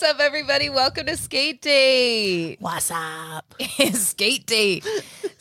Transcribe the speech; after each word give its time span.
What's 0.00 0.14
up, 0.14 0.20
everybody? 0.20 0.70
Welcome 0.70 1.04
to 1.08 1.16
Skate 1.18 1.60
Date. 1.60 2.56
What's 2.58 2.90
up? 2.90 3.54
Skate 3.92 4.46
Date. 4.46 4.82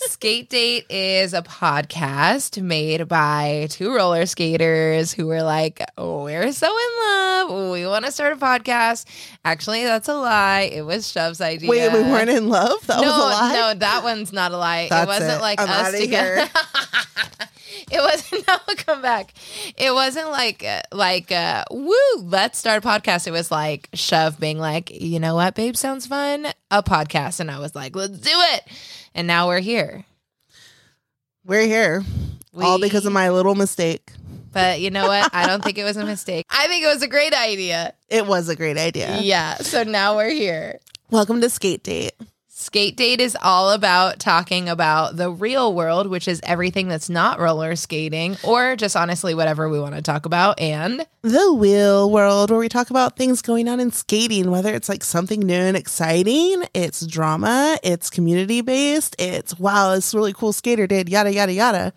Skate 0.09 0.49
Date 0.49 0.87
is 0.89 1.35
a 1.35 1.44
podcast 1.44 2.60
made 2.62 3.07
by 3.07 3.67
two 3.69 3.94
roller 3.94 4.25
skaters 4.25 5.13
who 5.13 5.28
were 5.28 5.43
like, 5.43 5.85
oh, 5.99 6.24
we're 6.24 6.51
so 6.51 6.67
in 6.67 7.05
love. 7.05 7.71
We 7.71 7.85
want 7.85 8.05
to 8.05 8.11
start 8.11 8.33
a 8.33 8.35
podcast. 8.35 9.06
Actually, 9.46 9.83
that's 9.83 10.07
a 10.07 10.15
lie. 10.15 10.71
It 10.74 10.81
was 10.81 11.07
Shove's 11.07 11.42
idea. 11.42 11.69
Wait, 11.69 11.93
we 11.93 12.01
weren't 12.01 12.31
in 12.31 12.49
love? 12.49 12.85
That 12.87 13.01
no, 13.01 13.07
was 13.07 13.17
a 13.17 13.19
lie? 13.19 13.53
no, 13.53 13.74
that 13.75 14.03
one's 14.03 14.33
not 14.33 14.51
a 14.51 14.57
lie. 14.57 14.87
That's 14.89 15.03
it 15.03 15.07
wasn't 15.07 15.39
it. 15.39 15.42
like 15.42 15.61
I'm 15.61 15.69
us 15.69 15.99
together. 15.99 16.49
it 17.91 18.01
wasn't. 18.01 18.29
No, 18.49 18.57
come 18.77 19.03
back. 19.03 19.34
It 19.77 19.93
wasn't 19.93 20.31
like 20.31 20.63
uh, 20.63 20.81
like 20.91 21.31
uh, 21.31 21.65
woo. 21.70 21.93
Let's 22.17 22.57
start 22.57 22.84
a 22.84 22.87
podcast. 22.87 23.27
It 23.27 23.31
was 23.31 23.51
like 23.51 23.89
Shove 23.93 24.39
being 24.39 24.57
like, 24.57 24.89
you 24.89 25.20
know 25.20 25.35
what, 25.35 25.53
babe, 25.53 25.76
sounds 25.76 26.07
fun. 26.07 26.48
A 26.71 26.81
podcast, 26.81 27.39
and 27.39 27.51
I 27.51 27.59
was 27.59 27.76
like, 27.76 27.95
let's 27.95 28.17
do 28.17 28.31
it. 28.34 28.63
And 29.13 29.27
now 29.27 29.48
we're 29.48 29.59
here. 29.59 30.05
We're 31.45 31.66
here. 31.66 32.04
All 32.55 32.80
because 32.80 33.05
of 33.05 33.13
my 33.13 33.30
little 33.30 33.55
mistake. 33.55 34.12
But 34.52 34.82
you 34.82 34.90
know 34.90 35.08
what? 35.08 35.34
I 35.34 35.45
don't 35.45 35.63
think 35.63 35.77
it 35.77 35.84
was 35.84 35.98
a 35.98 36.05
mistake. 36.05 36.45
I 36.49 36.68
think 36.68 36.84
it 36.84 36.88
was 36.88 37.04
a 37.04 37.08
great 37.08 37.34
idea. 37.34 37.94
It 38.09 38.26
was 38.26 38.49
a 38.49 38.55
great 38.55 38.77
idea. 38.77 39.20
Yeah. 39.22 39.55
So 39.58 39.84
now 39.84 40.16
we're 40.16 40.32
here. 40.32 40.80
Welcome 41.12 41.41
to 41.41 41.49
Skate 41.49 41.84
Date. 41.84 42.13
Skate 42.59 42.98
Date 42.98 43.22
is 43.22 43.38
all 43.41 43.72
about 43.72 44.20
talking 44.20 44.68
about 44.68 45.16
the 45.16 45.31
real 45.31 45.73
world, 45.73 46.08
which 46.08 46.27
is 46.27 46.41
everything 46.44 46.90
that's 46.90 47.09
not 47.09 47.40
roller 47.40 47.73
skating 47.77 48.35
or 48.44 48.76
just 48.76 48.98
honestly 48.98 49.34
whatever 49.34 49.70
we 49.70 49.79
want 49.79 49.96
to 49.96 50.01
talk 50.01 50.26
about. 50.26 50.60
And 50.60 51.05
The 51.21 51.55
real 51.57 52.12
world 52.12 52.51
where 52.51 52.60
we 52.60 52.68
talk 52.68 52.90
about 52.90 53.16
things 53.16 53.41
going 53.41 53.70
on 53.70 53.79
in 53.79 53.91
skating, 53.91 54.51
whether 54.51 54.74
it's 54.76 54.90
like 54.90 55.05
something 55.05 55.40
new 55.40 55.54
and 55.54 55.77
exciting, 55.77 56.66
it's 56.74 57.07
drama, 57.07 57.79
it's 57.82 58.10
community 58.10 58.60
based, 58.60 59.16
it's 59.18 59.57
wow, 59.57 59.96
this 59.96 60.13
really 60.13 60.34
cool 60.34 60.51
skater 60.51 60.85
did 60.85 61.07
yada 61.07 61.34
yada 61.34 61.54
yada. 61.54 61.94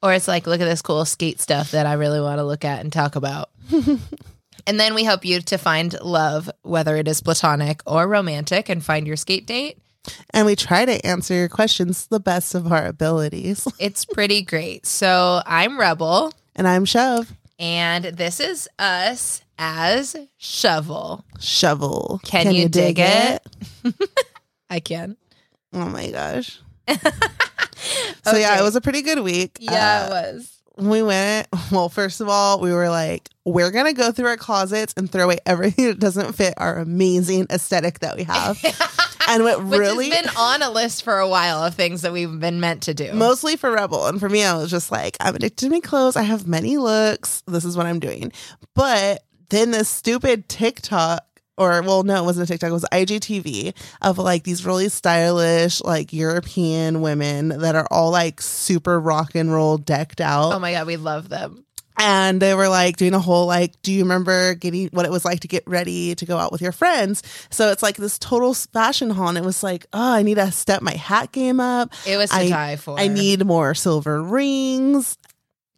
or 0.00 0.12
it's 0.12 0.28
like, 0.28 0.46
look 0.46 0.60
at 0.60 0.66
this 0.66 0.80
cool 0.80 1.04
skate 1.04 1.40
stuff 1.40 1.72
that 1.72 1.86
I 1.86 1.94
really 1.94 2.20
want 2.20 2.38
to 2.38 2.44
look 2.44 2.64
at 2.64 2.78
and 2.78 2.92
talk 2.92 3.16
about. 3.16 3.50
and 3.72 4.78
then 4.78 4.94
we 4.94 5.02
help 5.02 5.24
you 5.24 5.40
to 5.40 5.58
find 5.58 6.00
love, 6.00 6.48
whether 6.62 6.94
it 6.94 7.08
is 7.08 7.20
platonic 7.20 7.82
or 7.84 8.06
romantic, 8.06 8.68
and 8.68 8.84
find 8.84 9.08
your 9.08 9.16
skate 9.16 9.48
date. 9.48 9.80
And 10.30 10.46
we 10.46 10.56
try 10.56 10.84
to 10.84 11.04
answer 11.06 11.34
your 11.34 11.48
questions 11.48 12.04
to 12.04 12.10
the 12.10 12.20
best 12.20 12.54
of 12.54 12.70
our 12.72 12.84
abilities. 12.86 13.66
It's 13.78 14.04
pretty 14.04 14.42
great. 14.42 14.86
So 14.86 15.42
I'm 15.46 15.78
Rebel, 15.78 16.32
And 16.56 16.66
I'm 16.68 16.84
Shove. 16.84 17.32
and 17.58 18.04
this 18.04 18.40
is 18.40 18.68
us 18.78 19.42
as 19.58 20.16
Shovel. 20.36 21.24
Shovel. 21.40 22.20
Can 22.24 22.52
you 22.52 22.68
dig 22.68 22.98
it? 22.98 23.46
I 24.70 24.80
can. 24.80 25.16
Oh 25.72 25.86
my 25.88 26.10
gosh. 26.10 26.60
so 28.24 28.36
yeah, 28.36 28.58
it 28.58 28.62
was 28.62 28.76
a 28.76 28.80
pretty 28.80 29.02
good 29.02 29.20
week. 29.20 29.56
Yeah, 29.60 30.02
Uh, 30.02 30.06
it 30.06 30.10
was. 30.10 30.50
we 30.76 31.02
went 31.02 31.46
well 31.70 31.88
first 31.88 32.20
of 32.20 32.28
all 32.28 32.58
we 32.60 32.72
were 32.72 32.88
like 32.88 33.28
we're 33.44 33.70
gonna 33.70 33.92
go 33.92 34.10
through 34.10 34.26
our 34.26 34.36
closets 34.36 34.92
and 34.96 35.10
throw 35.10 35.24
away 35.24 35.38
everything 35.46 35.86
that 35.86 36.00
doesn't 36.00 36.32
fit 36.32 36.52
our 36.56 36.78
amazing 36.78 37.46
aesthetic 37.50 38.00
that 38.00 38.16
we 38.16 38.24
have 38.24 38.58
and 39.28 39.44
what 39.44 39.64
Which 39.64 39.78
really 39.78 40.10
has 40.10 40.22
been 40.22 40.36
on 40.36 40.62
a 40.62 40.70
list 40.70 41.02
for 41.02 41.18
a 41.18 41.28
while 41.28 41.62
of 41.62 41.74
things 41.74 42.02
that 42.02 42.12
we've 42.12 42.38
been 42.40 42.60
meant 42.60 42.82
to 42.84 42.94
do. 42.94 43.12
mostly 43.12 43.56
for 43.56 43.70
rebel. 43.70 44.06
And 44.06 44.20
for 44.20 44.28
me 44.28 44.44
i 44.44 44.54
was 44.56 44.70
just 44.70 44.90
like 44.90 45.16
i'm 45.20 45.34
addicted 45.36 45.66
to 45.66 45.70
my 45.70 45.80
clothes. 45.80 46.16
I 46.16 46.22
have 46.22 46.46
many 46.46 46.76
looks. 46.76 47.42
This 47.46 47.64
is 47.64 47.76
what 47.76 47.86
i'm 47.86 48.00
doing. 48.00 48.32
But 48.74 49.24
then 49.50 49.70
this 49.70 49.88
stupid 49.88 50.48
tiktok 50.48 51.24
or 51.56 51.82
well 51.82 52.02
no 52.02 52.22
it 52.22 52.26
wasn't 52.26 52.48
a 52.48 52.52
tiktok. 52.52 52.70
It 52.70 52.72
was 52.72 52.86
igtv 52.90 53.74
of 54.02 54.18
like 54.18 54.44
these 54.44 54.66
really 54.66 54.88
stylish 54.88 55.80
like 55.82 56.12
european 56.12 57.00
women 57.00 57.48
that 57.48 57.76
are 57.76 57.86
all 57.90 58.10
like 58.10 58.40
super 58.40 58.98
rock 59.00 59.34
and 59.34 59.52
roll 59.52 59.78
decked 59.78 60.20
out. 60.20 60.52
Oh 60.52 60.58
my 60.58 60.72
god, 60.72 60.86
we 60.86 60.96
love 60.96 61.28
them. 61.28 61.64
And 61.96 62.40
they 62.42 62.54
were 62.54 62.68
like 62.68 62.96
doing 62.96 63.14
a 63.14 63.18
whole 63.20 63.46
like 63.46 63.80
do 63.82 63.92
you 63.92 64.02
remember 64.02 64.54
getting 64.54 64.88
what 64.88 65.06
it 65.06 65.12
was 65.12 65.24
like 65.24 65.40
to 65.40 65.48
get 65.48 65.62
ready 65.66 66.14
to 66.14 66.26
go 66.26 66.36
out 66.38 66.50
with 66.50 66.60
your 66.60 66.72
friends 66.72 67.22
so 67.50 67.70
it's 67.70 67.82
like 67.82 67.96
this 67.96 68.18
total 68.18 68.52
fashion 68.54 69.10
haul 69.10 69.28
and 69.28 69.38
it 69.38 69.44
was 69.44 69.62
like 69.62 69.86
oh 69.92 70.12
i 70.14 70.22
need 70.22 70.34
to 70.34 70.50
step 70.50 70.82
my 70.82 70.92
hat 70.94 71.30
game 71.32 71.60
up 71.60 71.92
It 72.06 72.16
was 72.16 72.30
to 72.30 72.36
I- 72.36 72.48
die 72.48 72.76
for. 72.76 72.98
i 72.98 73.06
need 73.08 73.44
more 73.46 73.74
silver 73.74 74.22
rings 74.22 75.16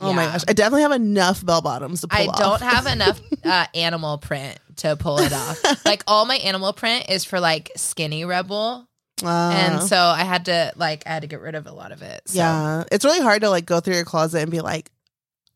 oh 0.01 0.13
my 0.13 0.25
gosh 0.27 0.43
i 0.49 0.53
definitely 0.53 0.83
have 0.83 0.93
enough 0.93 1.45
bell 1.45 1.61
bottoms 1.63 2.01
to 2.03 2.09
pull 2.09 2.19
I 2.19 2.27
off. 2.27 2.39
don't 2.39 2.63
have 2.63 2.87
enough 2.87 3.21
uh, 3.45 3.67
animal 3.75 4.19
print 4.19 4.59
to 4.77 4.95
pull 4.97 5.19
it 5.21 5.33
off. 5.33 5.85
like 5.87 6.03
all 6.07 6.27
my 6.27 6.37
animal 6.37 6.73
print 6.75 7.09
is 7.09 7.25
for 7.25 7.41
like 7.41 7.73
skinny 7.77 8.25
rebel, 8.27 8.87
Uh, 9.25 9.29
and 9.55 9.83
so 9.83 9.97
I 9.97 10.25
had 10.25 10.45
to 10.47 10.73
like 10.77 11.05
I 11.07 11.11
had 11.15 11.23
to 11.23 11.29
get 11.29 11.41
rid 11.41 11.55
of 11.55 11.67
a 11.67 11.73
lot 11.73 11.93
of 11.93 12.03
it. 12.03 12.21
So. 12.27 12.37
yeah 12.39 12.85
it's 12.93 13.03
really 13.07 13.23
hard 13.23 13.41
to 13.41 13.49
like 13.49 13.65
go 13.65 13.81
through 13.81 13.95
your 13.95 14.05
closet 14.05 14.43
and 14.43 14.51
be 14.51 14.61
like 14.61 14.91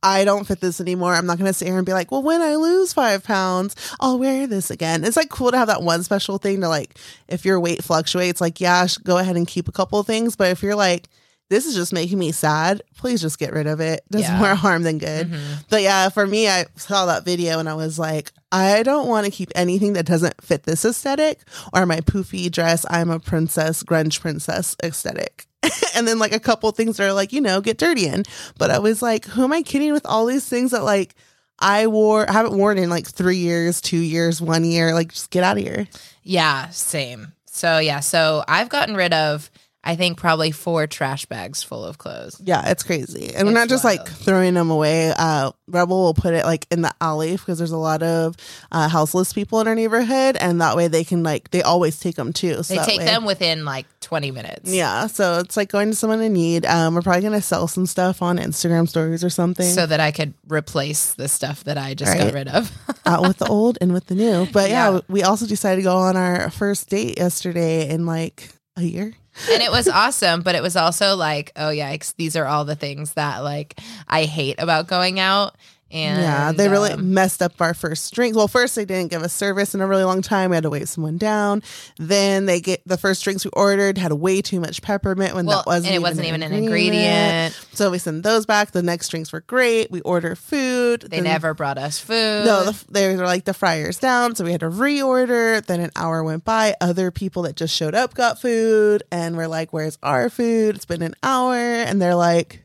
I 0.02 0.24
don't 0.24 0.46
fit 0.46 0.60
this 0.60 0.80
anymore. 0.80 1.14
I'm 1.14 1.26
not 1.26 1.38
going 1.38 1.48
to 1.48 1.52
sit 1.52 1.68
here 1.68 1.76
and 1.76 1.84
be 1.86 1.92
like, 1.92 2.10
well, 2.10 2.22
when 2.22 2.40
I 2.40 2.54
lose 2.56 2.92
five 2.92 3.22
pounds, 3.24 3.76
I'll 4.00 4.18
wear 4.18 4.46
this 4.46 4.70
again. 4.70 5.04
It's 5.04 5.16
like 5.16 5.28
cool 5.30 5.50
to 5.50 5.58
have 5.58 5.68
that 5.68 5.82
one 5.82 6.02
special 6.02 6.38
thing 6.38 6.60
to 6.62 6.68
like, 6.68 6.98
if 7.28 7.44
your 7.44 7.60
weight 7.60 7.84
fluctuates, 7.84 8.40
like, 8.40 8.60
yeah, 8.60 8.86
go 9.04 9.18
ahead 9.18 9.36
and 9.36 9.46
keep 9.46 9.68
a 9.68 9.72
couple 9.72 9.98
of 9.98 10.06
things. 10.06 10.36
But 10.36 10.50
if 10.52 10.62
you're 10.62 10.74
like, 10.74 11.06
this 11.50 11.66
is 11.66 11.74
just 11.74 11.92
making 11.92 12.18
me 12.18 12.30
sad, 12.30 12.80
please 12.96 13.20
just 13.20 13.38
get 13.38 13.52
rid 13.52 13.66
of 13.66 13.80
it. 13.80 14.02
Does 14.10 14.22
Yeah. 14.22 14.38
more 14.38 14.54
harm 14.54 14.84
than 14.84 14.98
good. 14.98 15.30
Mhm. 15.32 15.40
But 15.68 15.82
yeah, 15.82 16.08
for 16.08 16.24
me, 16.26 16.48
I 16.48 16.66
saw 16.76 17.06
that 17.06 17.24
video 17.24 17.58
and 17.58 17.68
I 17.68 17.74
was 17.74 17.98
like, 17.98 18.32
I 18.52 18.82
don't 18.84 19.08
want 19.08 19.24
to 19.26 19.32
keep 19.32 19.50
anything 19.56 19.94
that 19.94 20.06
doesn't 20.06 20.40
fit 20.42 20.62
this 20.62 20.84
aesthetic 20.84 21.40
or 21.72 21.86
my 21.86 22.00
poofy 22.00 22.50
dress. 22.50 22.86
I'm 22.88 23.10
a 23.10 23.18
princess, 23.18 23.82
grunge 23.82 24.20
princess 24.20 24.76
aesthetic. 24.82 25.46
and 25.94 26.06
then 26.06 26.18
like 26.18 26.32
a 26.32 26.40
couple 26.40 26.70
things 26.72 26.96
that 26.96 27.06
are 27.06 27.12
like, 27.12 27.32
you 27.32 27.40
know, 27.40 27.60
get 27.60 27.78
dirty 27.78 28.06
in. 28.06 28.24
But 28.58 28.70
I 28.70 28.78
was 28.78 29.02
like, 29.02 29.24
who 29.24 29.44
am 29.44 29.52
I 29.52 29.62
kidding 29.62 29.92
with 29.92 30.06
all 30.06 30.26
these 30.26 30.48
things 30.48 30.70
that 30.70 30.84
like 30.84 31.14
I 31.58 31.86
wore, 31.86 32.28
I 32.28 32.32
haven't 32.32 32.56
worn 32.56 32.78
in 32.78 32.88
like 32.88 33.06
three 33.06 33.36
years, 33.36 33.80
two 33.80 33.98
years, 33.98 34.40
one 34.40 34.64
year. 34.64 34.94
Like, 34.94 35.12
just 35.12 35.30
get 35.30 35.44
out 35.44 35.58
of 35.58 35.62
here. 35.62 35.86
Yeah, 36.22 36.70
same. 36.70 37.32
So 37.46 37.78
yeah, 37.78 38.00
so 38.00 38.42
I've 38.48 38.70
gotten 38.70 38.94
rid 38.94 39.12
of 39.12 39.50
I 39.82 39.96
think 39.96 40.18
probably 40.18 40.50
four 40.50 40.86
trash 40.86 41.24
bags 41.24 41.62
full 41.62 41.84
of 41.86 41.96
clothes. 41.96 42.38
Yeah, 42.44 42.68
it's 42.70 42.82
crazy. 42.82 43.34
And 43.34 43.48
we're 43.48 43.54
not 43.54 43.70
just 43.70 43.82
like 43.82 44.00
wild. 44.00 44.10
throwing 44.10 44.52
them 44.52 44.70
away. 44.70 45.10
Uh, 45.16 45.52
Rebel 45.68 46.02
will 46.04 46.12
put 46.14 46.34
it 46.34 46.44
like 46.44 46.66
in 46.70 46.82
the 46.82 46.92
alley 47.00 47.32
because 47.32 47.56
there's 47.56 47.70
a 47.70 47.78
lot 47.78 48.02
of 48.02 48.36
uh, 48.70 48.90
houseless 48.90 49.32
people 49.32 49.58
in 49.60 49.66
our 49.68 49.74
neighborhood. 49.74 50.36
And 50.38 50.60
that 50.60 50.76
way 50.76 50.88
they 50.88 51.02
can 51.02 51.22
like, 51.22 51.50
they 51.50 51.62
always 51.62 51.98
take 51.98 52.16
them 52.16 52.34
too. 52.34 52.62
So 52.62 52.74
They 52.74 52.76
that 52.76 52.86
take 52.86 52.98
way- 52.98 53.06
them 53.06 53.24
within 53.24 53.64
like 53.64 53.86
20 54.00 54.30
minutes. 54.32 54.70
Yeah. 54.70 55.06
So 55.06 55.38
it's 55.38 55.56
like 55.56 55.70
going 55.70 55.88
to 55.88 55.96
someone 55.96 56.20
in 56.20 56.34
need. 56.34 56.66
Um, 56.66 56.94
we're 56.94 57.00
probably 57.00 57.22
going 57.22 57.32
to 57.32 57.40
sell 57.40 57.66
some 57.66 57.86
stuff 57.86 58.20
on 58.20 58.36
Instagram 58.36 58.86
stories 58.86 59.24
or 59.24 59.30
something. 59.30 59.64
So 59.66 59.86
that 59.86 59.98
I 59.98 60.10
could 60.10 60.34
replace 60.46 61.14
the 61.14 61.26
stuff 61.26 61.64
that 61.64 61.78
I 61.78 61.94
just 61.94 62.10
Right. 62.12 62.24
got 62.24 62.34
rid 62.34 62.48
of. 62.48 62.70
out 63.06 63.22
with 63.22 63.38
the 63.38 63.46
old 63.46 63.78
and 63.80 63.94
with 63.94 64.06
the 64.08 64.14
new. 64.14 64.46
But 64.52 64.68
yeah, 64.68 64.90
Yeah. 64.92 65.00
we 65.08 65.22
also 65.22 65.46
decided 65.46 65.76
to 65.76 65.82
go 65.84 65.96
on 65.96 66.18
our 66.18 66.50
first 66.50 66.90
date 66.90 67.16
yesterday 67.16 67.88
in 67.88 68.04
like 68.04 68.50
a 68.76 68.82
year. 68.82 69.14
And 69.50 69.62
it 69.62 69.70
was 69.70 69.88
awesome, 69.88 70.42
but 70.42 70.54
it 70.54 70.62
was 70.62 70.76
also 70.76 71.16
like, 71.16 71.52
oh 71.56 71.68
yikes, 71.68 72.14
these 72.16 72.36
are 72.36 72.46
all 72.46 72.64
the 72.64 72.76
things 72.76 73.14
that 73.14 73.38
like 73.38 73.78
I 74.08 74.24
hate 74.24 74.56
about 74.58 74.86
going 74.88 75.20
out. 75.20 75.56
And 75.92 76.22
yeah, 76.22 76.52
they 76.52 76.68
really 76.68 76.92
um, 76.92 77.12
messed 77.14 77.42
up 77.42 77.60
our 77.60 77.74
first 77.74 78.14
drinks. 78.14 78.36
Well, 78.36 78.46
first 78.46 78.76
they 78.76 78.84
didn't 78.84 79.10
give 79.10 79.22
us 79.22 79.32
service 79.32 79.74
in 79.74 79.80
a 79.80 79.86
really 79.86 80.04
long 80.04 80.22
time. 80.22 80.50
We 80.50 80.56
had 80.56 80.62
to 80.62 80.70
wait 80.70 80.86
someone 80.88 81.18
down. 81.18 81.62
Then 81.98 82.46
they 82.46 82.60
get 82.60 82.80
the 82.86 82.96
first 82.96 83.24
drinks 83.24 83.44
we 83.44 83.50
ordered 83.54 83.98
had 83.98 84.12
way 84.12 84.40
too 84.40 84.60
much 84.60 84.82
peppermint 84.82 85.34
when 85.34 85.46
well, 85.46 85.58
that 85.58 85.66
wasn't 85.66 85.86
and 85.86 85.94
it 85.94 85.96
even 85.96 86.02
wasn't 86.02 86.26
even 86.28 86.42
an 86.44 86.52
ingredient. 86.52 87.54
So 87.72 87.90
we 87.90 87.98
send 87.98 88.22
those 88.22 88.46
back. 88.46 88.70
The 88.70 88.82
next 88.82 89.08
drinks 89.08 89.32
were 89.32 89.40
great. 89.40 89.90
We 89.90 90.00
order 90.02 90.36
food. 90.36 91.02
They 91.02 91.16
Then- 91.16 91.24
never 91.24 91.54
brought 91.54 91.78
us 91.78 91.98
food. 91.98 92.44
No, 92.46 92.64
the, 92.64 92.84
they 92.90 93.14
were 93.16 93.24
like 93.24 93.44
the 93.44 93.54
fryers 93.54 93.98
down, 93.98 94.36
so 94.36 94.44
we 94.44 94.52
had 94.52 94.60
to 94.60 94.70
reorder. 94.70 95.64
Then 95.64 95.80
an 95.80 95.90
hour 95.96 96.22
went 96.22 96.44
by. 96.44 96.76
Other 96.80 97.10
people 97.10 97.42
that 97.42 97.56
just 97.56 97.74
showed 97.74 97.94
up 97.94 98.14
got 98.14 98.40
food, 98.40 99.02
and 99.10 99.36
we're 99.36 99.48
like, 99.48 99.72
"Where's 99.72 99.98
our 100.02 100.30
food? 100.30 100.76
It's 100.76 100.84
been 100.84 101.02
an 101.02 101.14
hour." 101.22 101.56
And 101.56 102.00
they're 102.00 102.14
like, 102.14 102.62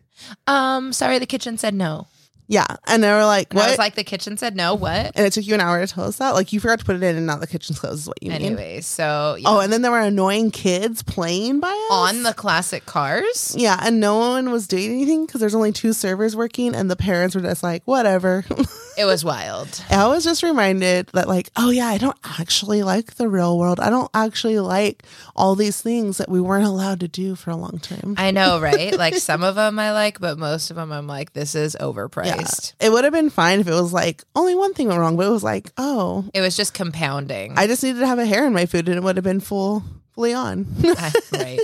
um, 0.48 0.94
sorry, 0.94 1.20
the 1.20 1.26
kitchen 1.26 1.58
said 1.58 1.74
no. 1.74 2.08
"Yeah," 2.48 2.66
and 2.88 3.04
they 3.04 3.12
were 3.12 3.26
like, 3.26 3.52
And 3.52 3.60
I 3.60 3.70
was 3.70 3.78
like, 3.78 3.96
the 3.96 4.04
kitchen 4.04 4.38
said 4.38 4.56
no. 4.56 4.76
What? 4.76 5.12
and 5.16 5.26
it 5.26 5.34
took 5.34 5.46
you 5.46 5.54
an 5.54 5.62
hour 5.62 5.86
to 5.86 5.92
tell 5.92 6.06
us 6.06 6.18
that. 6.18 6.32
Like 6.36 6.54
you 6.54 6.60
forgot 6.60 6.80
to 6.80 6.86
put 6.86 6.96
it 6.96 7.04
in, 7.04 7.16
and 7.16 7.26
now 7.26 7.38
the 7.38 7.48
kitchen's 7.48 7.80
closed. 7.80 8.02
Is 8.02 8.08
what 8.08 8.22
you 8.22 8.32
mean? 8.32 8.42
Anyway, 8.42 8.82
so 8.82 9.36
yeah. 9.40 9.50
Oh, 9.50 9.60
and 9.60 9.72
then 9.72 9.82
there 9.82 9.92
were 9.92 10.00
annoying 10.00 10.52
kids 10.52 11.04
playing 11.04 11.60
by 11.60 11.70
us 11.70 11.92
on 11.92 12.24
the 12.24 12.34
classic 12.34 12.86
cars. 12.86 13.56
Yeah, 13.58 13.80
and 13.82 14.00
no 14.00 14.18
one 14.18 14.52
was 14.52 14.68
doing 14.68 14.92
anything 14.92 15.26
because 15.26 15.42
there's 15.42 15.56
only 15.56 15.72
two 15.72 15.94
servers 15.94 16.36
working, 16.36 16.76
and 16.76 16.90
the 16.90 16.96
parents 16.96 17.36
were 17.36 17.42
just 17.42 17.64
like, 17.64 17.84
"Whatever." 17.86 18.46
It 18.98 19.06
was 19.06 19.26
wild. 19.26 19.84
I 19.90 20.08
was 20.08 20.24
just 20.24 20.44
reminded 20.44 21.08
that, 21.08 21.28
like, 21.28 21.50
oh 21.56 21.70
yeah, 21.70 21.88
I 21.88 21.98
don't 21.98 22.18
actually 22.40 22.84
like 22.84 23.16
the 23.16 23.28
real 23.28 23.58
world. 23.58 23.80
I 23.80 23.90
don't 23.90 24.10
actually 24.14 24.60
like 24.60 25.04
all 25.36 25.56
these 25.56 25.82
things 25.82 26.18
that 26.18 26.30
we 26.30 26.40
weren't 26.40 26.66
allowed 26.66 27.02
to 27.02 27.08
do 27.08 27.36
for 27.36 27.52
a 27.52 27.56
long 27.56 27.80
time. 27.80 28.16
I 28.18 28.32
know, 28.32 28.60
right? 28.62 28.98
Like 28.98 29.16
some 29.16 29.44
of 29.44 29.56
them 29.56 29.78
I 29.80 29.92
like, 29.92 30.20
but 30.20 30.38
most 30.38 30.70
of 30.70 30.78
them 30.78 30.92
I'm 30.92 31.08
like, 31.08 31.34
this 31.34 31.56
is 31.56 31.76
overpriced. 31.80 32.74
It 32.80 32.92
would 32.92 33.04
have 33.04 33.14
been 33.14 33.30
fine 33.30 33.60
if 33.60 33.68
it 33.68 33.74
was 33.74 33.94
like 33.94 34.24
only 34.36 34.56
one 34.56 34.74
thing 34.74 34.88
went 34.88 35.00
wrong, 35.00 35.18
but 35.18 35.28
it 35.28 35.32
was 35.32 35.44
like, 35.44 35.72
oh, 35.78 36.30
It 36.34 36.42
was 36.42 36.56
just 36.56 36.74
compounding. 36.74 37.58
I 37.58 37.68
just 37.68 37.84
needed 37.84 38.00
to 38.00 38.08
have 38.08 38.20
a 38.20 38.26
hair 38.26 38.46
in 38.46 38.54
my 38.54 38.66
food 38.66 38.88
and 38.88 38.98
it 38.98 39.04
would 39.04 39.18
have 39.18 39.24
been 39.24 39.40
full 39.40 39.84
fully 40.14 40.34
on. 40.34 40.66
right. 41.34 41.60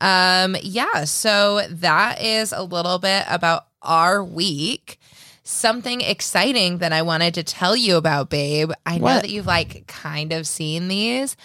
Um, 0.00 0.56
yeah, 0.62 1.04
so 1.04 1.66
that 1.68 2.22
is 2.22 2.52
a 2.52 2.62
little 2.62 2.98
bit 2.98 3.24
about 3.28 3.66
our 3.82 4.22
week. 4.22 4.98
Something 5.52 6.00
exciting 6.00 6.78
that 6.78 6.92
I 6.92 7.02
wanted 7.02 7.34
to 7.34 7.42
tell 7.44 7.76
you 7.76 7.96
about, 7.96 8.30
babe. 8.30 8.72
I 8.86 8.98
know 8.98 9.06
that 9.06 9.30
you've 9.30 9.46
like 9.46 9.86
kind 9.86 10.32
of 10.32 10.46
seen 10.46 10.88
these, 10.88 11.36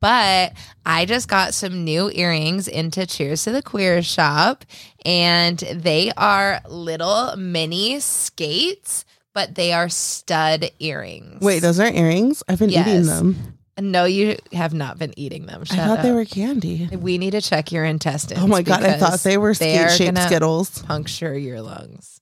but 0.00 0.52
I 0.84 1.04
just 1.06 1.26
got 1.28 1.54
some 1.54 1.84
new 1.84 2.10
earrings 2.10 2.68
into 2.68 3.06
Cheers 3.06 3.44
to 3.44 3.52
the 3.52 3.62
Queer 3.62 4.02
shop, 4.02 4.64
and 5.04 5.58
they 5.58 6.12
are 6.16 6.60
little 6.68 7.34
mini 7.36 7.98
skates, 8.00 9.04
but 9.34 9.54
they 9.54 9.72
are 9.72 9.88
stud 9.88 10.70
earrings. 10.78 11.40
Wait, 11.40 11.60
those 11.60 11.80
aren't 11.80 11.96
earrings? 11.96 12.42
I've 12.48 12.58
been 12.58 12.70
eating 12.70 13.06
them. 13.06 13.58
no, 13.80 14.04
you 14.04 14.36
have 14.52 14.74
not 14.74 14.98
been 14.98 15.12
eating 15.18 15.46
them. 15.46 15.64
Shut 15.64 15.78
I 15.78 15.86
thought 15.86 16.02
they 16.02 16.12
were 16.12 16.24
candy. 16.24 16.88
We 16.92 17.18
need 17.18 17.32
to 17.32 17.40
check 17.40 17.72
your 17.72 17.84
intestines. 17.84 18.42
Oh 18.42 18.46
my 18.46 18.62
god, 18.62 18.84
I 18.84 18.98
thought 18.98 19.20
they 19.20 19.38
were 19.38 19.54
skate 19.54 19.90
shaped 19.92 20.18
Skittles. 20.18 20.82
puncture 20.82 21.36
your 21.36 21.62
lungs. 21.62 22.20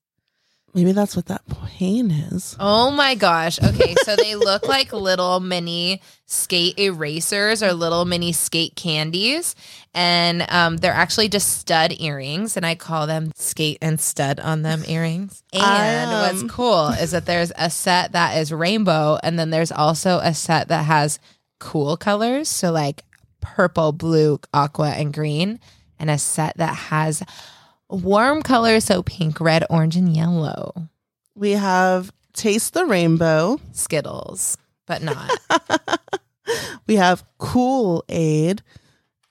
Maybe 0.75 0.91
that's 0.91 1.15
what 1.15 1.26
that 1.26 1.43
pain 1.79 2.11
is. 2.11 2.56
Oh 2.59 2.91
my 2.91 3.15
gosh. 3.15 3.62
Okay, 3.62 3.94
so 4.05 4.17
they 4.17 4.35
look 4.37 4.67
like 4.67 4.93
little 4.93 5.38
mini 5.38 6.03
skate 6.26 6.79
erasers 6.81 7.62
or 7.62 7.73
little 7.73 8.05
mini 8.05 8.32
skate 8.32 8.75
candies. 8.75 9.55
And 9.94 10.44
um, 10.50 10.79
they're 10.79 10.93
actually 10.93 11.29
just 11.29 11.61
stud 11.61 11.94
earrings. 12.00 12.56
And 12.56 12.67
I 12.67 12.75
call 12.75 13.06
them 13.06 13.31
skate 13.37 13.79
and 13.81 14.00
stud 14.00 14.41
on 14.41 14.62
them 14.62 14.82
earrings. 14.88 15.44
And 15.53 16.11
Um. 16.11 16.21
what's 16.41 16.53
cool 16.53 16.88
is 16.88 17.12
that 17.12 17.27
there's 17.27 17.53
a 17.56 17.70
set 17.70 18.12
that 18.12 18.37
is 18.38 18.53
rainbow. 18.53 19.17
And 19.23 19.38
then 19.38 19.50
there's 19.50 19.70
also 19.70 20.19
a 20.19 20.35
set 20.35 20.69
that 20.69 20.87
has 20.87 21.20
cool 21.61 21.97
colors. 21.97 22.49
So 22.49 22.73
like 22.73 23.05
purple, 23.41 23.93
blue, 23.93 24.41
aqua, 24.53 24.91
and 24.91 25.15
green. 25.15 25.61
And 26.00 26.11
a 26.11 26.19
set 26.19 26.56
that 26.56 26.75
has 26.75 27.23
warm 27.94 28.43
colors. 28.43 28.85
So 28.85 29.02
pink, 29.02 29.41
red, 29.41 29.64
orange, 29.70 29.96
and 29.96 30.14
yellow. 30.14 30.88
We 31.35 31.52
have 31.52 32.12
Taste 32.32 32.75
the 32.75 32.85
Rainbow. 32.87 33.61
Skittles, 33.73 34.58
but 34.87 35.02
not. 35.02 35.31
We 36.87 36.96
have 36.96 37.25
Cool 37.38 38.05
Aid. 38.08 38.62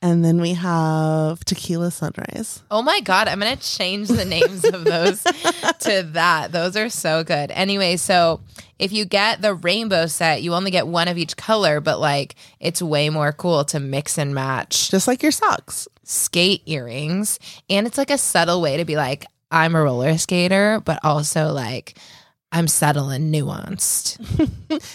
And 0.04 0.24
then 0.24 0.42
we 0.42 0.54
have 0.54 1.46
Tequila 1.46 1.90
Sunrise. 1.90 2.62
oh 2.70 2.82
my 2.82 3.00
God, 3.00 3.30
I'm 3.30 3.40
going 3.40 3.56
to 3.58 3.64
change 3.64 4.10
the 4.10 4.26
names 4.26 4.66
of 4.66 4.84
those 4.84 5.24
to 5.24 6.04
that. 6.12 6.52
Those 6.52 6.76
are 6.76 6.90
so 6.90 7.24
good. 7.24 7.52
Anyway, 7.52 7.96
so 7.96 8.42
if 8.78 8.92
you 8.92 9.06
get 9.06 9.42
the 9.42 9.54
rainbow 9.54 10.08
set, 10.08 10.44
you 10.44 10.54
only 10.54 10.72
get 10.72 10.88
one 10.88 11.08
of 11.08 11.18
each 11.18 11.38
color, 11.38 11.80
but 11.80 12.02
like 12.02 12.36
it's 12.60 12.82
way 12.82 13.10
more 13.10 13.32
cool 13.32 13.64
to 13.66 13.80
mix 13.80 14.18
and 14.18 14.36
match 14.36 14.92
Just 14.92 15.08
like 15.08 15.24
your 15.24 15.32
socks. 15.32 15.88
skate 16.04 16.64
earrings. 16.66 17.40
And 17.70 17.88
it's 17.88 17.98
like 17.98 18.12
a 18.12 18.18
subtle 18.18 18.62
way 18.62 18.76
to 18.78 18.84
be 18.86 18.98
like, 18.98 19.26
I'm 19.52 19.74
a 19.74 19.82
roller 19.82 20.18
skater, 20.18 20.82
but 20.84 21.00
also 21.06 21.54
like 21.54 21.98
I'm 22.54 22.68
subtle 22.68 23.10
and 23.10 23.34
nuanced. 23.34 24.20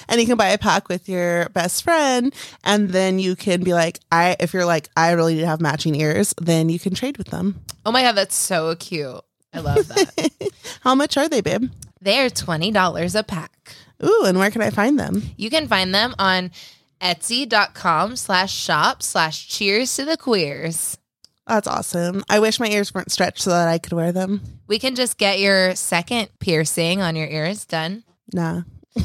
and 0.08 0.20
you 0.20 0.26
can 0.26 0.36
buy 0.36 0.50
a 0.50 0.58
pack 0.58 0.88
with 0.88 1.08
your 1.08 1.48
best 1.50 1.82
friend 1.82 2.32
and 2.64 2.90
then 2.90 3.18
you 3.18 3.34
can 3.36 3.62
be 3.64 3.74
like 3.74 3.98
i 4.12 4.36
if 4.40 4.54
you're 4.54 4.64
like 4.64 4.88
i 4.96 5.10
really 5.10 5.34
need 5.34 5.40
to 5.40 5.46
have 5.46 5.60
matching 5.60 5.94
ears 5.96 6.32
then 6.40 6.68
you 6.68 6.78
can 6.78 6.94
trade 6.94 7.18
with 7.18 7.28
them 7.28 7.60
Oh 7.84 7.90
my 7.92 8.02
God, 8.02 8.12
that's 8.12 8.34
so 8.36 8.74
cute. 8.76 9.20
I 9.52 9.60
love 9.60 9.88
that. 9.88 10.30
how 10.82 10.94
much 10.94 11.16
are 11.16 11.28
they 11.28 11.40
babe 11.40 11.64
They're 12.00 12.30
$20 12.30 13.18
a 13.18 13.22
pack. 13.24 13.74
ooh 14.04 14.24
and 14.24 14.38
where 14.38 14.50
can 14.52 14.62
i 14.62 14.70
find 14.70 14.98
them 14.98 15.22
You 15.36 15.50
can 15.50 15.66
find 15.68 15.92
them 15.94 16.14
on 16.18 16.50
etsy.com 17.00 18.16
slash 18.16 18.52
shop 18.54 19.02
slash 19.02 19.48
cheers 19.48 19.94
to 19.96 20.04
the 20.04 20.16
queers. 20.16 20.96
That's 21.48 21.66
awesome. 21.66 22.22
I 22.28 22.38
wish 22.40 22.60
my 22.60 22.68
ears 22.68 22.92
weren't 22.94 23.10
stretched 23.10 23.40
so 23.40 23.50
that 23.50 23.68
i 23.68 23.78
could 23.78 23.92
wear 23.92 24.12
them. 24.12 24.40
We 24.66 24.78
can 24.78 24.94
just 24.94 25.18
get 25.18 25.40
your 25.40 25.74
second 25.74 26.28
piercing 26.38 27.00
on 27.00 27.16
your 27.16 27.26
ears. 27.26 27.64
Done. 27.64 28.04
nah. 28.32 28.62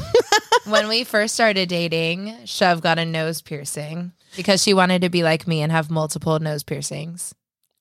When 0.66 0.88
we 0.88 1.04
first 1.04 1.34
started 1.34 1.68
dating, 1.68 2.34
Shove 2.46 2.80
got 2.80 2.98
a 2.98 3.04
nose 3.04 3.42
piercing 3.42 4.12
because 4.34 4.62
she 4.62 4.72
wanted 4.72 5.02
to 5.02 5.10
be 5.10 5.22
like 5.22 5.46
me 5.46 5.60
and 5.60 5.70
have 5.70 5.90
multiple 5.90 6.38
nose 6.38 6.62
piercings. 6.62 7.34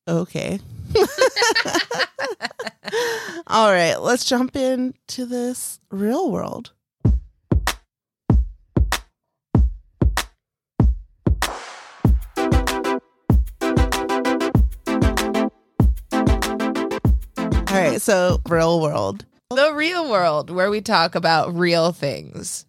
okay. 0.08 0.60
All 3.48 3.72
right 3.72 3.96
let's 3.96 4.26
jump 4.26 4.56
into 4.56 5.26
this 5.26 5.80
real 5.92 6.30
world 6.32 6.72
all 17.74 17.80
right 17.80 18.02
so 18.02 18.40
real 18.48 18.80
world 18.82 19.26
The 19.56 19.74
real 19.74 20.10
world, 20.10 20.50
where 20.50 20.70
we 20.72 20.82
talk 20.82 21.16
about 21.16 21.56
real 21.56 21.92
things 21.92 22.66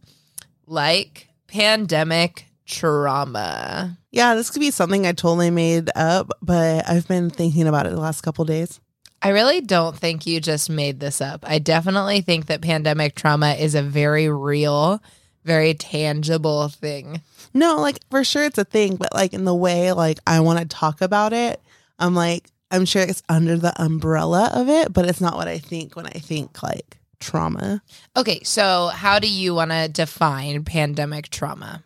like 0.67 1.29
pandemic 1.47 2.47
trauma. 2.67 3.99
Yeah, 4.11 4.35
this 4.35 4.51
could 4.51 4.61
be 4.61 4.71
something 4.71 5.07
I 5.07 5.13
totally 5.13 5.51
made 5.51 5.91
up, 5.97 6.31
but 6.43 6.89
I've 6.89 7.09
been 7.09 7.31
thinking 7.31 7.67
about 7.67 7.87
it 7.87 7.91
the 7.91 8.01
last 8.01 8.21
couple 8.21 8.45
days. 8.45 8.81
I 9.23 9.31
really 9.31 9.63
don't 9.63 9.97
think 9.97 10.27
you 10.27 10.41
just 10.41 10.69
made 10.69 11.01
this 11.01 11.21
up. 11.23 11.45
I 11.47 11.59
definitely 11.59 12.21
think 12.21 12.47
that 12.47 12.61
pandemic 12.61 13.15
trauma 13.15 13.53
is 13.55 13.75
a 13.75 13.83
very 13.83 14.29
real, 14.29 15.03
very 15.45 15.73
tangible 15.75 16.69
thing. 16.69 17.23
No, 17.55 17.77
like 17.81 17.99
for 18.11 18.25
sure 18.25 18.45
it's 18.45 18.59
a 18.59 18.65
thing, 18.65 18.97
but 18.97 19.15
like 19.15 19.33
in 19.33 19.45
the 19.45 19.55
way 19.55 19.93
like 19.93 20.19
I 20.27 20.41
want 20.41 20.59
to 20.59 20.67
talk 20.67 21.01
about 21.01 21.33
it, 21.33 21.63
I'm 21.99 22.15
like 22.15 22.45
I'm 22.75 22.85
sure 22.87 23.03
it's 23.03 23.23
under 23.29 23.57
the 23.57 23.81
umbrella 23.81 24.51
of 24.53 24.69
it, 24.69 24.93
but 24.93 25.07
it's 25.07 25.21
not 25.21 25.37
what 25.37 25.47
I 25.47 25.59
think 25.59 25.95
when 25.95 26.07
I 26.07 26.19
think 26.19 26.63
like 26.63 26.99
trauma. 27.21 27.83
Okay, 28.17 28.43
so 28.43 28.89
how 28.89 29.19
do 29.21 29.29
you 29.31 29.55
want 29.55 29.71
to 29.71 29.89
define 29.89 30.65
pandemic 30.65 31.31
trauma? 31.31 31.85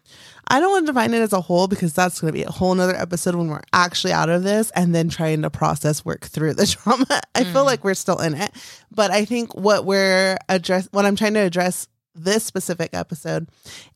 I 0.51 0.61
don't 0.61 0.71
want 0.71 0.87
to 0.87 0.93
define 0.93 1.13
it 1.13 1.21
as 1.21 1.35
a 1.35 1.43
whole 1.43 1.69
because 1.69 1.93
that's 1.93 2.21
going 2.23 2.33
to 2.33 2.39
be 2.39 2.43
a 2.43 2.51
whole 2.51 2.75
nother 2.75 2.97
episode 2.97 3.35
when 3.35 3.49
we're 3.49 3.61
actually 3.75 4.15
out 4.15 4.31
of 4.31 4.45
this 4.45 4.71
and 4.71 4.95
then 4.95 5.11
trying 5.11 5.43
to 5.43 5.51
process 5.51 6.07
work 6.07 6.25
through 6.25 6.55
the 6.55 6.67
trauma. 6.83 7.07
I 7.35 7.45
feel 7.45 7.63
mm. 7.63 7.67
like 7.67 7.85
we're 7.85 7.93
still 7.93 8.19
in 8.19 8.35
it, 8.35 8.51
but 8.91 9.11
I 9.11 9.27
think 9.27 9.55
what 9.55 9.85
we're 9.85 10.39
address 10.49 10.89
what 10.91 11.05
I'm 11.05 11.17
trying 11.17 11.35
to 11.35 11.41
address 11.41 11.87
this 12.15 12.45
specific 12.45 12.95
episode 12.95 13.51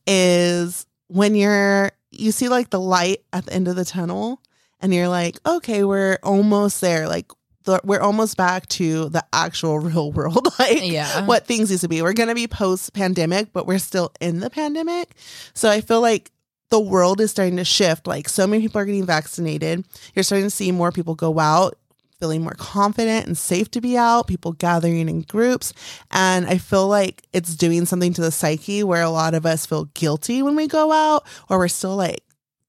is 0.05 0.85
when 1.07 1.33
you're 1.33 1.91
you 2.11 2.31
see 2.31 2.49
like 2.49 2.69
the 2.69 2.79
light 2.79 3.23
at 3.33 3.47
the 3.47 3.53
end 3.53 3.67
of 3.67 3.75
the 3.75 3.83
tunnel 3.85 4.39
and 4.83 4.93
you're 4.93 5.07
like, 5.07 5.39
okay, 5.45 5.83
we're 5.83 6.19
almost 6.21 6.79
there. 6.81 7.07
Like 7.07 7.31
the, 7.63 7.79
we're 7.83 8.01
almost 8.01 8.37
back 8.37 8.67
to 8.69 9.09
the 9.09 9.23
actual 9.33 9.79
real 9.89 10.11
world. 10.11 10.47
like 10.59 10.83
Yeah. 10.83 11.25
what 11.25 11.47
things 11.47 11.71
used 11.71 11.81
to 11.81 11.87
be. 11.87 12.01
We're 12.03 12.13
going 12.13 12.29
to 12.29 12.35
be 12.35 12.47
post 12.47 12.93
pandemic, 12.93 13.53
but 13.53 13.65
we're 13.65 13.79
still 13.79 14.11
in 14.19 14.41
the 14.41 14.49
pandemic. 14.51 15.15
So 15.55 15.69
I 15.69 15.81
feel 15.81 16.01
like 16.01 16.29
the 16.69 16.79
world 16.79 17.21
is 17.21 17.31
starting 17.31 17.57
to 17.57 17.63
shift. 17.65 18.05
Like 18.05 18.27
so 18.29 18.45
many 18.45 18.61
people 18.61 18.81
are 18.81 18.85
getting 18.85 19.05
vaccinated. 19.05 19.85
You're 20.13 20.23
starting 20.23 20.45
to 20.47 20.51
see 20.51 20.71
more 20.71 20.91
people 20.91 21.15
go 21.15 21.39
out 21.39 21.77
feeling 22.19 22.41
more 22.41 22.55
confident 22.57 23.27
and 23.27 23.37
safe 23.37 23.69
to 23.69 23.81
be 23.81 23.97
out, 23.97 24.27
people 24.27 24.53
gathering 24.53 25.09
in 25.09 25.21
groups. 25.23 25.73
And 26.09 26.45
I 26.45 26.57
feel 26.57 26.87
like 26.87 27.21
it's 27.33 27.53
doing 27.53 27.85
something 27.85 28.13
to 28.13 28.21
the 28.21 28.31
psyche 28.31 28.81
where 28.81 29.01
a 29.01 29.09
lot 29.09 29.33
of 29.33 29.45
us 29.45 29.65
feel 29.65 29.85
guilty 29.93 30.41
when 30.41 30.55
we 30.55 30.67
go 30.67 30.93
out, 30.93 31.25
or 31.49 31.57
we're 31.57 31.67
still 31.67 31.97
like 31.97 32.22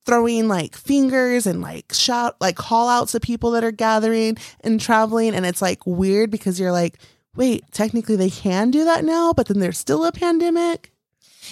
throwing 0.06 0.48
like 0.48 0.76
fingers 0.76 1.46
and 1.46 1.62
like 1.62 1.92
shout, 1.92 2.36
like 2.40 2.56
call 2.56 2.88
outs 2.88 3.12
to 3.12 3.20
people 3.20 3.52
that 3.52 3.64
are 3.64 3.70
gathering 3.72 4.36
and 4.60 4.80
traveling. 4.80 5.34
And 5.34 5.46
it's 5.46 5.62
like 5.62 5.86
weird 5.86 6.30
because 6.30 6.60
you're 6.60 6.72
like, 6.72 6.98
wait, 7.34 7.64
technically 7.72 8.16
they 8.16 8.30
can 8.30 8.70
do 8.70 8.84
that 8.84 9.04
now, 9.04 9.32
but 9.32 9.46
then 9.46 9.60
there's 9.60 9.78
still 9.78 10.04
a 10.04 10.12
pandemic. 10.12 10.92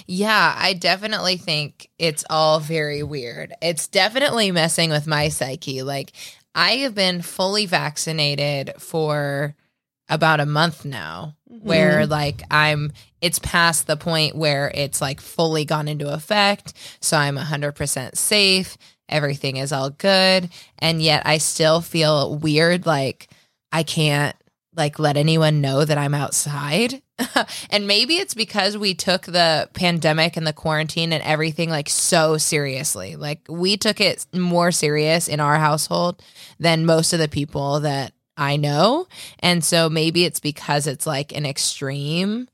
Yeah, 0.07 0.55
I 0.57 0.73
definitely 0.73 1.37
think 1.37 1.91
it's 1.99 2.25
all 2.31 2.61
very 2.61 3.03
weird. 3.03 3.53
It's 3.61 3.89
definitely 3.89 4.51
messing 4.51 4.91
with 4.91 5.07
my 5.07 5.29
psyche. 5.29 5.83
Like, 5.83 6.13
I 6.55 6.77
have 6.77 6.95
been 6.95 7.23
fully 7.23 7.67
vaccinated 7.67 8.73
for 8.79 9.55
about 10.09 10.41
a 10.41 10.47
month 10.47 10.85
now, 10.85 11.37
mm-hmm. 11.51 11.67
where 11.67 12.07
like 12.07 12.43
I'm, 12.51 12.93
it's 13.23 13.39
past 13.39 13.87
the 13.87 13.97
point 13.97 14.37
where 14.37 14.71
it's 14.75 15.01
like 15.01 15.21
fully 15.21 15.65
gone 15.65 15.89
into 15.89 16.13
effect. 16.13 16.75
So 17.01 17.17
I'm 17.17 17.37
100% 17.37 18.17
safe. 18.17 18.77
Everything 19.09 19.57
is 19.57 19.73
all 19.73 19.91
good. 19.91 20.51
And 20.81 21.01
yet 21.01 21.23
I 21.25 21.39
still 21.39 21.81
feel 21.81 22.37
weird. 22.37 22.85
Like, 22.85 23.29
I 23.71 23.85
can't 23.85 24.37
like 24.75 24.99
let 24.99 25.17
anyone 25.17 25.61
know 25.61 25.85
that 25.85 25.99
I'm 25.99 26.15
outside. 26.15 27.03
and 27.71 27.87
maybe 27.87 28.15
it's 28.17 28.35
because 28.35 28.77
we 28.77 28.95
took 28.95 29.23
the 29.23 29.69
pandemic 29.75 30.37
and 30.37 30.47
the 30.47 30.53
quarantine 30.53 31.13
and 31.13 31.23
everything 31.23 31.71
like 31.71 31.89
so 31.89 32.39
seriously. 32.39 33.17
Like 33.17 33.41
we 33.49 33.77
took 33.77 34.01
it 34.01 34.27
more 34.35 34.73
serious 34.73 35.29
in 35.29 35.41
our 35.41 35.57
household 35.57 36.23
than 36.59 36.87
most 36.87 37.13
of 37.13 37.19
the 37.19 37.29
people 37.29 37.81
that 37.81 38.13
I 38.37 38.57
know. 38.57 39.07
And 39.41 39.63
so 39.63 39.91
maybe 39.91 40.25
it's 40.25 40.41
because 40.41 40.87
it's 40.87 41.07
like 41.07 41.37
an 41.37 41.47
extreme. 41.47 42.49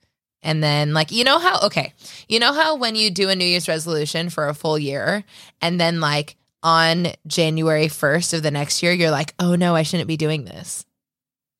And 0.48 0.64
then, 0.64 0.94
like, 0.94 1.12
you 1.12 1.24
know 1.24 1.38
how, 1.38 1.60
okay, 1.66 1.92
you 2.26 2.40
know 2.40 2.54
how 2.54 2.76
when 2.76 2.94
you 2.94 3.10
do 3.10 3.28
a 3.28 3.36
New 3.36 3.44
Year's 3.44 3.68
resolution 3.68 4.30
for 4.30 4.48
a 4.48 4.54
full 4.54 4.78
year 4.78 5.22
and 5.60 5.78
then, 5.78 6.00
like, 6.00 6.36
on 6.62 7.08
January 7.26 7.88
1st 7.88 8.32
of 8.32 8.42
the 8.42 8.50
next 8.50 8.82
year, 8.82 8.94
you're 8.94 9.10
like, 9.10 9.34
oh 9.38 9.56
no, 9.56 9.74
I 9.76 9.82
shouldn't 9.82 10.08
be 10.08 10.16
doing 10.16 10.46
this. 10.46 10.86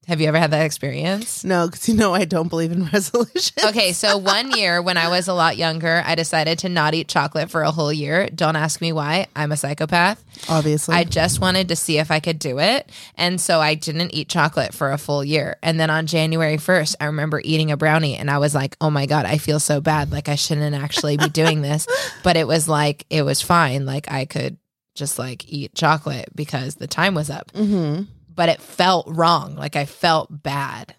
Have 0.09 0.23
you 0.23 0.29
ever 0.29 0.38
had 0.38 0.53
that 0.53 0.65
experience? 0.65 1.45
No, 1.45 1.67
because 1.67 1.87
you 1.87 1.95
know 1.95 2.15
I 2.15 2.25
don't 2.25 2.49
believe 2.49 2.73
in 2.73 2.87
resolutions. 2.93 3.62
Okay, 3.62 3.93
so 3.93 4.17
one 4.37 4.50
year 4.53 4.81
when 4.81 4.97
I 4.97 5.09
was 5.09 5.29
a 5.29 5.35
lot 5.35 5.59
younger, 5.59 6.03
I 6.03 6.15
decided 6.15 6.61
to 6.61 6.71
not 6.71 6.95
eat 6.95 7.09
chocolate 7.09 7.50
for 7.50 7.61
a 7.61 7.71
whole 7.71 7.93
year. 7.93 8.27
Don't 8.35 8.57
ask 8.57 8.81
me 8.81 8.91
why. 8.91 9.27
I'm 9.37 9.53
a 9.53 9.57
psychopath. 9.59 10.25
Obviously. 10.49 10.95
I 10.95 11.05
just 11.05 11.41
wanted 11.41 11.69
to 11.69 11.77
see 11.77 11.99
if 11.99 12.11
I 12.11 12.21
could 12.21 12.38
do 12.38 12.59
it. 12.59 12.91
And 13.17 13.38
so 13.38 13.61
I 13.61 13.75
didn't 13.75 14.15
eat 14.15 14.31
chocolate 14.31 14.73
for 14.73 14.93
a 14.93 14.99
full 14.99 15.23
year. 15.23 15.57
And 15.62 15.79
then 15.79 15.91
on 15.91 16.07
January 16.07 16.57
1st, 16.57 16.97
I 17.00 17.05
remember 17.05 17.43
eating 17.45 17.71
a 17.71 17.77
brownie 17.77 18.17
and 18.17 18.31
I 18.31 18.38
was 18.38 18.55
like, 18.55 18.79
oh 18.81 18.88
my 18.88 19.05
God, 19.05 19.27
I 19.27 19.37
feel 19.37 19.61
so 19.61 19.83
bad. 19.83 20.11
Like 20.11 20.31
I 20.31 20.37
shouldn't 20.37 20.75
actually 20.75 21.19
be 21.19 21.29
doing 21.29 21.61
this. 21.61 21.87
But 22.25 22.37
it 22.37 22.47
was 22.47 22.69
like, 22.69 23.07
it 23.11 23.23
was 23.23 23.41
fine. 23.43 23.87
Like 23.87 24.11
I 24.11 24.25
could 24.25 24.59
just 24.95 25.19
like 25.19 25.47
eat 25.50 25.75
chocolate 25.75 26.31
because 26.35 26.75
the 26.77 26.87
time 26.87 27.15
was 27.15 27.29
up. 27.31 27.50
hmm 27.55 28.03
But 28.38 28.50
it 28.50 28.62
felt 28.62 29.09
wrong. 29.09 29.57
Like 29.57 29.75
I 29.75 29.85
felt 29.85 30.28
bad. 30.30 30.95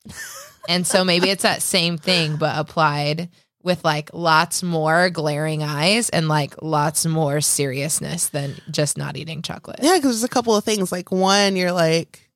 and 0.70 0.86
so 0.86 1.04
maybe 1.04 1.28
it's 1.28 1.42
that 1.42 1.60
same 1.60 1.98
thing, 1.98 2.36
but 2.36 2.58
applied 2.58 3.28
with 3.62 3.84
like 3.84 4.08
lots 4.14 4.62
more 4.62 5.10
glaring 5.10 5.62
eyes 5.62 6.08
and 6.08 6.28
like 6.28 6.62
lots 6.62 7.04
more 7.04 7.42
seriousness 7.42 8.30
than 8.30 8.54
just 8.70 8.96
not 8.96 9.18
eating 9.18 9.42
chocolate. 9.42 9.80
Yeah, 9.82 9.96
because 9.96 10.12
there's 10.12 10.24
a 10.24 10.28
couple 10.28 10.56
of 10.56 10.64
things. 10.64 10.90
Like 10.90 11.12
one, 11.12 11.56
you're 11.56 11.72
like, 11.72 12.30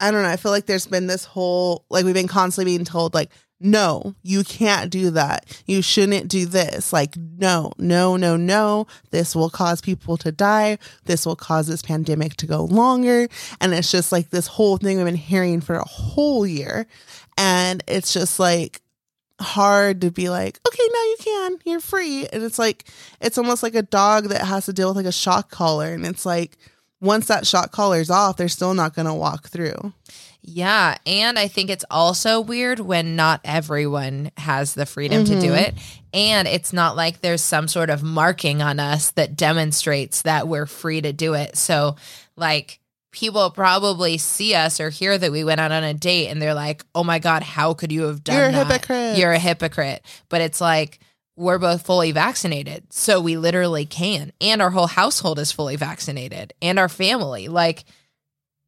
I 0.00 0.10
don't 0.10 0.24
know. 0.24 0.28
I 0.28 0.36
feel 0.38 0.50
like 0.50 0.66
there's 0.66 0.88
been 0.88 1.06
this 1.06 1.24
whole 1.24 1.84
like 1.88 2.04
we've 2.04 2.14
been 2.14 2.26
constantly 2.26 2.72
being 2.72 2.84
told 2.84 3.14
like, 3.14 3.30
no, 3.60 4.14
you 4.22 4.44
can't 4.44 4.90
do 4.90 5.10
that. 5.10 5.62
You 5.66 5.82
shouldn't 5.82 6.28
do 6.28 6.46
this. 6.46 6.92
Like, 6.92 7.16
no, 7.16 7.72
no, 7.76 8.16
no, 8.16 8.36
no. 8.36 8.86
This 9.10 9.34
will 9.34 9.50
cause 9.50 9.80
people 9.80 10.16
to 10.18 10.30
die. 10.30 10.78
This 11.06 11.26
will 11.26 11.36
cause 11.36 11.66
this 11.66 11.82
pandemic 11.82 12.36
to 12.36 12.46
go 12.46 12.64
longer. 12.64 13.28
And 13.60 13.74
it's 13.74 13.90
just 13.90 14.12
like 14.12 14.30
this 14.30 14.46
whole 14.46 14.76
thing 14.76 14.96
we've 14.96 15.06
been 15.06 15.16
hearing 15.16 15.60
for 15.60 15.76
a 15.76 15.84
whole 15.84 16.46
year. 16.46 16.86
And 17.36 17.82
it's 17.88 18.12
just 18.12 18.38
like 18.38 18.80
hard 19.40 20.00
to 20.02 20.10
be 20.10 20.28
like, 20.28 20.60
okay, 20.66 20.88
now 20.92 21.02
you 21.02 21.16
can. 21.20 21.58
You're 21.64 21.80
free. 21.80 22.28
And 22.32 22.42
it's 22.44 22.58
like, 22.58 22.88
it's 23.20 23.38
almost 23.38 23.62
like 23.62 23.74
a 23.74 23.82
dog 23.82 24.28
that 24.28 24.42
has 24.42 24.66
to 24.66 24.72
deal 24.72 24.88
with 24.88 24.96
like 24.96 25.06
a 25.06 25.12
shock 25.12 25.50
collar. 25.50 25.92
And 25.92 26.06
it's 26.06 26.24
like, 26.24 26.56
once 27.00 27.26
that 27.26 27.46
shock 27.46 27.70
collar's 27.72 28.10
off, 28.10 28.36
they're 28.36 28.48
still 28.48 28.74
not 28.74 28.94
going 28.94 29.06
to 29.06 29.14
walk 29.14 29.48
through. 29.48 29.92
Yeah. 30.50 30.96
And 31.06 31.38
I 31.38 31.46
think 31.48 31.68
it's 31.70 31.84
also 31.90 32.40
weird 32.40 32.80
when 32.80 33.16
not 33.16 33.40
everyone 33.44 34.30
has 34.38 34.74
the 34.74 34.86
freedom 34.86 35.24
to 35.24 35.40
do 35.40 35.50
Mhm. 35.52 35.58
it. 35.68 35.74
And 36.14 36.48
it's 36.48 36.72
not 36.72 36.96
like 36.96 37.20
there's 37.20 37.42
some 37.42 37.68
sort 37.68 37.90
of 37.90 38.02
marking 38.02 38.62
on 38.62 38.80
us 38.80 39.10
that 39.12 39.36
demonstrates 39.36 40.22
that 40.22 40.48
we're 40.48 40.66
free 40.66 41.00
to 41.02 41.12
do 41.12 41.34
it. 41.34 41.56
So, 41.58 41.96
like, 42.36 42.80
people 43.12 43.50
probably 43.50 44.16
see 44.16 44.54
us 44.54 44.80
or 44.80 44.90
hear 44.90 45.18
that 45.18 45.32
we 45.32 45.44
went 45.44 45.60
out 45.60 45.72
on 45.72 45.84
a 45.84 45.94
date 45.94 46.28
and 46.28 46.40
they're 46.40 46.54
like, 46.54 46.84
oh 46.94 47.04
my 47.04 47.18
God, 47.18 47.42
how 47.42 47.74
could 47.74 47.90
you 47.92 48.02
have 48.04 48.24
done 48.24 48.36
You're 48.36 48.48
a 48.48 48.52
that? 48.52 48.66
hypocrite. 48.72 49.18
You're 49.18 49.32
a 49.32 49.38
hypocrite. 49.38 50.02
But 50.28 50.40
it's 50.40 50.60
like, 50.60 50.98
we're 51.36 51.58
both 51.58 51.84
fully 51.86 52.10
vaccinated. 52.12 52.84
So 52.92 53.20
we 53.20 53.36
literally 53.36 53.86
can. 53.86 54.32
And 54.40 54.60
our 54.62 54.70
whole 54.70 54.86
household 54.88 55.38
is 55.38 55.52
fully 55.52 55.76
vaccinated 55.76 56.52
and 56.62 56.78
our 56.78 56.88
family. 56.88 57.48
Like, 57.48 57.84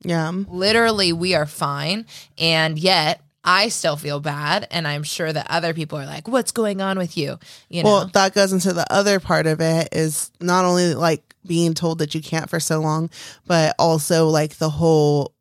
Yeah. 0.02 0.30
literally 0.30 1.12
we 1.12 1.34
are 1.34 1.46
fine. 1.46 2.06
And 2.38 2.78
yet 2.78 3.20
i 3.42 3.68
still 3.68 3.96
feel 3.96 4.20
bad 4.20 4.68
and 4.70 4.86
i'm 4.86 5.02
sure 5.02 5.32
that 5.32 5.46
other 5.48 5.72
people 5.72 5.98
are 5.98 6.04
like 6.04 6.28
what's 6.28 6.52
going 6.52 6.80
on 6.82 6.98
with 6.98 7.16
you? 7.16 7.38
You 7.70 7.82
know? 7.82 7.88
Well, 7.88 8.10
that 8.12 8.34
goes 8.34 8.52
into 8.52 8.72
the 8.72 8.90
other 8.92 9.18
part 9.18 9.46
of 9.46 9.60
it 9.60 9.88
is 9.92 10.30
not 10.40 10.64
only 10.66 10.94
like 10.94 11.34
being 11.46 11.74
told 11.74 11.98
that 12.00 12.14
you 12.14 12.20
can't 12.20 12.50
for 12.50 12.60
so 12.60 12.80
long, 12.80 13.08
but 13.46 13.74
also 13.78 14.28
like 14.28 14.56
the 14.58 14.68
whole 14.68 15.32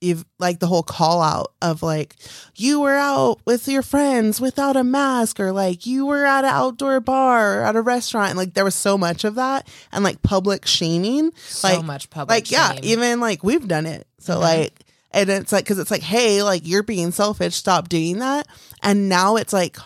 you've 0.00 0.24
like 0.38 0.60
the 0.60 0.66
whole 0.68 0.82
call 0.82 1.20
out 1.20 1.52
of 1.60 1.82
like 1.82 2.14
you 2.54 2.80
were 2.80 2.94
out 2.94 3.38
with 3.44 3.66
your 3.66 3.82
friends 3.82 4.40
without 4.40 4.76
a 4.76 4.84
mask 4.84 5.40
or 5.40 5.50
like 5.50 5.86
you 5.86 6.06
were 6.06 6.24
at 6.24 6.44
an 6.44 6.50
outdoor 6.50 7.00
bar 7.00 7.58
or 7.60 7.62
at 7.64 7.74
a 7.74 7.82
restaurant 7.82 8.30
and 8.30 8.38
like 8.38 8.54
there 8.54 8.64
was 8.64 8.74
so 8.76 8.96
much 8.96 9.24
of 9.24 9.34
that 9.34 9.66
and 9.92 10.04
like 10.04 10.22
public 10.22 10.66
shaming. 10.66 11.32
So 11.46 11.68
like- 11.68 11.84
much 11.84 12.10
public 12.10 12.30
like 12.34 12.50
yeah 12.50 12.74
even 12.82 13.18
like 13.20 13.42
we've 13.42 13.66
done 13.66 13.86
it. 13.86 14.06
So 14.20 14.36
Mhm. 14.36 14.40
like 14.40 14.72
and 15.10 15.28
it's 15.30 15.52
like 15.52 15.64
because 15.64 15.78
it's 15.80 15.90
like 15.90 16.02
hey 16.02 16.42
like 16.42 16.62
you're 16.66 16.82
being 16.84 17.10
selfish. 17.10 17.56
Stop 17.56 17.88
doing 17.88 18.20
that. 18.20 18.46
And 18.82 19.08
now 19.08 19.34
it's 19.36 19.52
like 19.52 19.76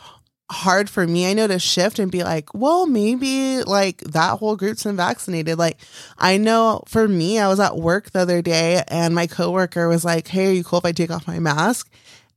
hard 0.51 0.91
for 0.91 1.07
me 1.07 1.27
i 1.27 1.33
know 1.33 1.47
to 1.47 1.59
shift 1.59 1.99
and 1.99 2.13
be 2.13 2.23
like 2.23 2.53
well 2.53 2.87
maybe 2.87 3.63
like 3.63 3.99
that 3.99 4.39
whole 4.39 4.57
group's 4.57 4.85
been 4.85 4.97
vaccinated 4.97 5.59
like 5.59 5.79
i 6.19 6.37
know 6.37 6.83
for 6.87 7.09
me 7.09 7.39
i 7.39 7.49
was 7.49 7.59
at 7.59 7.77
work 7.77 8.11
the 8.11 8.19
other 8.19 8.43
day 8.43 8.83
and 8.89 9.15
my 9.15 9.27
coworker 9.27 9.89
was 9.89 10.05
like 10.05 10.29
hey 10.29 10.49
are 10.49 10.53
you 10.53 10.63
cool 10.63 10.79
if 10.79 10.85
i 10.85 10.93
take 10.93 11.11
off 11.11 11.27
my 11.27 11.39
mask? 11.39 11.91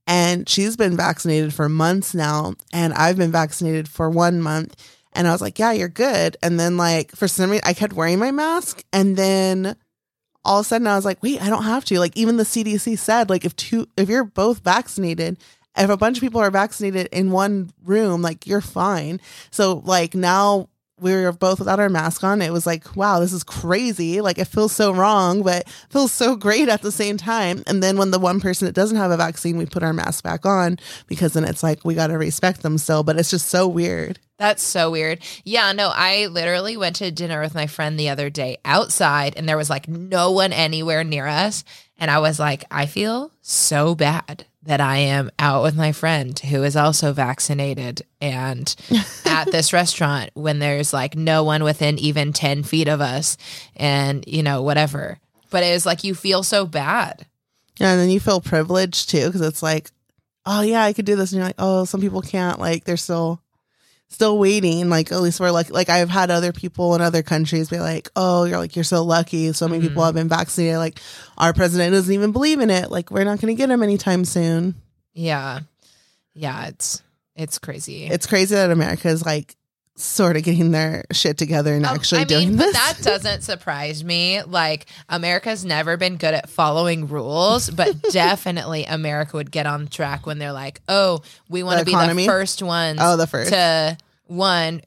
And 0.07 0.47
she's 0.47 0.77
been 0.77 0.95
vaccinated 0.95 1.51
for 1.51 1.67
months 1.67 2.13
now 2.13 2.53
and 2.71 2.93
i've 2.93 3.17
been 3.17 3.31
vaccinated 3.31 3.89
for 3.89 4.09
one 4.09 4.39
month. 4.39 4.75
And 5.13 5.27
i 5.27 5.31
was 5.31 5.41
like 5.41 5.57
yeah 5.59 5.71
you're 5.71 5.89
good. 5.89 6.37
And 6.43 6.59
then 6.59 6.77
like 6.77 7.11
for 7.15 7.27
some 7.27 7.49
reason 7.49 7.65
i 7.65 7.73
kept 7.73 7.93
wearing 7.93 8.19
my 8.19 8.31
mask 8.31 8.83
and 8.93 9.17
then 9.17 9.75
all 10.45 10.59
of 10.59 10.65
a 10.65 10.69
sudden 10.69 10.85
I 10.85 10.95
was 10.95 11.05
like, 11.05 11.23
wait, 11.23 11.41
I 11.41 11.49
don't 11.49 11.63
have 11.63 11.83
to. 11.85 11.99
Like 11.99 12.15
even 12.15 12.37
the 12.37 12.43
CDC 12.43 12.99
said, 12.99 13.31
like 13.31 13.45
if 13.45 13.55
two 13.55 13.87
if 13.97 14.09
you're 14.09 14.23
both 14.23 14.59
vaccinated, 14.59 15.37
if 15.77 15.89
a 15.89 15.97
bunch 15.97 16.17
of 16.17 16.21
people 16.21 16.41
are 16.41 16.51
vaccinated 16.51 17.07
in 17.11 17.31
one 17.31 17.71
room, 17.83 18.21
like 18.21 18.47
you're 18.47 18.61
fine. 18.61 19.19
So 19.51 19.81
like 19.85 20.15
now 20.15 20.69
we 20.97 21.13
were 21.13 21.33
both 21.33 21.59
without 21.59 21.79
our 21.81 21.89
mask 21.89 22.23
on. 22.23 22.41
It 22.41 22.53
was 22.53 22.65
like, 22.65 22.95
wow, 22.95 23.19
this 23.19 23.33
is 23.33 23.43
crazy. 23.43 24.21
Like 24.21 24.37
it 24.37 24.45
feels 24.47 24.71
so 24.71 24.93
wrong, 24.93 25.43
but 25.43 25.67
feels 25.89 26.13
so 26.13 26.37
great 26.37 26.69
at 26.69 26.81
the 26.81 26.91
same 26.91 27.17
time. 27.17 27.63
And 27.67 27.83
then 27.83 27.97
when 27.97 28.11
the 28.11 28.19
one 28.19 28.39
person 28.39 28.65
that 28.65 28.71
doesn't 28.75 28.95
have 28.95 29.11
a 29.11 29.17
vaccine, 29.17 29.57
we 29.57 29.65
put 29.65 29.83
our 29.83 29.91
mask 29.91 30.23
back 30.23 30.45
on 30.45 30.79
because 31.07 31.33
then 31.33 31.43
it's 31.43 31.63
like 31.63 31.83
we 31.83 31.95
gotta 31.95 32.17
respect 32.17 32.61
them 32.61 32.77
still. 32.77 33.03
But 33.03 33.17
it's 33.19 33.29
just 33.29 33.47
so 33.49 33.67
weird. 33.67 34.19
that's 34.37 34.63
so 34.63 34.91
weird 34.91 35.19
yeah 35.45 35.71
no 35.71 35.89
i 35.95 36.25
literally 36.25 36.75
went 36.75 36.97
to 36.97 37.09
dinner 37.09 37.39
with 37.39 37.55
my 37.55 37.67
friend 37.67 37.97
the 37.97 38.09
other 38.09 38.29
day 38.29 38.57
outside 38.65 39.33
and 39.37 39.47
there 39.47 39.55
was 39.55 39.69
like 39.69 39.87
no 39.87 40.31
one 40.31 40.51
anywhere 40.51 41.05
near 41.05 41.25
us 41.25 41.63
and 41.97 42.11
i 42.11 42.19
was 42.19 42.37
like 42.37 42.65
i 42.69 42.85
feel 42.85 43.31
so 43.41 43.95
bad 43.95 44.45
that 44.65 44.81
i 44.81 44.97
am 44.97 45.29
out 45.39 45.63
with 45.63 45.75
my 45.75 45.91
friend 45.91 46.37
who 46.39 46.63
is 46.63 46.75
also 46.75 47.13
vaccinated. 47.13 48.01
And 48.21 48.75
at 49.25 49.51
this 49.51 49.73
restaurant 49.73 50.31
when 50.33 50.59
there's 50.59 50.93
like 50.93 51.15
no 51.15 51.43
one 51.43 51.63
within 51.63 51.99
even 51.99 52.33
10 52.33 52.63
feet 52.63 52.87
of 52.87 53.01
us 53.01 53.37
and 53.75 54.23
you 54.27 54.43
know 54.43 54.61
whatever. 54.61 55.19
But 55.51 55.63
it 55.63 55.73
was 55.73 55.85
like 55.85 56.03
you 56.03 56.15
feel 56.15 56.43
so 56.43 56.65
bad. 56.65 57.25
Yeah, 57.79 57.91
and 57.91 57.99
then 57.99 58.09
you 58.09 58.19
feel 58.19 58.41
privileged 58.41 59.09
too 59.09 59.27
because 59.27 59.41
it's 59.41 59.61
like, 59.61 59.91
oh 60.45 60.61
yeah, 60.61 60.83
I 60.83 60.93
could 60.93 61.05
do 61.05 61.15
this, 61.15 61.31
and 61.31 61.37
you're 61.37 61.47
like, 61.47 61.55
oh, 61.59 61.85
some 61.85 62.01
people 62.01 62.21
can't. 62.21 62.59
Like 62.59 62.85
they're 62.85 62.97
still 62.97 63.41
still 64.09 64.37
waiting. 64.37 64.89
Like 64.89 65.11
at 65.11 65.19
least 65.21 65.39
we're 65.39 65.51
like 65.51 65.69
like 65.69 65.89
I've 65.89 66.09
had 66.09 66.31
other 66.31 66.51
people 66.53 66.95
in 66.95 67.01
other 67.01 67.23
countries 67.23 67.69
be 67.69 67.79
like, 67.79 68.09
oh, 68.15 68.43
you're 68.45 68.57
like 68.59 68.75
you're 68.75 68.83
so 68.83 69.03
lucky. 69.03 69.51
So 69.53 69.67
many 69.67 69.81
people 69.87 70.01
Mhm. 70.01 70.05
have 70.05 70.15
been 70.15 70.29
vaccinated. 70.29 70.77
Like 70.77 70.99
our 71.37 71.53
president 71.53 71.93
doesn't 71.93 72.13
even 72.13 72.31
believe 72.31 72.59
in 72.59 72.69
it. 72.69 72.91
Like 72.91 73.11
we're 73.11 73.23
not 73.25 73.39
going 73.41 73.53
to 73.55 73.57
get 73.57 73.69
him 73.69 73.83
anytime 73.83 74.25
soon. 74.25 74.75
yeah 75.13 75.59
yeah 76.33 76.67
it's 76.67 77.01
it's 77.35 77.59
crazy 77.59 78.05
It's 78.05 78.27
crazy 78.27 78.55
that 78.55 78.71
America 78.71 79.07
is 79.09 79.25
like 79.25 79.55
sort 79.97 80.35
of 80.35 80.43
getting 80.43 80.71
their 80.71 81.05
shit 81.13 81.37
together 81.37 81.73
and 81.73 81.85
Um, 81.85 81.95
actually 81.95 82.21
I 82.21 82.23
doing 82.25 82.49
mean, 82.49 82.57
this. 82.57 82.73
but 82.73 82.73
that 82.73 82.97
doesn't 83.01 83.43
surprise 83.43 84.03
me. 84.03 84.41
Like 84.43 84.87
America's 85.07 85.63
never 85.63 85.95
been 85.95 86.17
good 86.17 86.33
at 86.33 86.49
following 86.49 87.07
rules, 87.07 87.69
but 87.69 88.01
definitely 88.11 88.83
America 88.85 89.37
would 89.37 89.51
get 89.51 89.65
on 89.65 89.87
track 89.87 90.25
when 90.25 90.37
they're 90.37 90.51
like, 90.51 90.81
"Oh, 90.89 91.21
we 91.49 91.63
want 91.63 91.79
to 91.79 91.85
be 91.85 91.93
the 91.93 92.25
first 92.25 92.61
ones 92.61 92.99
oh, 93.01 93.15
the 93.15 93.25
first. 93.27 93.51
to 93.51 93.97
one 94.27 94.81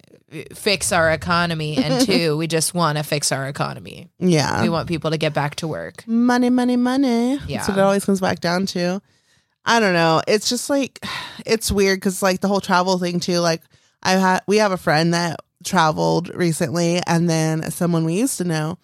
fix 0.55 0.93
our 0.93 1.11
economy, 1.11 1.79
and 1.79 2.05
two, 2.07 2.37
we 2.37 2.47
just 2.47 2.75
want 2.75 2.99
to 2.99 3.05
fix 3.05 3.33
our 3.33 3.49
economy. 3.49 4.11
yeah. 4.19 4.61
We 4.63 4.69
want 4.69 4.89
people 4.89 5.11
to 5.13 5.17
get 5.17 5.33
back 5.33 5.55
to 5.57 5.69
work." 5.69 6.07
money, 6.07 6.51
money, 6.51 6.77
money. 6.77 7.39
Yeah. 7.47 7.59
That's 7.59 7.69
what 7.71 7.79
it 7.79 7.81
always 7.81 8.05
comes 8.05 8.21
back 8.21 8.41
down 8.41 8.67
to. 8.67 9.01
I 9.65 9.81
don't 9.81 9.95
know. 9.95 10.21
It's 10.29 10.51
just 10.51 10.69
like 10.69 11.03
it's 11.47 11.73
weird 11.73 11.99
because 12.01 12.23
like 12.23 12.41
the 12.41 12.49
whole 12.49 12.61
travel 12.61 12.99
thing 12.99 13.21
too. 13.21 13.39
Like 13.39 13.63
I 14.03 14.13
had 14.13 14.41
we 14.47 14.59
have 14.59 14.73
a 14.73 14.77
friend 14.77 15.15
that 15.15 15.41
traveled 15.65 16.35
recently, 16.35 17.01
and 17.07 17.29
then 17.29 17.71
someone 17.71 18.05
we 18.05 18.15
used 18.15 18.39
to 18.39 18.45
know 18.45 18.79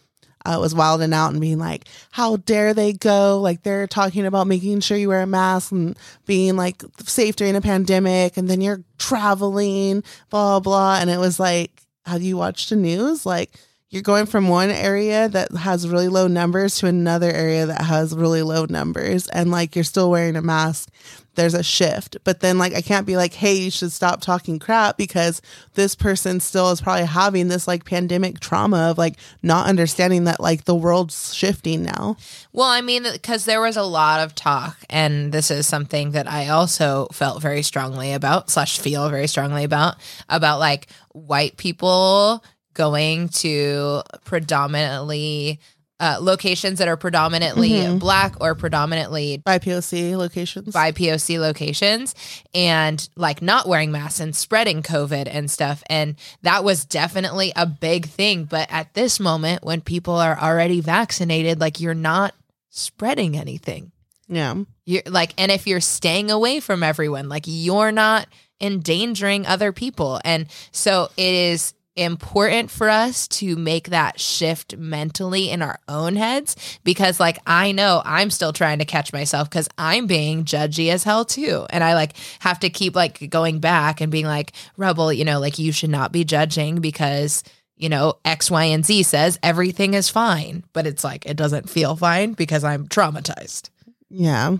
uh, 0.45 0.59
was 0.61 0.75
wilding 0.75 1.13
out 1.13 1.31
and 1.33 1.41
being 1.41 1.59
like, 1.59 1.87
"How 2.11 2.37
dare 2.37 2.75
they 2.75 2.93
go? 2.93 3.41
Like 3.41 3.63
they're 3.63 3.87
talking 3.87 4.27
about 4.27 4.47
making 4.47 4.81
sure 4.81 4.97
you 4.97 5.09
wear 5.09 5.23
a 5.23 5.27
mask 5.27 5.73
and 5.73 5.97
being 6.27 6.57
like 6.57 6.83
safe 7.05 7.37
during 7.37 7.57
a 7.57 7.61
pandemic, 7.61 8.37
and 8.37 8.49
then 8.49 8.61
you're 8.61 8.85
traveling, 8.99 10.03
blah 10.31 10.61
blah." 10.61 10.99
And 11.01 11.11
it 11.11 11.19
was 11.19 11.41
like, 11.41 11.85
have 12.07 12.23
you 12.23 12.37
watched 12.37 12.71
the 12.71 12.77
news? 12.77 13.25
Like 13.25 13.55
you're 13.91 14.03
going 14.03 14.27
from 14.27 14.49
one 14.49 14.71
area 14.71 15.29
that 15.29 15.53
has 15.53 15.89
really 15.89 16.09
low 16.09 16.27
numbers 16.27 16.79
to 16.79 16.87
another 16.87 17.31
area 17.31 17.67
that 17.67 17.83
has 17.83 18.15
really 18.15 18.43
low 18.43 18.67
numbers 18.69 19.29
and 19.29 19.51
like 19.51 19.77
you're 19.77 19.85
still 19.85 20.11
wearing 20.11 20.37
a 20.37 20.43
mask 20.43 20.91
there's 21.35 21.55
a 21.55 21.63
shift. 21.63 22.17
But 22.25 22.41
then 22.41 22.59
like 22.59 22.75
i 22.75 22.81
can't 22.81 23.07
be 23.07 23.17
like 23.17 23.35
hey 23.35 23.55
you 23.55 23.71
should 23.71 23.93
stop 23.93 24.21
talking 24.21 24.59
crap 24.59 24.97
because 24.97 25.41
this 25.75 25.95
person 25.95 26.41
still 26.41 26.71
is 26.71 26.81
probably 26.81 27.07
having 27.07 27.49
this 27.49 27.67
like 27.69 27.85
pandemic 27.85 28.41
trauma 28.41 28.91
of 28.91 28.99
like 28.99 29.17
not 29.43 29.69
understanding 29.69 30.25
that 30.25 30.41
like 30.41 30.65
the 30.65 30.75
world's 30.75 31.35
shifting 31.35 31.83
now. 31.83 32.17
Well, 32.53 32.69
I 32.69 32.81
mean, 32.81 33.05
because 33.05 33.45
there 33.45 33.61
was 33.61 33.77
a 33.77 33.83
lot 33.83 34.21
of 34.21 34.35
talk, 34.35 34.77
and 34.89 35.33
this 35.33 35.51
is 35.51 35.67
something 35.67 36.13
that 36.13 36.31
I 36.31 36.49
also 36.49 37.09
felt 37.13 37.43
very 37.43 37.63
strongly 37.63 38.13
about, 38.13 38.51
slash, 38.51 38.79
feel 38.79 39.09
very 39.09 39.27
strongly 39.27 39.65
about, 39.65 39.97
about 40.29 40.59
like 40.59 40.87
white 41.13 41.57
people 41.57 42.45
going 42.75 43.29
to 43.29 44.03
predominantly 44.25 45.61
uh, 46.01 46.19
locations 46.21 46.79
that 46.81 46.89
are 46.89 46.97
predominantly 46.97 47.71
Mhm. 47.71 48.01
black 48.01 48.35
or 48.41 48.55
predominantly 48.57 49.37
by 49.45 49.59
poc 49.61 50.17
locations 50.17 50.73
by 50.73 50.91
POC 50.91 51.39
locations 51.39 52.15
and 52.53 53.09
like 53.17 53.41
not 53.41 53.69
wearing 53.69 53.93
masks 53.93 54.19
and 54.19 54.35
spreading 54.35 54.83
COVID 54.83 55.29
and 55.31 55.49
stuff. 55.51 55.85
And 55.89 56.17
that 56.43 56.65
was 56.65 56.85
definitely 56.85 57.53
a 57.55 57.65
big 57.65 58.07
thing. 58.09 58.45
But 58.45 58.67
at 58.73 58.93
this 58.95 59.21
moment, 59.21 59.63
when 59.65 59.81
people 59.83 60.15
are 60.15 60.37
already 60.39 60.81
vaccinated, 60.81 61.61
like 61.61 61.79
you're 61.81 61.95
not 61.95 62.35
spreading 62.71 63.37
anything. 63.39 63.93
yeah 64.29 64.55
You're 64.85 65.03
like, 65.07 65.33
and 65.39 65.53
if 65.53 65.67
you're 65.67 65.81
staying 65.81 66.31
away 66.31 66.59
from 66.59 66.83
everyone, 66.83 67.29
like 67.29 67.45
you're 67.47 67.93
not 67.93 68.27
endangering 68.61 69.47
other 69.47 69.71
people. 69.73 70.21
And 70.25 70.47
so 70.73 71.09
it 71.17 71.35
is 71.35 71.75
important 71.97 72.71
for 72.71 72.89
us 72.89 73.29
to 73.29 73.55
make 73.57 73.91
that 73.91 74.19
shift 74.19 74.77
mentally 74.77 75.51
in 75.51 75.63
our 75.63 75.79
own 75.87 76.17
heads 76.17 76.57
because 76.83 77.21
like 77.21 77.39
I 77.47 77.71
know 77.71 78.03
I'm 78.05 78.31
still 78.31 78.53
trying 78.53 78.81
to 78.81 78.85
catch 78.85 79.13
myself 79.13 79.49
cuz 79.49 79.69
I'm 79.79 80.07
being 80.09 80.45
judgy 80.45 80.91
as 80.91 81.05
hell 81.05 81.25
too 81.25 81.67
and 81.71 81.85
I 81.85 81.95
like 81.95 82.15
have 82.41 82.59
to 82.61 82.71
keep 82.71 82.97
like 82.97 83.31
going 83.31 83.61
back 83.61 84.01
and 84.01 84.11
being 84.11 84.27
like 84.27 84.53
rebel 84.77 85.13
you 85.13 85.25
know 85.25 85.39
like 85.39 85.59
you 85.61 85.71
should 85.71 85.91
not 85.91 86.11
be 86.11 86.25
judging 86.25 86.81
because 86.81 87.45
you 87.77 87.89
know 87.89 88.15
x 88.25 88.51
y 88.51 88.65
and 88.65 88.85
z 88.85 89.05
says 89.05 89.39
everything 89.43 89.95
is 89.95 90.09
fine 90.09 90.65
but 90.73 90.89
it's 90.89 91.05
like 91.05 91.25
it 91.27 91.37
doesn't 91.37 91.71
feel 91.71 91.95
fine 91.95 92.33
because 92.33 92.65
I'm 92.65 92.89
traumatized 92.89 93.71
Yeah. 94.11 94.57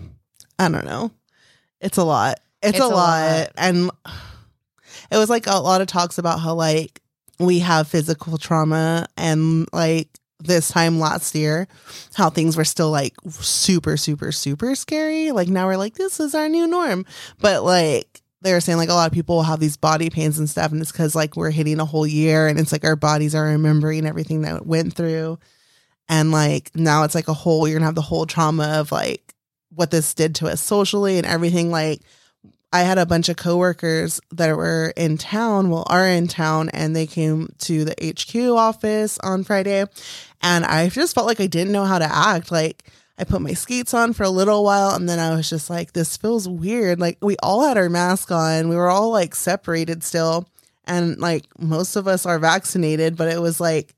I 0.57 0.69
don't 0.69 0.85
know. 0.85 1.11
It's 1.81 1.97
a 1.97 2.03
lot. 2.05 2.39
It's, 2.63 2.77
It's 2.77 2.79
a, 2.79 2.87
a 2.87 2.87
lot. 2.87 2.95
lot. 2.95 3.51
And 3.57 3.91
it 5.11 5.17
was 5.17 5.29
like 5.29 5.47
a 5.47 5.59
lot 5.59 5.81
of 5.81 5.87
talks 5.87 6.17
about 6.17 6.39
how 6.39 6.53
like 6.55 7.01
we 7.39 7.59
have 7.59 7.87
physical 7.87 8.37
trauma 8.37 9.07
and 9.17 9.67
like 9.73 10.09
this 10.39 10.69
time 10.69 10.99
last 10.99 11.35
year, 11.35 11.67
how 12.13 12.29
things 12.29 12.57
were 12.57 12.65
still 12.65 12.91
like 12.91 13.13
super, 13.29 13.97
super, 13.97 14.31
super 14.31 14.75
scary. 14.75 15.31
Like 15.31 15.47
now 15.47 15.67
we're 15.67 15.77
like, 15.77 15.95
this 15.95 16.19
is 16.19 16.35
our 16.35 16.49
new 16.49 16.67
norm. 16.67 17.05
But 17.39 17.63
like 17.63 18.21
they 18.41 18.53
were 18.53 18.61
saying 18.61 18.77
like 18.77 18.89
a 18.89 18.93
lot 18.93 19.07
of 19.07 19.13
people 19.13 19.37
will 19.37 19.43
have 19.43 19.59
these 19.59 19.77
body 19.77 20.09
pains 20.09 20.37
and 20.37 20.49
stuff, 20.49 20.71
and 20.71 20.81
it's 20.81 20.91
because 20.91 21.15
like 21.15 21.35
we're 21.35 21.51
hitting 21.51 21.79
a 21.79 21.85
whole 21.85 22.05
year 22.05 22.47
and 22.47 22.59
it's 22.59 22.71
like 22.71 22.85
our 22.85 22.95
bodies 22.95 23.33
are 23.33 23.45
remembering 23.45 24.05
everything 24.05 24.41
that 24.43 24.65
went 24.65 24.93
through. 24.93 25.39
And 26.07 26.31
like 26.31 26.69
now 26.75 27.03
it's 27.03 27.15
like 27.15 27.27
a 27.27 27.33
whole 27.33 27.67
you're 27.67 27.77
gonna 27.77 27.85
have 27.85 27.95
the 27.95 28.01
whole 28.01 28.25
trauma 28.25 28.79
of 28.79 28.91
like 28.91 29.33
what 29.69 29.91
this 29.91 30.13
did 30.13 30.35
to 30.35 30.47
us 30.47 30.61
socially 30.61 31.17
and 31.17 31.25
everything. 31.25 31.71
Like 31.71 32.01
I 32.75 32.81
had 32.81 32.97
a 32.97 33.05
bunch 33.05 33.29
of 33.29 33.37
coworkers 33.37 34.19
that 34.31 34.53
were 34.57 34.91
in 34.97 35.17
town, 35.17 35.69
well, 35.69 35.85
are 35.87 36.05
in 36.05 36.27
town, 36.27 36.67
and 36.73 36.93
they 36.93 37.07
came 37.07 37.47
to 37.59 37.85
the 37.85 37.95
HQ 38.03 38.35
office 38.51 39.17
on 39.19 39.45
Friday. 39.45 39.85
And 40.41 40.65
I 40.65 40.89
just 40.89 41.15
felt 41.15 41.25
like 41.25 41.39
I 41.39 41.47
didn't 41.47 41.71
know 41.71 41.85
how 41.85 41.99
to 41.99 42.05
act. 42.13 42.51
Like 42.51 42.83
I 43.17 43.23
put 43.23 43.39
my 43.39 43.53
skates 43.53 43.93
on 43.93 44.11
for 44.11 44.23
a 44.23 44.29
little 44.29 44.65
while 44.65 44.93
and 44.93 45.07
then 45.07 45.19
I 45.19 45.33
was 45.33 45.49
just 45.49 45.69
like, 45.69 45.93
this 45.93 46.17
feels 46.17 46.49
weird. 46.49 46.99
Like 46.99 47.17
we 47.21 47.37
all 47.41 47.65
had 47.65 47.77
our 47.77 47.87
mask 47.87 48.29
on. 48.29 48.67
We 48.67 48.75
were 48.75 48.89
all 48.89 49.09
like 49.09 49.35
separated 49.35 50.03
still. 50.03 50.45
And 50.83 51.17
like 51.17 51.45
most 51.57 51.95
of 51.95 52.09
us 52.09 52.25
are 52.25 52.39
vaccinated, 52.39 53.15
but 53.15 53.31
it 53.31 53.41
was 53.41 53.61
like, 53.61 53.95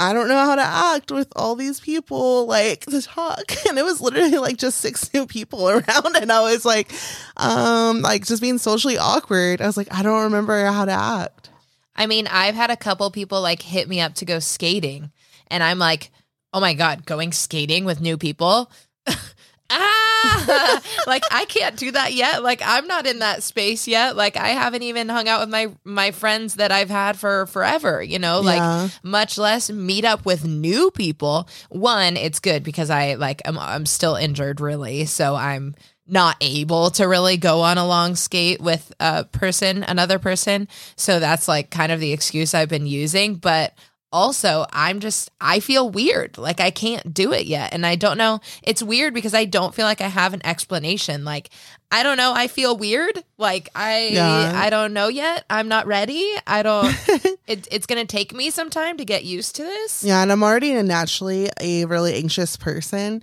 I 0.00 0.14
don't 0.14 0.28
know 0.28 0.44
how 0.46 0.54
to 0.54 0.62
act 0.62 1.12
with 1.12 1.30
all 1.36 1.54
these 1.54 1.78
people 1.78 2.46
like 2.46 2.86
to 2.86 3.02
talk. 3.02 3.44
And 3.68 3.78
it 3.78 3.84
was 3.84 4.00
literally 4.00 4.38
like 4.38 4.56
just 4.56 4.78
six 4.78 5.12
new 5.12 5.26
people 5.26 5.68
around. 5.68 6.16
And 6.16 6.32
I 6.32 6.40
was 6.40 6.64
like, 6.64 6.90
um, 7.36 8.00
like 8.00 8.24
just 8.24 8.40
being 8.40 8.58
socially 8.58 8.96
awkward. 8.96 9.60
I 9.60 9.66
was 9.66 9.76
like, 9.76 9.92
I 9.94 10.02
don't 10.02 10.24
remember 10.24 10.64
how 10.66 10.86
to 10.86 10.92
act. 10.92 11.50
I 11.94 12.06
mean, 12.06 12.26
I've 12.28 12.54
had 12.54 12.70
a 12.70 12.76
couple 12.76 13.10
people 13.10 13.42
like 13.42 13.60
hit 13.60 13.88
me 13.88 14.00
up 14.00 14.14
to 14.16 14.24
go 14.24 14.38
skating, 14.38 15.10
and 15.48 15.62
I'm 15.62 15.78
like, 15.78 16.10
oh 16.54 16.60
my 16.60 16.72
God, 16.72 17.04
going 17.04 17.32
skating 17.32 17.84
with 17.84 18.00
new 18.00 18.16
people? 18.16 18.70
ah, 19.70 20.09
like 21.06 21.22
I 21.30 21.44
can't 21.48 21.76
do 21.76 21.90
that 21.92 22.12
yet. 22.12 22.42
Like 22.42 22.62
I'm 22.64 22.86
not 22.86 23.06
in 23.06 23.20
that 23.20 23.42
space 23.42 23.86
yet. 23.88 24.16
Like 24.16 24.36
I 24.36 24.48
haven't 24.48 24.82
even 24.82 25.08
hung 25.08 25.28
out 25.28 25.40
with 25.40 25.48
my 25.50 25.68
my 25.84 26.10
friends 26.10 26.54
that 26.56 26.72
I've 26.72 26.90
had 26.90 27.18
for 27.18 27.46
forever, 27.46 28.02
you 28.02 28.18
know, 28.18 28.40
like 28.40 28.58
Yeah. 28.58 28.88
much 29.02 29.38
less 29.38 29.70
meet 29.70 30.04
up 30.04 30.24
with 30.24 30.44
new 30.44 30.90
people. 30.90 31.48
One, 31.68 32.16
it's 32.16 32.40
good 32.40 32.62
because 32.62 32.90
I 32.90 33.14
like 33.14 33.42
I'm 33.44 33.58
I'm 33.58 33.86
still 33.86 34.16
injured 34.16 34.60
really, 34.60 35.04
so 35.06 35.34
I'm 35.34 35.74
not 36.06 36.36
able 36.40 36.90
to 36.90 37.06
really 37.06 37.36
go 37.36 37.60
on 37.60 37.78
a 37.78 37.86
long 37.86 38.16
skate 38.16 38.60
with 38.60 38.92
a 38.98 39.22
person, 39.24 39.84
another 39.84 40.18
person. 40.18 40.66
So 40.96 41.20
that's 41.20 41.46
like 41.46 41.70
kind 41.70 41.92
of 41.92 42.00
the 42.00 42.12
excuse 42.12 42.52
I've 42.52 42.68
been 42.68 42.86
using, 42.86 43.36
but 43.36 43.74
also 44.12 44.66
I'm 44.72 45.00
just 45.00 45.30
I 45.40 45.60
feel 45.60 45.88
weird. 45.88 46.38
Like 46.38 46.60
I 46.60 46.70
can't 46.70 47.12
do 47.12 47.32
it 47.32 47.46
yet 47.46 47.72
and 47.72 47.86
I 47.86 47.96
don't 47.96 48.18
know. 48.18 48.40
It's 48.62 48.82
weird 48.82 49.14
because 49.14 49.34
I 49.34 49.44
don't 49.44 49.74
feel 49.74 49.86
like 49.86 50.00
I 50.00 50.08
have 50.08 50.34
an 50.34 50.44
explanation. 50.44 51.24
Like 51.24 51.50
I 51.92 52.02
don't 52.02 52.16
know, 52.16 52.32
I 52.34 52.48
feel 52.48 52.76
weird. 52.76 53.22
Like 53.38 53.68
I 53.74 54.08
Yeah. 54.12 54.52
I 54.54 54.70
don't 54.70 54.92
know 54.92 55.08
yet. 55.08 55.44
I'm 55.50 55.68
not 55.68 55.86
ready. 55.86 56.32
I 56.46 56.62
don't 56.62 56.86
it, 57.46 57.68
it's 57.70 57.86
going 57.86 58.04
to 58.04 58.06
take 58.06 58.32
me 58.32 58.50
some 58.50 58.70
time 58.70 58.96
to 58.98 59.04
get 59.04 59.24
used 59.24 59.56
to 59.56 59.64
this. 59.64 60.04
Yeah, 60.04 60.22
and 60.22 60.30
I'm 60.30 60.42
already 60.42 60.72
a 60.72 60.82
naturally 60.82 61.50
a 61.60 61.84
really 61.84 62.14
anxious 62.14 62.56
person. 62.56 63.22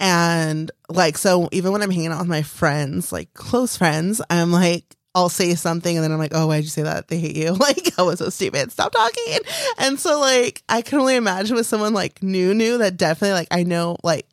And 0.00 0.70
like, 0.88 1.18
so 1.18 1.48
even 1.50 1.72
when 1.72 1.82
I'm 1.82 1.90
hanging 1.90 2.12
out 2.12 2.20
with 2.20 2.28
my 2.28 2.42
friends, 2.42 3.12
like 3.12 3.34
close 3.34 3.76
friends, 3.76 4.20
I'm 4.30 4.52
like, 4.52 4.84
I'll 5.18 5.28
say 5.28 5.56
something 5.56 5.96
and 5.96 6.04
then 6.04 6.12
I'm 6.12 6.18
like, 6.18 6.30
oh, 6.32 6.46
why'd 6.46 6.62
you 6.62 6.70
say 6.70 6.82
that? 6.82 7.08
They 7.08 7.18
hate 7.18 7.36
you. 7.36 7.56
Like, 7.68 7.98
I 7.98 8.02
was 8.02 8.20
so 8.20 8.30
stupid. 8.30 8.70
Stop 8.70 8.92
talking. 8.92 9.38
And 9.78 9.98
so, 9.98 10.20
like, 10.20 10.62
I 10.68 10.80
can 10.80 11.00
only 11.00 11.16
imagine 11.16 11.56
with 11.56 11.66
someone 11.66 11.92
like 11.92 12.22
new, 12.22 12.54
new 12.54 12.78
that 12.78 12.96
definitely, 12.96 13.32
like, 13.32 13.48
I 13.50 13.64
know, 13.64 13.96
like, 14.04 14.26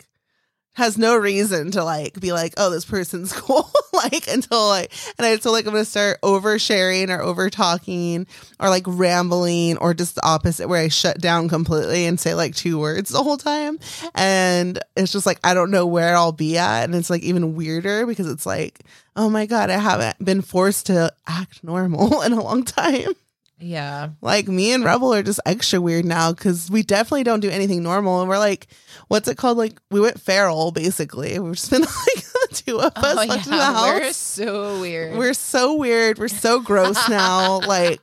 has 0.76 0.98
no 0.98 1.15
reason 1.15 1.71
to 1.71 1.84
like 1.84 2.19
be 2.19 2.34
like, 2.34 2.54
oh, 2.58 2.69
this 2.69 2.86
person's 2.86 3.32
cool. 3.41 3.69
like 3.93 4.28
until 4.28 4.67
like, 4.67 4.91
and 5.17 5.26
I 5.26 5.38
feel 5.38 5.54
like 5.54 5.65
I'm 5.65 5.71
gonna 5.71 5.86
start 5.86 6.19
oversharing 6.21 7.10
or 7.10 7.21
over 7.21 7.50
talking 7.50 8.28
or 8.60 8.69
like 8.69 8.84
rambling 8.86 9.78
or 9.78 9.93
just 9.93 10.15
the 10.15 10.26
opposite 10.26 10.67
where 10.67 10.82
I 10.82 10.89
shut 10.89 11.19
down 11.19 11.48
completely 11.48 12.06
and 12.06 12.19
say 12.19 12.36
like 12.36 12.56
two 12.56 12.78
words 12.78 13.10
the 13.10 13.24
whole 13.24 13.38
time. 13.38 13.80
And 14.13 14.78
it's 14.98 15.13
just 15.13 15.26
like, 15.26 15.39
I 15.45 15.54
don't 15.54 15.71
know 15.71 15.86
where 15.86 16.15
I'll 16.17 16.34
be 16.34 16.58
at. 16.58 16.84
And 16.84 16.93
it's 16.93 17.10
like 17.10 17.24
even 17.24 17.56
weirder 17.56 18.06
because 18.06 18.30
it's 18.30 18.45
like, 18.45 18.82
oh 19.15 19.30
my 19.30 19.45
God, 19.45 19.69
I 19.69 19.78
haven't 19.78 20.23
been 20.23 20.41
forced 20.41 20.88
to 20.88 21.13
act 21.28 21.63
normal 21.63 22.21
in 22.23 22.34
a 22.34 22.41
long 22.43 22.63
time. 22.63 23.13
Yeah. 23.58 24.10
Like 24.21 24.49
me 24.49 24.73
and 24.73 24.84
Rebel 24.84 25.13
are 25.13 25.23
just 25.23 25.39
extra 25.45 25.80
weird 25.80 26.04
now 26.04 26.34
because 26.34 26.69
we 26.69 26.84
definitely 26.84 27.23
don't 27.23 27.39
do 27.39 27.49
anything 27.49 27.84
normal. 27.84 28.19
And 28.19 28.30
we're 28.30 28.38
like, 28.38 28.67
what's 29.08 29.30
it 29.30 29.38
called? 29.38 29.58
Like 29.58 29.80
we 29.89 30.01
went 30.01 30.19
feral 30.19 30.71
basically. 30.71 31.39
We've 31.39 31.56
just 31.56 31.71
been 31.71 31.82
like 31.82 31.89
the 32.25 32.47
two 32.51 32.80
of 32.82 32.91
us 32.97 33.15
Oh, 33.17 33.25
left 33.25 33.45
in 33.45 33.51
the 33.51 33.58
yeah. 33.58 33.93
We're 33.93 34.12
so 34.13 34.82
weird. 34.82 35.17
We're 35.17 35.34
so 35.34 35.75
weird. 35.75 36.19
We're 36.19 36.28
so 36.28 36.60
gross 36.60 37.08
now. 37.08 37.60
like 37.67 38.01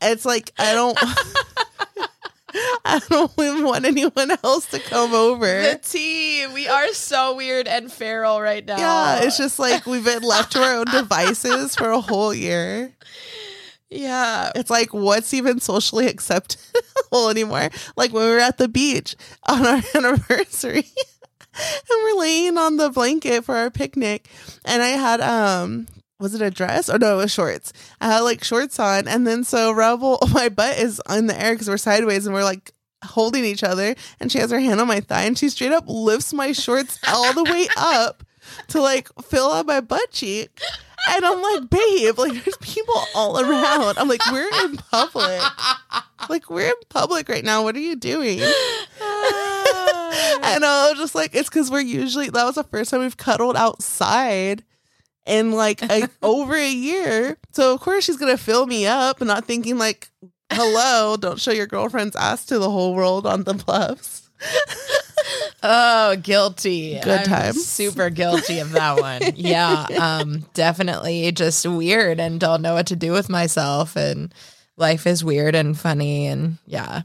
it's 0.00 0.24
like 0.24 0.50
I 0.58 0.72
don't 0.72 0.98
I 2.84 3.00
don't 3.08 3.36
want 3.64 3.84
anyone 3.84 4.30
else 4.44 4.66
to 4.66 4.78
come 4.78 5.14
over. 5.14 5.46
the 5.46 5.80
tea. 5.82 6.46
We 6.52 6.68
are 6.68 6.88
so 6.92 7.34
weird 7.36 7.66
and 7.68 7.90
feral 7.92 8.40
right 8.40 8.64
now. 8.64 8.76
yeah, 8.78 9.20
it's 9.22 9.38
just 9.38 9.58
like 9.58 9.86
we've 9.86 10.04
been 10.04 10.22
left 10.22 10.52
to 10.52 10.62
our 10.62 10.74
own 10.76 10.86
devices 10.86 11.74
for 11.76 11.90
a 11.90 12.00
whole 12.00 12.34
year. 12.34 12.94
yeah. 13.90 14.50
It's 14.54 14.70
like 14.70 14.92
what's 14.92 15.32
even 15.34 15.60
socially 15.60 16.06
acceptable 16.06 17.28
anymore? 17.30 17.70
Like 17.96 18.12
when 18.12 18.24
we 18.24 18.30
were 18.30 18.38
at 18.38 18.58
the 18.58 18.68
beach 18.68 19.16
on 19.48 19.66
our 19.66 19.82
anniversary 19.94 20.86
and 21.54 21.98
we're 22.04 22.18
laying 22.20 22.56
on 22.58 22.76
the 22.78 22.88
blanket 22.90 23.44
for 23.44 23.56
our 23.56 23.70
picnic 23.70 24.28
and 24.64 24.82
I 24.82 24.88
had 24.88 25.20
um 25.20 25.86
was 26.22 26.34
it 26.34 26.42
a 26.42 26.50
dress 26.50 26.88
or 26.88 26.98
no 26.98 27.14
it 27.14 27.22
was 27.22 27.32
shorts 27.32 27.72
i 28.00 28.06
had 28.06 28.20
like 28.20 28.42
shorts 28.42 28.78
on 28.78 29.06
and 29.08 29.26
then 29.26 29.44
so 29.44 29.72
rebel 29.72 30.18
my 30.32 30.48
butt 30.48 30.78
is 30.78 31.00
in 31.10 31.26
the 31.26 31.40
air 31.40 31.52
because 31.52 31.68
we're 31.68 31.76
sideways 31.76 32.26
and 32.26 32.34
we're 32.34 32.44
like 32.44 32.72
holding 33.04 33.44
each 33.44 33.64
other 33.64 33.94
and 34.20 34.30
she 34.30 34.38
has 34.38 34.50
her 34.50 34.60
hand 34.60 34.80
on 34.80 34.86
my 34.86 35.00
thigh 35.00 35.24
and 35.24 35.36
she 35.36 35.48
straight 35.48 35.72
up 35.72 35.84
lifts 35.86 36.32
my 36.32 36.52
shorts 36.52 36.98
all 37.08 37.32
the 37.32 37.44
way 37.44 37.66
up 37.76 38.22
to 38.68 38.80
like 38.80 39.08
fill 39.22 39.50
out 39.50 39.66
my 39.66 39.80
butt 39.80 40.10
cheek. 40.10 40.50
And 41.08 41.24
I'm 41.24 41.42
like, 41.42 41.68
babe, 41.68 42.18
like 42.18 42.32
there's 42.32 42.56
people 42.58 42.94
all 43.14 43.40
around. 43.40 43.98
I'm 43.98 44.08
like, 44.08 44.20
we're 44.30 44.48
in 44.64 44.76
public. 44.76 45.40
Like 46.28 46.48
we're 46.48 46.68
in 46.68 46.74
public 46.90 47.28
right 47.28 47.44
now. 47.44 47.64
What 47.64 47.74
are 47.74 47.80
you 47.80 47.96
doing? 47.96 48.38
and 48.40 48.48
I 50.64 50.88
was 50.90 50.98
just 50.98 51.14
like, 51.16 51.34
it's 51.34 51.48
because 51.48 51.70
we're 51.70 51.80
usually 51.80 52.30
that 52.30 52.44
was 52.44 52.54
the 52.54 52.64
first 52.64 52.90
time 52.90 53.00
we've 53.00 53.16
cuddled 53.16 53.56
outside 53.56 54.62
in 55.26 55.52
like 55.52 55.82
a, 55.82 56.08
over 56.22 56.54
a 56.54 56.70
year. 56.70 57.36
So 57.52 57.74
of 57.74 57.80
course 57.80 58.04
she's 58.04 58.16
gonna 58.16 58.38
fill 58.38 58.66
me 58.66 58.86
up, 58.86 59.20
not 59.20 59.44
thinking 59.44 59.78
like, 59.78 60.10
hello, 60.52 61.16
don't 61.16 61.40
show 61.40 61.52
your 61.52 61.66
girlfriend's 61.66 62.16
ass 62.16 62.46
to 62.46 62.58
the 62.58 62.70
whole 62.70 62.94
world 62.94 63.26
on 63.26 63.44
the 63.44 63.54
bluffs. 63.54 64.30
Oh, 65.62 66.16
guilty. 66.16 66.98
Good 67.02 67.20
I'm 67.20 67.26
times. 67.26 67.64
Super 67.64 68.10
guilty 68.10 68.58
of 68.58 68.72
that 68.72 69.00
one. 69.00 69.22
yeah. 69.36 69.86
Um, 69.98 70.44
definitely 70.54 71.30
just 71.32 71.64
weird 71.66 72.18
and 72.18 72.40
don't 72.40 72.62
know 72.62 72.74
what 72.74 72.88
to 72.88 72.96
do 72.96 73.12
with 73.12 73.28
myself 73.28 73.96
and 73.96 74.34
life 74.76 75.06
is 75.06 75.22
weird 75.22 75.54
and 75.54 75.78
funny 75.78 76.26
and 76.26 76.58
yeah. 76.66 77.02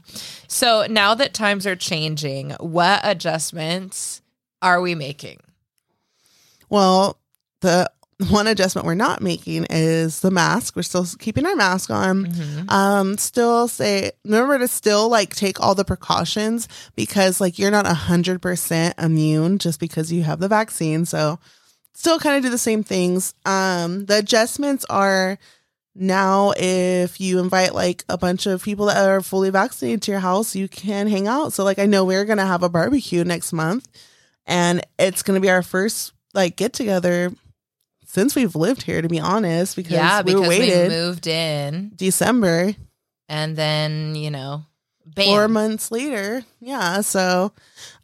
So 0.48 0.86
now 0.90 1.14
that 1.14 1.34
times 1.34 1.66
are 1.66 1.76
changing, 1.76 2.50
what 2.58 3.00
adjustments 3.04 4.22
are 4.60 4.80
we 4.80 4.96
making? 4.96 5.38
Well, 6.68 7.20
the 7.60 7.90
one 8.26 8.48
adjustment 8.48 8.84
we're 8.84 8.94
not 8.94 9.22
making 9.22 9.66
is 9.70 10.20
the 10.20 10.30
mask. 10.30 10.74
We're 10.74 10.82
still 10.82 11.06
keeping 11.18 11.46
our 11.46 11.54
mask 11.54 11.88
on. 11.90 12.26
Mm-hmm. 12.26 12.68
Um, 12.68 13.16
still 13.16 13.68
say 13.68 14.10
remember 14.24 14.58
to 14.58 14.66
still 14.66 15.08
like 15.08 15.36
take 15.36 15.60
all 15.60 15.76
the 15.76 15.84
precautions 15.84 16.68
because 16.96 17.40
like 17.40 17.58
you're 17.58 17.70
not 17.70 17.86
a 17.86 17.94
hundred 17.94 18.42
percent 18.42 18.96
immune 18.98 19.58
just 19.58 19.78
because 19.78 20.10
you 20.12 20.24
have 20.24 20.40
the 20.40 20.48
vaccine. 20.48 21.04
So 21.04 21.38
still 21.94 22.18
kind 22.18 22.36
of 22.36 22.42
do 22.42 22.50
the 22.50 22.58
same 22.58 22.82
things. 22.82 23.34
Um, 23.46 24.06
the 24.06 24.18
adjustments 24.18 24.84
are 24.90 25.38
now 25.94 26.52
if 26.56 27.20
you 27.20 27.38
invite 27.38 27.72
like 27.72 28.04
a 28.08 28.18
bunch 28.18 28.46
of 28.46 28.64
people 28.64 28.86
that 28.86 28.96
are 28.96 29.20
fully 29.20 29.50
vaccinated 29.50 30.02
to 30.02 30.10
your 30.10 30.20
house, 30.20 30.56
you 30.56 30.66
can 30.66 31.06
hang 31.06 31.28
out. 31.28 31.52
So 31.52 31.62
like 31.62 31.78
I 31.78 31.86
know 31.86 32.04
we're 32.04 32.24
gonna 32.24 32.46
have 32.46 32.64
a 32.64 32.68
barbecue 32.68 33.22
next 33.22 33.52
month 33.52 33.88
and 34.44 34.84
it's 34.98 35.22
gonna 35.22 35.40
be 35.40 35.50
our 35.50 35.62
first 35.62 36.14
like 36.34 36.56
get 36.56 36.72
together 36.72 37.32
since 38.08 38.34
we've 38.34 38.56
lived 38.56 38.82
here 38.82 39.02
to 39.02 39.08
be 39.08 39.20
honest 39.20 39.76
because 39.76 39.92
yeah, 39.92 40.22
we 40.22 40.32
because 40.32 40.40
we 40.40 40.48
waited 40.48 40.90
moved 40.90 41.26
in 41.26 41.92
December 41.94 42.74
and 43.28 43.54
then, 43.54 44.14
you 44.14 44.30
know, 44.30 44.64
bam. 45.04 45.26
four 45.26 45.46
months 45.46 45.92
later. 45.92 46.42
Yeah. 46.58 47.02
So 47.02 47.52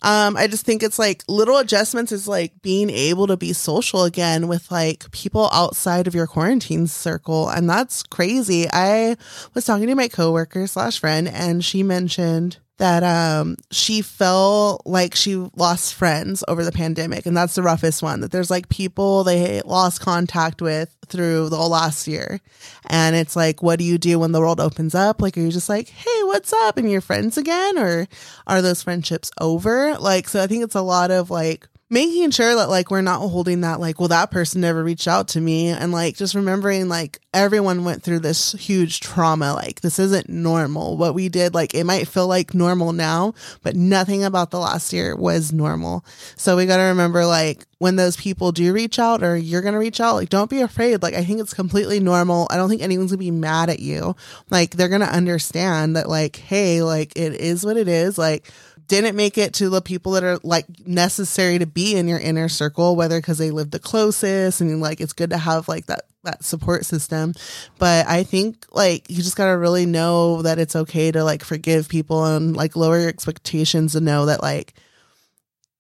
um 0.03 0.37
I 0.37 0.47
just 0.47 0.67
think 0.67 0.83
it's 0.83 0.99
like 0.99 1.25
little 1.27 1.57
adjustments 1.57 2.13
is 2.13 2.29
like 2.29 2.61
being 2.61 2.91
able 2.91 3.27
to 3.29 3.37
be 3.39 3.55
social 3.55 4.05
again 4.05 4.47
with 4.47 4.71
like 4.71 5.11
people 5.11 5.49
outside 5.53 6.07
of 6.07 6.15
your 6.15 6.27
quarantine 6.27 6.87
circle. 6.87 7.49
And 7.49 7.69
that's 7.69 8.03
crazy. 8.03 8.67
I 8.71 9.17
was 9.55 9.65
talking 9.65 9.87
to 9.87 9.95
my 9.95 10.09
coworker 10.09 10.67
slash 10.67 11.01
friend 11.01 11.27
and 11.27 11.65
she 11.65 11.83
mentioned 11.83 12.59
that 12.79 13.05
um 13.05 13.57
she 13.71 14.03
felt 14.03 14.83
like 14.85 15.15
she 15.15 15.37
lost 15.55 15.95
friends 15.95 16.43
over 16.49 16.65
the 16.65 16.73
pandemic 16.73 17.25
and 17.25 17.37
that's 17.37 17.55
the 17.55 17.63
roughest 17.63 18.03
one 18.03 18.21
that 18.21 18.33
there's 18.33 18.51
like 18.51 18.69
people 18.69 19.23
they 19.23 19.63
lost 19.63 20.01
contact 20.01 20.61
with 20.61 20.95
through 21.07 21.49
the 21.49 21.57
whole 21.57 21.69
last 21.69 22.09
year. 22.09 22.41
And 22.87 23.15
it's 23.15 23.37
like 23.37 23.63
what 23.63 23.79
do 23.79 23.85
you 23.85 23.99
do 23.99 24.19
when 24.19 24.33
the 24.33 24.41
world 24.41 24.61
opens 24.61 24.95
up? 24.95 25.23
Like 25.23 25.37
are 25.37 25.41
you 25.41 25.53
just 25.53 25.69
like 25.69 25.89
hey 25.89 26.23
what's 26.25 26.53
up? 26.53 26.77
And 26.77 26.91
you're 26.91 27.01
friends 27.01 27.39
again? 27.39 27.79
Or 27.79 28.09
are 28.47 28.63
those 28.63 28.83
friendships 28.83 29.31
over? 29.41 29.97
Like 29.99 30.29
so 30.29 30.43
i 30.43 30.47
think 30.47 30.65
it's 30.65 30.75
a 30.75 30.83
lot 30.83 31.11
of 31.11 31.31
like 31.31 31.69
making 31.95 32.29
sure 32.33 32.57
that 32.57 32.69
like 32.69 32.91
we're 32.91 33.01
not 33.01 33.21
holding 33.21 33.61
that 33.61 33.79
like 33.79 34.01
well 34.01 34.09
that 34.09 34.33
person 34.33 34.61
never 34.61 34.83
reached 34.83 35.07
out 35.07 35.29
to 35.29 35.41
me. 35.41 35.69
And 35.69 35.93
like 35.93 36.17
just 36.17 36.35
remembering 36.35 36.89
like 36.89 37.21
everyone 37.33 37.85
went 37.85 38.03
through 38.03 38.19
this 38.19 38.53
huge 38.53 38.99
trauma. 38.99 39.55
Like 39.55 39.81
this 39.81 40.01
isn't 40.01 40.29
normal. 40.29 40.97
What 40.97 41.15
we 41.15 41.29
did 41.29 41.55
like 41.55 41.73
it 41.73 41.85
might 41.85 42.09
feel 42.09 42.27
like 42.27 42.53
normal 42.53 42.93
now 42.93 43.33
but 43.63 43.77
nothing 43.77 44.25
about 44.25 44.51
the 44.51 44.59
last 44.59 44.93
year 44.93 45.15
was 45.15 45.53
normal. 45.53 46.05
So 46.37 46.57
we 46.57 46.67
got 46.67 46.79
to 46.79 46.83
remember 46.83 47.25
like 47.25 47.65
when 47.79 47.95
those 47.95 48.17
people 48.17 48.51
do 48.51 48.73
reach 48.73 48.99
out 48.99 49.23
or 49.23 49.37
you're 49.37 49.63
going 49.63 49.75
to 49.75 49.79
reach 49.79 50.01
out 50.01 50.17
like 50.17 50.31
don't 50.31 50.51
be 50.51 50.63
afraid. 50.63 51.01
Like 51.01 51.15
i 51.15 51.25
think 51.25 51.41
it's 51.41 51.55
completely 51.55 52.01
normal. 52.01 52.49
I 52.51 52.57
don't 52.57 52.69
think 52.69 52.83
anyone's 52.83 53.13
going 53.13 53.19
to 53.21 53.25
be 53.25 53.31
mad 53.31 53.71
at 53.71 53.79
you. 53.79 54.17
Like 54.51 54.73
they're 54.73 54.89
going 54.89 55.01
to 55.01 55.15
understand 55.15 55.95
that 55.95 56.09
like 56.09 56.35
hey 56.35 56.83
like 56.83 57.13
it 57.15 57.35
is 57.35 57.65
what 57.65 57.77
it 57.77 57.87
is. 57.87 58.19
Like 58.19 58.51
didn't 58.89 59.17
make 59.17 59.39
it 59.39 59.55
to 59.55 59.69
the 59.69 59.81
people 59.81 60.13
that 60.13 60.25
are 60.25 60.39
like 60.43 60.67
necessary 60.87 61.59
to 61.59 61.67
be 61.67 61.97
in 61.97 62.09
your 62.09 62.19
inner 62.19 62.49
circle, 62.49 62.97
whether 62.97 63.19
because 63.19 63.39
they 63.39 63.51
live 63.51 63.71
the 63.71 63.79
closest 63.79 64.61
and 64.61 64.81
like 64.81 65.01
it's 65.01 65.13
good 65.13 65.31
to 65.31 65.39
have 65.39 65.69
like 65.69 65.87
that 65.87 66.05
that 66.25 66.45
support 66.45 66.85
system. 66.85 67.35
But 67.79 68.07
I 68.09 68.25
think 68.25 68.67
like 68.73 69.09
you 69.09 69.17
just 69.17 69.37
gotta 69.37 69.57
really 69.57 69.87
know 69.87 70.43
that 70.43 70.59
it's 70.59 70.77
okay 70.77 71.13
to 71.13 71.25
like 71.25 71.45
forgive 71.45 71.89
people 71.89 72.25
and 72.25 72.57
like 72.57 72.77
lower 72.77 72.99
your 72.99 73.09
expectations 73.09 73.95
and 73.95 74.07
know 74.07 74.27
that 74.27 74.43
like 74.43 74.75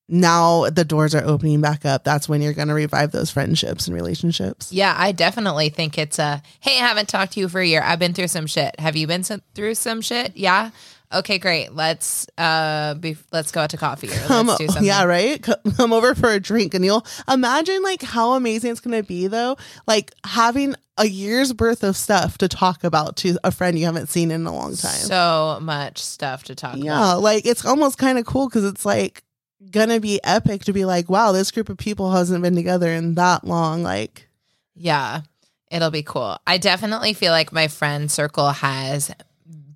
now 0.07 0.69
the 0.69 0.85
doors 0.85 1.15
are 1.15 1.25
opening 1.25 1.61
back 1.61 1.87
up. 1.87 2.05
That's 2.05 2.29
when 2.29 2.43
you're 2.43 2.53
gonna 2.53 2.75
revive 2.75 3.11
those 3.11 3.31
friendships 3.31 3.87
and 3.87 3.95
relationships. 3.95 4.73
Yeah, 4.73 4.95
I 4.97 5.13
definitely 5.13 5.71
think 5.71 5.99
it's 5.99 6.19
a 6.19 6.43
hey, 6.61 6.79
I 6.79 6.87
haven't 6.87 7.09
talked 7.09 7.33
to 7.33 7.41
you 7.41 7.49
for 7.49 7.61
a 7.61 7.67
year. 7.67 7.83
I've 7.83 7.99
been 7.99 8.15
through 8.15 8.29
some 8.29 8.47
shit. 8.47 8.79
Have 8.79 8.97
you 8.97 9.07
been 9.07 9.23
through 9.23 9.75
some 9.75 10.01
shit? 10.01 10.37
Yeah. 10.37 10.71
Okay, 11.15 11.39
great. 11.39 11.73
Let's 11.73 12.27
uh 12.37 12.95
be 12.95 13.17
let's 13.33 13.53
go 13.53 13.61
out 13.61 13.71
to 13.71 13.77
coffee 13.77 14.09
or 14.09 14.19
Come, 14.27 14.47
let's 14.49 14.59
do 14.59 14.67
something. 14.67 14.85
yeah, 14.85 15.05
right. 15.05 15.41
Come 15.43 15.93
over 15.93 16.15
for 16.15 16.31
a 16.31 16.41
drink, 16.41 16.75
and 16.75 16.85
you'll 16.85 17.07
imagine 17.31 17.83
like 17.83 18.03
how 18.03 18.33
amazing 18.33 18.73
it's 18.73 18.81
gonna 18.81 19.03
be, 19.03 19.27
though. 19.29 19.57
Like 19.87 20.13
having 20.25 20.75
a 20.97 21.07
year's 21.07 21.53
worth 21.55 21.83
of 21.83 21.97
stuff 21.97 22.39
to 22.39 22.47
talk 22.49 22.85
about 22.85 23.17
to 23.17 23.37
a 23.43 23.51
friend 23.51 23.77
you 23.79 23.85
haven't 23.85 24.09
seen 24.09 24.31
in 24.31 24.47
a 24.47 24.55
long 24.55 24.77
time. 24.77 24.93
So 24.93 25.59
much 25.61 25.99
stuff 25.99 26.45
to 26.45 26.55
talk 26.55 26.75
about. 26.75 26.85
yeah, 26.85 27.13
like 27.15 27.47
it's 27.47 27.65
almost 27.65 27.99
kind 27.99 28.19
of 28.19 28.27
cool 28.27 28.49
because 28.49 28.65
it's 28.65 28.85
like 28.87 29.23
gonna 29.71 29.99
be 30.01 30.21
epic 30.23 30.65
to 30.65 30.73
be 30.73 30.85
like, 30.85 31.09
wow, 31.09 31.33
this 31.33 31.51
group 31.51 31.69
of 31.69 31.79
people 31.79 32.11
hasn't 32.13 32.43
been 32.43 32.55
together 32.55 32.91
in 32.91 33.15
that 33.15 33.45
long. 33.45 33.83
Like, 33.83 34.29
Yeah. 34.75 35.23
It'll 35.71 35.91
be 35.91 36.03
cool. 36.05 36.39
I 36.47 36.59
definitely 36.59 37.15
feel 37.15 37.33
like 37.33 37.51
my 37.53 37.67
friend 37.67 38.09
circle 38.13 38.51
has 38.51 39.11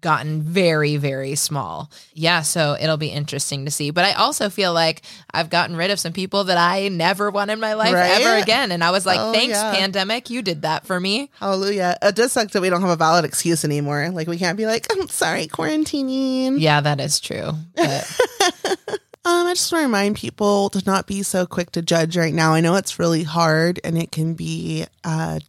gotten 0.01 0.43
very 0.43 0.97
very 0.97 1.35
small. 1.35 1.91
Yeah, 2.15 2.43
so 2.43 2.77
it'll 2.81 2.97
be 2.97 3.09
interesting 3.09 3.65
to 3.65 3.71
see. 3.71 3.91
But 3.91 4.05
I 4.05 4.13
also 4.13 4.49
feel 4.51 4.73
like 4.73 5.03
I've 5.33 5.51
gotten 5.51 5.77
rid 5.77 5.91
of 5.91 5.99
some 6.01 6.13
people 6.13 6.45
that 6.45 6.59
I 6.59 6.89
never 6.89 7.31
want 7.31 7.51
in 7.51 7.61
my 7.61 7.75
life 7.75 7.93
Right? 7.95 8.21
ever 8.21 8.37
again 8.43 8.73
and 8.73 8.83
I 8.85 8.91
was 8.91 9.05
like, 9.07 9.19
Oh, 9.21 9.33
"Thanks 9.33 9.57
yeah. 9.57 9.73
pandemic, 9.75 10.31
you 10.31 10.43
did 10.43 10.63
that 10.63 10.87
for 10.87 10.99
me." 11.01 11.31
hallelujah. 11.39 11.97
It 12.03 12.15
does 12.15 12.33
suck 12.33 12.51
that 12.51 12.61
we 12.63 12.71
don't 12.71 12.81
have 12.81 12.91
a 12.91 12.97
valid 12.97 13.25
excuse 13.25 13.65
anymore. 13.65 14.11
Like, 14.11 14.29
we 14.29 14.39
can't 14.39 14.57
be 14.57 14.67
like, 14.67 14.87
I'm 14.93 15.09
sorry, 15.09 15.47
quarantining. 15.47 16.61
Yeah, 16.61 16.81
that 16.81 17.01
is 17.01 17.21
true. 17.21 17.53
But 17.75 18.21
Um, 19.25 19.47
I 19.47 19.53
just 19.53 19.71
want 19.73 19.83
to 19.83 19.87
remind 19.87 20.17
people 20.17 20.71
to 20.71 20.83
not 20.87 21.07
be 21.07 21.23
so 21.23 21.45
quick 21.45 21.73
to 21.73 21.83
judge 21.83 22.17
right 22.17 22.33
now. 22.33 22.55
I 22.55 22.61
know 22.63 22.77
it's 22.77 22.99
really 22.99 23.25
hard 23.25 23.79
and 23.85 23.99
it 23.99 24.11
can 24.11 24.33
be 24.33 24.87
uh, 25.05 25.41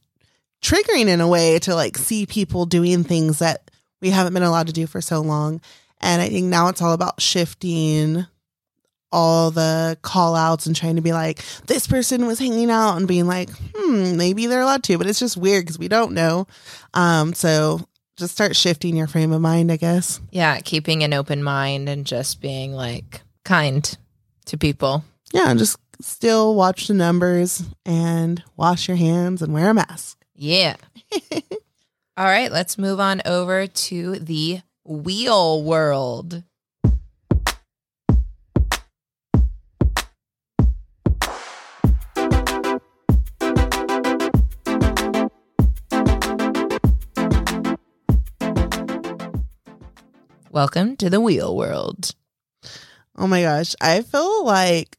triggering 0.61 1.07
in 1.07 1.21
a 1.21 1.27
way 1.27 1.59
to 1.59 1.75
like 1.75 1.97
see 1.97 2.25
people 2.25 2.65
doing 2.65 3.05
things 3.05 3.39
that 3.39 3.68
we 4.01 4.09
haven't 4.09 4.33
been 4.33 4.43
allowed 4.43 4.67
to 4.67 4.73
do 4.73 4.87
for 4.87 5.01
so 5.01 5.21
long. 5.21 5.61
And 6.01 6.21
I 6.21 6.29
think 6.29 6.45
now 6.47 6.69
it's 6.69 6.81
all 6.81 6.93
about 6.93 7.21
shifting 7.21 8.25
all 9.11 9.49
the 9.51 9.97
call 10.01 10.35
outs 10.35 10.65
and 10.67 10.75
trying 10.75 10.95
to 10.95 11.01
be 11.01 11.11
like, 11.13 11.41
this 11.65 11.87
person 11.87 12.25
was 12.27 12.39
hanging 12.39 12.69
out 12.69 12.95
and 12.95 13.07
being 13.07 13.25
like, 13.27 13.49
hmm, 13.75 14.15
maybe 14.17 14.45
they're 14.45 14.61
allowed 14.61 14.83
to, 14.83 14.97
but 14.97 15.07
it's 15.07 15.19
just 15.19 15.35
weird 15.35 15.63
because 15.65 15.79
we 15.79 15.87
don't 15.87 16.13
know. 16.13 16.45
Um, 16.93 17.33
so 17.33 17.81
just 18.17 18.33
start 18.33 18.55
shifting 18.55 18.95
your 18.95 19.07
frame 19.07 19.31
of 19.31 19.41
mind, 19.41 19.71
I 19.71 19.77
guess. 19.77 20.19
yeah, 20.31 20.59
keeping 20.59 21.03
an 21.03 21.13
open 21.13 21.41
mind 21.41 21.89
and 21.89 22.05
just 22.05 22.39
being 22.41 22.73
like 22.73 23.21
kind 23.45 23.97
to 24.45 24.57
people. 24.57 25.03
yeah, 25.33 25.53
just 25.55 25.77
still 26.01 26.53
watch 26.55 26.87
the 26.87 26.93
numbers 26.93 27.63
and 27.85 28.43
wash 28.55 28.87
your 28.87 28.97
hands 28.97 29.41
and 29.41 29.53
wear 29.53 29.69
a 29.69 29.73
mask. 29.73 30.17
Yeah. 30.35 30.75
All 32.19 32.25
right, 32.25 32.51
let's 32.51 32.77
move 32.77 32.99
on 32.99 33.21
over 33.23 33.65
to 33.65 34.19
the 34.19 34.59
wheel 34.83 35.63
world. 35.63 36.43
Welcome 50.51 50.97
to 50.97 51.09
the 51.09 51.21
wheel 51.21 51.55
world. 51.55 52.13
Oh 53.15 53.27
my 53.27 53.43
gosh, 53.43 53.75
I 53.79 54.01
feel 54.01 54.43
like 54.43 54.97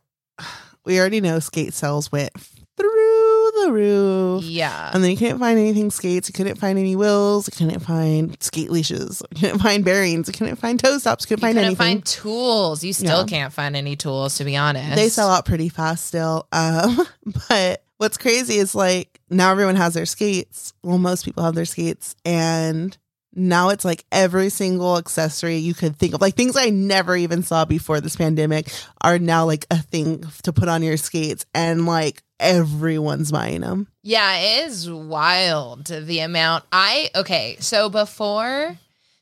we 0.86 0.98
already 0.98 1.20
know 1.20 1.38
skate 1.38 1.74
sales 1.74 2.10
went 2.10 2.32
through 2.80 3.50
the 3.64 3.72
roof. 3.72 4.44
Yeah. 4.44 4.90
And 4.92 5.02
then 5.02 5.10
you 5.10 5.16
couldn't 5.16 5.38
find 5.38 5.58
anything 5.58 5.90
skates. 5.90 6.28
You 6.28 6.32
couldn't 6.32 6.56
find 6.56 6.78
any 6.78 6.96
wheels. 6.96 7.48
You 7.48 7.56
couldn't 7.66 7.80
find 7.80 8.36
skate 8.42 8.70
leashes. 8.70 9.22
You 9.34 9.40
couldn't 9.40 9.58
find 9.60 9.84
bearings. 9.84 10.28
You 10.28 10.32
couldn't 10.32 10.56
find 10.56 10.78
toe 10.78 10.98
stops. 10.98 11.24
You 11.24 11.28
couldn't 11.36 11.40
find. 11.42 11.56
You 11.56 11.62
find 11.62 11.76
couldn't 11.76 11.86
anything. 11.86 11.96
find 11.98 12.06
tools. 12.06 12.82
You 12.84 12.92
still 12.92 13.20
Yeah. 13.20 13.26
can't 13.26 13.52
find 13.52 13.76
any 13.76 13.96
tools, 13.96 14.36
to 14.38 14.44
be 14.44 14.56
honest. 14.56 14.96
they 14.96 15.08
sell 15.08 15.30
out 15.30 15.44
pretty 15.44 15.68
fast 15.68 16.06
still. 16.06 16.46
Um, 16.52 17.06
but 17.48 17.84
what's 17.98 18.16
crazy 18.18 18.56
is 18.56 18.74
like 18.74 19.20
now 19.30 19.50
everyone 19.52 19.76
has 19.76 19.94
their 19.94 20.06
skates. 20.06 20.72
Well, 20.82 20.98
most 20.98 21.24
people 21.24 21.44
have 21.44 21.54
their 21.54 21.64
skates, 21.66 22.16
and 22.24 22.96
now 23.48 23.70
it's 23.70 23.84
like 23.84 24.04
every 24.12 24.50
single 24.50 24.96
accessory 24.98 25.56
you 25.56 25.74
could 25.74 25.96
think 25.96 26.14
of, 26.14 26.20
like 26.20 26.34
things 26.34 26.56
I 26.56 26.70
never 26.70 27.16
even 27.16 27.42
saw 27.42 27.64
before 27.64 28.00
this 28.00 28.16
pandemic, 28.16 28.70
are 29.00 29.18
now 29.18 29.46
like 29.46 29.66
a 29.70 29.78
thing 29.78 30.24
to 30.42 30.52
put 30.52 30.68
on 30.68 30.82
your 30.82 30.96
skates, 30.96 31.46
and 31.54 31.86
like 31.86 32.22
everyone's 32.38 33.32
buying 33.32 33.60
them. 33.60 33.86
Yeah, 34.02 34.36
it 34.36 34.66
is 34.66 34.90
wild 34.90 35.86
the 35.86 36.20
amount. 36.20 36.64
I 36.72 37.10
okay, 37.14 37.56
so 37.60 37.88
before 37.88 38.78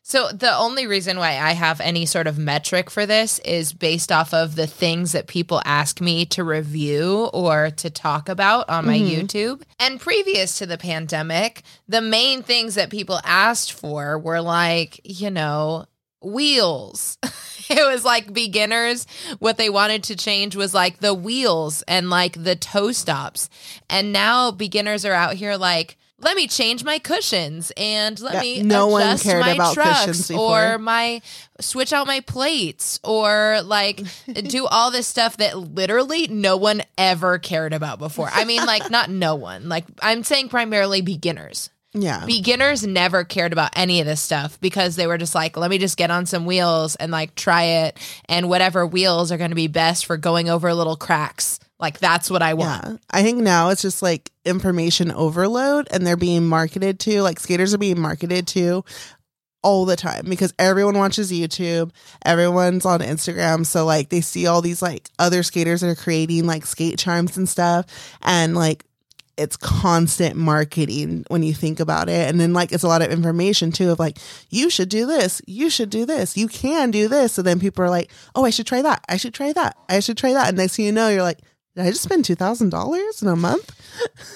so 0.09 0.29
the 0.33 0.57
only 0.57 0.87
reason 0.87 1.19
why 1.19 1.39
I 1.39 1.53
have 1.53 1.83
any 1.83 2.07
sort 2.07 2.27
of 2.27 2.39
metric 2.39 2.89
for 2.89 3.05
this 3.05 3.39
is 3.41 3.75
based 3.75 4.11
off 4.11 4.33
of 4.33 4.57
the 4.57 4.67
things 4.67 5.13
that 5.13 5.27
people 5.27 5.61
ask 5.67 6.01
me 6.01 6.25
to 6.27 6.43
review 6.43 7.29
or 7.35 7.71
to 7.77 7.91
talk 7.91 8.31
about 8.31 8.71
on 8.71 8.87
my 8.87 8.99
Mhm. 8.99 9.11
YouTube. 9.11 9.63
And 9.79 10.01
previous 10.01 10.57
to 10.59 10.65
the 10.67 10.79
pandemic, 10.79 11.63
the 11.87 12.01
main 12.01 12.43
things 12.43 12.75
that 12.75 12.89
people 12.89 13.21
asked 13.23 13.71
for 13.75 14.19
were 14.19 14.41
like, 14.41 14.99
you 15.05 15.31
know, 15.31 15.85
wheels. 16.23 17.19
it 17.69 17.87
was 17.87 18.03
like 18.03 18.33
beginners 18.33 19.07
what 19.41 19.59
they 19.59 19.69
wanted 19.69 20.03
to 20.05 20.17
change 20.17 20.57
was 20.57 20.73
like 20.73 21.01
the 21.01 21.13
wheels 21.13 21.83
and 21.87 22.09
like 22.09 22.43
the 22.43 22.57
toe 22.57 22.93
stops. 22.93 23.51
And 23.91 24.11
now 24.11 24.51
beginners 24.53 25.05
are 25.05 25.13
out 25.13 25.35
here 25.35 25.57
like 25.57 25.99
let 26.21 26.37
me 26.37 26.49
change 26.49 26.85
my 26.85 26.99
cushions 26.99 27.73
and 27.77 28.19
let 28.21 28.35
Yeah, 28.35 28.41
me 28.41 28.63
no 28.63 28.97
adjust 28.97 29.27
my 29.27 29.73
trucks 29.73 30.31
or 30.31 30.79
my 30.79 31.23
switch 31.61 31.93
out 31.93 32.07
my 32.07 32.21
plates 32.21 32.99
or 33.05 33.61
like 33.65 34.03
do 34.33 34.67
all 34.67 34.91
this 34.91 35.07
stuff 35.07 35.37
that 35.37 35.57
literally 35.59 36.27
no 36.29 36.57
one 36.57 36.83
ever 36.97 37.39
cared 37.39 37.73
about 37.73 37.99
before. 37.99 38.29
I 38.33 38.45
mean 38.45 38.65
like 38.67 38.91
not 38.91 39.11
no 39.11 39.35
one. 39.37 39.69
Like 39.69 39.85
I'm 40.03 40.25
saying 40.25 40.49
primarily 40.49 41.01
beginners. 41.01 41.71
Yeah. 41.95 42.25
Beginners 42.27 42.87
never 42.87 43.25
cared 43.25 43.53
about 43.53 43.71
any 43.75 44.01
of 44.01 44.07
this 44.07 44.21
stuff 44.21 44.61
because 44.61 44.97
they 44.97 45.07
were 45.07 45.19
just 45.19 45.35
like, 45.35 45.57
let 45.57 45.71
me 45.71 45.79
just 45.79 45.97
get 45.97 46.11
on 46.11 46.27
some 46.27 46.45
wheels 46.45 46.97
and 46.97 47.11
like 47.11 47.35
try 47.35 47.63
it. 47.63 47.99
And 48.29 48.49
whatever 48.49 48.87
wheels 48.87 49.33
are 49.33 49.39
going 49.39 49.51
to 49.51 49.57
be 49.57 49.69
best 49.69 50.05
for 50.05 50.17
going 50.17 50.51
over 50.51 50.73
little 50.75 50.97
cracks. 50.97 51.59
Like, 51.81 51.99
that's 51.99 52.31
what 52.31 52.43
I 52.43 52.55
want. 52.55 52.85
Yeah. 52.85 52.97
I 53.11 53.23
think 53.23 53.39
now 53.39 53.69
it's 53.69 53.83
just 53.83 54.03
like 54.03 54.31
information 54.45 55.13
overload 55.13 55.89
and 55.91 56.07
they're 56.07 56.17
being 56.17 56.47
marketed 56.47 56.99
to, 57.01 57.23
like 57.23 57.39
skaters 57.39 57.73
are 57.73 57.79
being 57.79 58.01
marketed 58.01 58.47
to 58.49 58.85
all 59.63 59.85
the 59.85 59.97
time 59.97 60.25
because 60.29 60.55
everyone 60.59 60.97
watches 60.97 61.33
YouTube, 61.33 61.91
everyone's 62.25 62.87
on 62.87 63.01
Instagram. 63.01 63.67
So 63.67 63.85
like 63.85 64.09
they 64.09 64.21
see 64.21 64.47
all 64.47 64.63
these 64.63 64.83
like 64.83 65.09
other 65.19 65.43
skaters 65.43 65.81
that 65.81 65.89
are 65.89 65.95
creating 65.95 66.47
like 66.47 66.67
skate 66.67 66.99
charms 66.99 67.37
and 67.37 67.49
stuff. 67.49 67.87
And 68.23 68.55
like 68.55 68.85
it's 69.37 69.57
constant 69.57 70.35
marketing 70.35 71.25
when 71.29 71.45
you 71.45 71.55
think 71.55 71.79
about 71.79 72.09
it. 72.09 72.29
And 72.29 72.41
then 72.41 72.53
like 72.53 72.73
it's 72.73 72.83
a 72.83 72.89
lot 72.89 73.03
of 73.03 73.13
information 73.13 73.71
too 73.71 73.91
of 73.91 74.01
like, 74.01 74.19
you 74.51 74.69
should 74.69 74.89
do 74.89 75.07
this, 75.07 75.41
you 75.47 75.71
should 75.71 75.91
do 75.91 76.05
this, 76.05 76.37
you 76.37 76.49
can 76.49 76.91
do 76.91 77.07
this. 77.07 77.33
So 77.33 77.43
then 77.43 77.61
people 77.61 77.85
are 77.85 77.91
like, 77.91 78.11
oh, 78.35 78.45
I 78.45 78.51
should 78.51 78.67
try 78.67 78.83
that. 78.83 79.05
I 79.09 79.17
should 79.17 79.35
try 79.35 79.53
that. 79.53 79.77
I 79.89 80.01
should 80.01 80.17
try 80.17 80.33
that. 80.33 80.49
And 80.49 80.57
next 80.57 80.75
thing 80.75 80.87
you 80.87 80.93
know, 80.93 81.09
you're 81.09 81.23
like, 81.23 81.39
did 81.77 81.87
I 81.87 81.91
just 81.91 82.03
spend 82.03 82.25
two 82.25 82.35
thousand 82.35 82.71
dollars 82.71 83.23
in 83.23 83.29
a 83.29 83.37
month? 83.37 83.71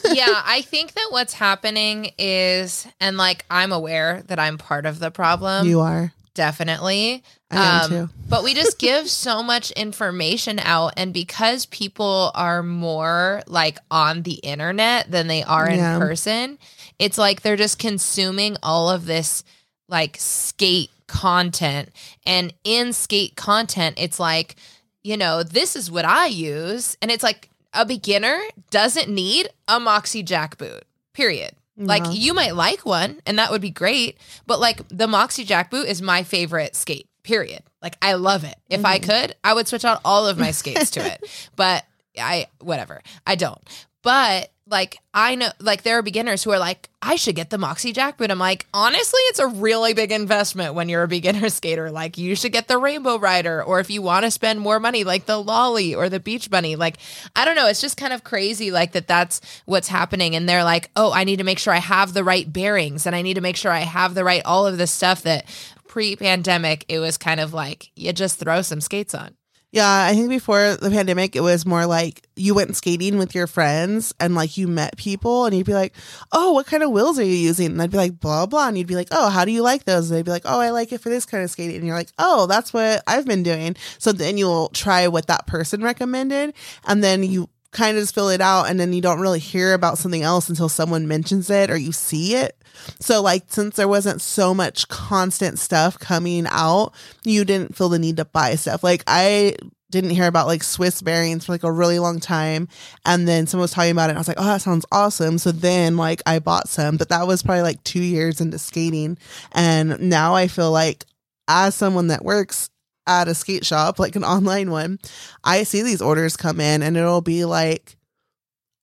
yeah, 0.13 0.43
I 0.45 0.63
think 0.63 0.93
that 0.95 1.09
what's 1.11 1.33
happening 1.35 2.11
is, 2.19 2.87
and 3.01 3.17
like 3.17 3.45
I'm 3.51 3.73
aware 3.73 4.23
that 4.29 4.39
I'm 4.39 4.59
part 4.59 4.87
of 4.87 4.99
the 4.99 5.11
problem. 5.11 5.67
you 5.67 5.81
are. 5.81 6.13
definitely. 6.35 7.23
Um, 7.51 7.59
I 7.59 7.83
am 7.85 7.91
too. 7.91 8.09
but 8.29 8.43
we 8.45 8.55
just 8.55 8.79
give 8.89 9.09
so 9.11 9.43
much 9.43 9.71
information 9.73 10.59
out, 10.59 10.95
and 10.97 11.13
because 11.13 11.67
people 11.67 12.31
are 12.35 12.63
more 12.63 13.43
like 13.47 13.79
on 13.91 14.23
the 14.23 14.35
internet 14.35 15.11
than 15.11 15.27
they 15.27 15.43
are 15.43 15.69
in 15.69 15.77
Yeah. 15.79 15.99
person, 15.99 16.59
it's 16.99 17.19
like 17.19 17.43
they're 17.43 17.57
just 17.57 17.79
consuming 17.79 18.57
all 18.63 18.89
of 18.91 19.07
this 19.07 19.45
like 19.89 20.17
skate 20.19 20.91
content. 21.07 21.91
And 22.25 22.55
in 22.65 22.93
skate 22.95 23.37
content, 23.37 23.97
it's 23.99 24.19
like, 24.19 24.57
you 25.03 25.17
know, 25.17 25.43
this 25.43 25.77
is 25.77 25.91
what 25.91 26.05
I 26.05 26.27
use. 26.27 26.97
And 27.03 27.11
it's 27.11 27.23
like 27.23 27.51
a 27.73 27.85
beginner 27.85 28.41
doesn't 28.71 29.09
need 29.09 29.49
a 29.69 29.81
Moxi 29.81 30.23
Jack 30.23 30.59
boot, 30.59 30.85
period. 31.13 31.55
Like 31.87 32.05
you 32.11 32.35
might 32.35 32.55
like 32.55 32.85
one 32.85 33.21
and 33.27 33.39
that 33.39 33.51
would 33.51 33.61
be 33.61 33.71
great, 33.71 34.19
but 34.47 34.61
like 34.61 34.87
the 34.89 35.09
Moxi 35.09 35.45
Jack 35.45 35.71
boot 35.71 35.89
is 35.89 36.01
my 36.01 36.23
favorite 36.23 36.77
skate. 36.77 37.09
Period. 37.25 37.63
Like 37.81 37.97
I 38.03 38.15
love 38.15 38.45
it. 38.45 38.57
If 38.69 38.85
I 38.85 38.99
mm-hmm. 38.99 39.11
could, 39.11 39.35
I 39.43 39.55
would 39.55 39.69
switch 39.69 39.85
out 39.85 40.01
all 40.05 40.27
of 40.27 40.39
my 40.39 40.51
skates 40.53 40.91
to 40.91 41.01
it. 41.01 41.51
But 41.57 41.85
I 42.19 42.47
whatever. 42.61 43.01
I 43.27 43.35
don't. 43.37 43.61
But 44.03 44.52
like 44.73 44.99
I 45.15 45.37
know 45.37 45.51
like 45.61 45.83
there 45.83 45.99
are 45.99 46.03
beginners 46.03 46.43
who 46.43 46.51
are 46.51 46.59
like 46.59 46.89
I 47.03 47.17
should 47.17 47.37
get 47.37 47.51
the 47.51 47.59
Moxi 47.59 47.93
Jack 47.93 48.17
boot. 48.17 48.31
I'm 48.31 48.39
like, 48.39 48.67
honestly, 48.73 49.21
it's 49.25 49.39
a 49.39 49.47
really 49.47 49.93
big 49.93 50.11
investment 50.11 50.75
when 50.75 50.89
you're 50.89 51.03
a 51.03 51.09
beginner 51.09 51.49
skater. 51.51 51.91
Like 51.91 52.17
you 52.17 52.35
should 52.35 52.53
get 52.53 52.69
the 52.69 52.79
Rainbow 52.79 53.19
Rider 53.19 53.63
or 53.63 53.79
if 53.79 53.91
you 53.91 54.03
want 54.03 54.25
to 54.25 54.31
spend 54.31 54.61
more 54.61 54.81
money 54.81 55.05
like 55.05 55.27
the 55.27 55.37
Lolly 55.37 55.95
or 55.95 56.09
the 56.09 56.19
Beach 56.19 56.51
Bunny. 56.51 56.75
Like 56.75 56.97
I 57.37 57.45
don't 57.45 57.55
know, 57.55 57.69
it's 57.69 57.83
just 57.83 57.99
kind 57.99 58.13
of 58.13 58.25
crazy 58.25 58.71
like 58.73 58.93
that 58.93 59.07
that's 59.07 59.41
what's 59.67 59.89
happening 59.89 60.35
and 60.35 60.49
they're 60.49 60.65
like, 60.65 60.91
"Oh, 60.97 61.13
I 61.13 61.25
need 61.25 61.37
to 61.37 61.45
make 61.45 61.59
sure 61.59 61.75
I 61.75 61.79
have 61.79 62.15
the 62.15 62.25
right 62.25 62.51
bearings 62.51 63.07
and 63.07 63.15
I 63.15 63.23
need 63.23 63.35
to 63.35 63.41
make 63.41 63.57
sure 63.57 63.71
I 63.71 63.81
have 63.81 64.15
the 64.15 64.25
right 64.25 64.43
all 64.45 64.67
of 64.67 64.79
this 64.79 64.91
stuff 64.91 65.23
that 65.23 65.45
pre-pandemic 65.87 66.87
it 66.89 66.99
was 66.99 67.19
kind 67.19 67.39
of 67.39 67.53
like 67.53 67.91
you 67.95 68.11
just 68.15 68.41
throw 68.41 68.63
some 68.63 68.81
skates 68.81 69.15
on." 69.15 69.37
Yeah, 69.73 70.05
I 70.05 70.13
think 70.13 70.29
before 70.29 70.77
the 70.77 70.91
pandemic, 70.91 71.35
it 71.35 71.41
was 71.41 71.65
more 71.65 71.87
like 71.87 72.29
you 72.37 72.55
went 72.55 72.77
skating 72.77 73.17
with 73.17 73.35
your 73.35 73.47
friends 73.47 74.13
and 74.21 74.35
like 74.35 74.59
you 74.59 74.69
met 74.69 74.99
people 74.99 75.47
and 75.47 75.57
you'd 75.57 75.65
be 75.65 75.73
like, 75.73 75.95
oh, 76.31 76.53
what 76.53 76.67
kind 76.67 76.83
of 76.83 76.91
wheels 76.91 77.19
are 77.19 77.25
you 77.25 77.33
using? 77.33 77.69
And 77.69 77.81
I'd 77.81 77.91
be 77.91 77.97
like, 77.97 78.21
blah, 78.21 78.45
blah. 78.45 78.69
And 78.69 78.77
you'd 78.77 78.87
be 78.87 78.97
like, 78.97 79.09
oh, 79.13 79.31
how 79.31 79.47
do 79.47 79.51
you 79.51 79.63
like 79.63 79.85
those? 79.85 80.11
And 80.11 80.19
they'd 80.19 80.27
be 80.27 80.31
like, 80.31 80.43
oh, 80.45 80.61
I 80.61 80.71
like 80.71 80.93
it 80.93 81.01
for 81.01 81.09
this 81.09 81.25
kind 81.25 81.43
of 81.43 81.51
skating. 81.51 81.77
And 81.77 81.87
you're 81.87 81.97
like, 81.97 82.13
oh, 82.19 82.47
that's 82.47 82.75
what 82.75 83.03
I've 83.07 83.25
been 83.25 83.43
doing. 83.43 83.75
So 83.97 84.13
then 84.13 84.37
you'll 84.37 84.69
try 84.69 85.09
what 85.09 85.29
that 85.29 85.47
person 85.47 85.83
recommended 85.83 86.53
and 86.87 87.03
then 87.03 87.23
you 87.23 87.49
kind 87.73 87.97
of 87.97 88.03
just 88.03 88.15
fill 88.15 88.29
it 88.29 88.41
out 88.41 88.69
and 88.69 88.79
then 88.79 88.93
you 88.93 89.01
don't 89.01 89.21
really 89.21 89.39
hear 89.39 89.73
about 89.73 89.99
something 89.99 90.23
else 90.23 90.49
until 90.49 90.69
someone 90.69 91.09
mentions 91.09 91.51
it 91.51 91.71
or 91.71 91.77
you 91.77 91.91
see 91.91 92.35
it. 92.35 92.57
So 93.01 93.23
like 93.23 93.45
since 93.49 93.77
there 93.77 93.89
wasn't 93.89 94.21
so 94.21 94.55
much 94.55 94.89
constant 94.89 95.59
stuff 95.59 95.99
coming 95.99 96.47
out, 96.49 96.93
you 97.25 97.45
didn't 97.45 97.77
feel 97.77 97.89
the 97.89 97.99
need 97.99 98.19
to 98.19 98.25
buy 98.25 98.55
stuff. 98.57 98.85
Like 98.85 99.03
I 99.07 99.57
didn't 99.91 100.11
hear 100.11 100.27
about 100.27 100.47
like 100.47 100.63
Swiss 100.63 101.01
bearings 101.03 101.47
for 101.47 101.53
like 101.53 101.63
a 101.63 101.73
really 101.73 101.99
long 101.99 102.21
time. 102.21 102.69
And 103.07 103.27
then 103.27 103.47
someone 103.47 103.65
was 103.65 103.73
talking 103.73 103.93
about 103.93 104.11
it 104.11 104.17
I 104.17 104.19
was 104.19 104.29
like, 104.29 104.41
oh, 104.41 104.45
that 104.45 104.63
sounds 104.63 104.87
awesome. 104.93 105.39
So 105.39 105.53
then 105.53 105.97
like 105.97 106.23
I 106.27 106.41
bought 106.41 106.69
some, 106.69 106.97
but 106.97 107.09
that 107.11 107.27
was 107.27 107.43
probably 107.43 107.63
like 107.63 107.83
two 107.85 108.03
years 108.03 108.41
into 108.41 108.59
skating. 108.59 109.19
And 109.53 109.99
now 110.01 110.35
I 110.35 110.49
feel 110.49 110.73
like 110.73 111.07
as 111.49 111.75
someone 111.75 112.09
that 112.09 112.25
works 112.25 112.71
at 113.07 113.29
a 113.29 113.35
skate 113.35 113.65
shop, 113.65 113.99
like 113.99 114.17
an 114.17 114.25
online 114.25 114.71
one, 114.71 114.99
I 115.45 115.65
see 115.65 115.83
these 115.83 116.03
orders 116.03 116.37
come 116.37 116.61
in 116.61 116.83
and 116.83 116.97
it'll 116.97 117.21
be 117.21 117.45
like 117.45 117.97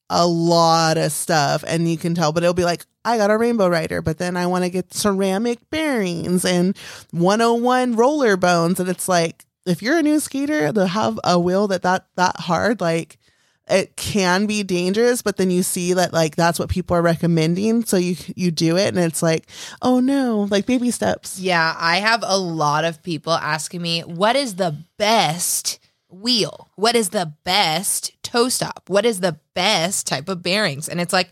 a 0.10 0.26
lot 0.26 0.98
of 0.98 1.12
stuff 1.12 1.64
and 1.68 1.90
you 1.90 1.98
can 1.98 2.16
tell, 2.16 2.32
but 2.32 2.44
it'll 2.44 2.54
be 2.54 2.66
like, 2.66 2.86
I 3.06 3.18
got 3.18 3.32
a 3.32 3.38
rainbow 3.38 3.68
rider, 3.70 4.02
but 4.02 4.18
then 4.18 4.36
I 4.36 4.48
want 4.48 4.66
to 4.66 4.70
get 4.70 4.94
ceramic 4.94 5.70
bearings 5.70 6.44
and 6.44 6.78
101 7.12 7.96
roller 7.96 8.36
bones. 8.36 8.80
And 8.80 8.90
it's 8.90 9.08
like, 9.08 9.46
if 9.66 9.82
you're 9.82 9.98
a 9.98 10.04
new 10.04 10.20
skater 10.20 10.72
to 10.72 10.88
have 10.88 11.20
a 11.24 11.40
wheel 11.40 11.68
that 11.68 11.84
that 11.84 12.08
that 12.16 12.38
hard, 12.40 12.82
like 12.82 13.18
it 13.70 13.96
can 13.96 14.46
be 14.46 14.64
dangerous, 14.64 15.22
but 15.22 15.38
then 15.38 15.52
you 15.52 15.64
see 15.64 15.94
that 15.94 16.14
like 16.14 16.36
that's 16.36 16.60
what 16.60 16.70
people 16.70 16.96
are 16.96 17.02
recommending, 17.02 17.86
so 17.86 17.98
you 17.98 18.16
you 18.36 18.52
do 18.52 18.78
it, 18.78 18.88
and 18.88 19.00
it's 19.00 19.22
like, 19.22 19.48
oh 19.82 20.00
no, 20.00 20.48
like 20.50 20.66
baby 20.66 20.92
steps. 20.92 21.40
Yeah, 21.40 21.76
I 21.78 21.98
have 21.98 22.24
a 22.26 22.38
lot 22.38 22.86
of 22.86 23.04
people 23.04 23.34
asking 23.34 23.82
me, 23.82 24.02
what 24.02 24.36
is 24.36 24.56
the 24.56 24.76
best 24.98 25.80
wheel? 26.10 26.70
What 26.76 26.96
is 26.96 27.10
the 27.10 27.34
best 27.44 28.12
toe 28.24 28.50
stop? 28.50 28.84
What 28.88 29.06
is 29.06 29.20
the 29.20 29.40
best 29.54 30.08
type 30.08 30.30
of 30.30 30.42
bearings? 30.42 30.90
And 30.90 31.00
it's 31.00 31.14
like, 31.14 31.32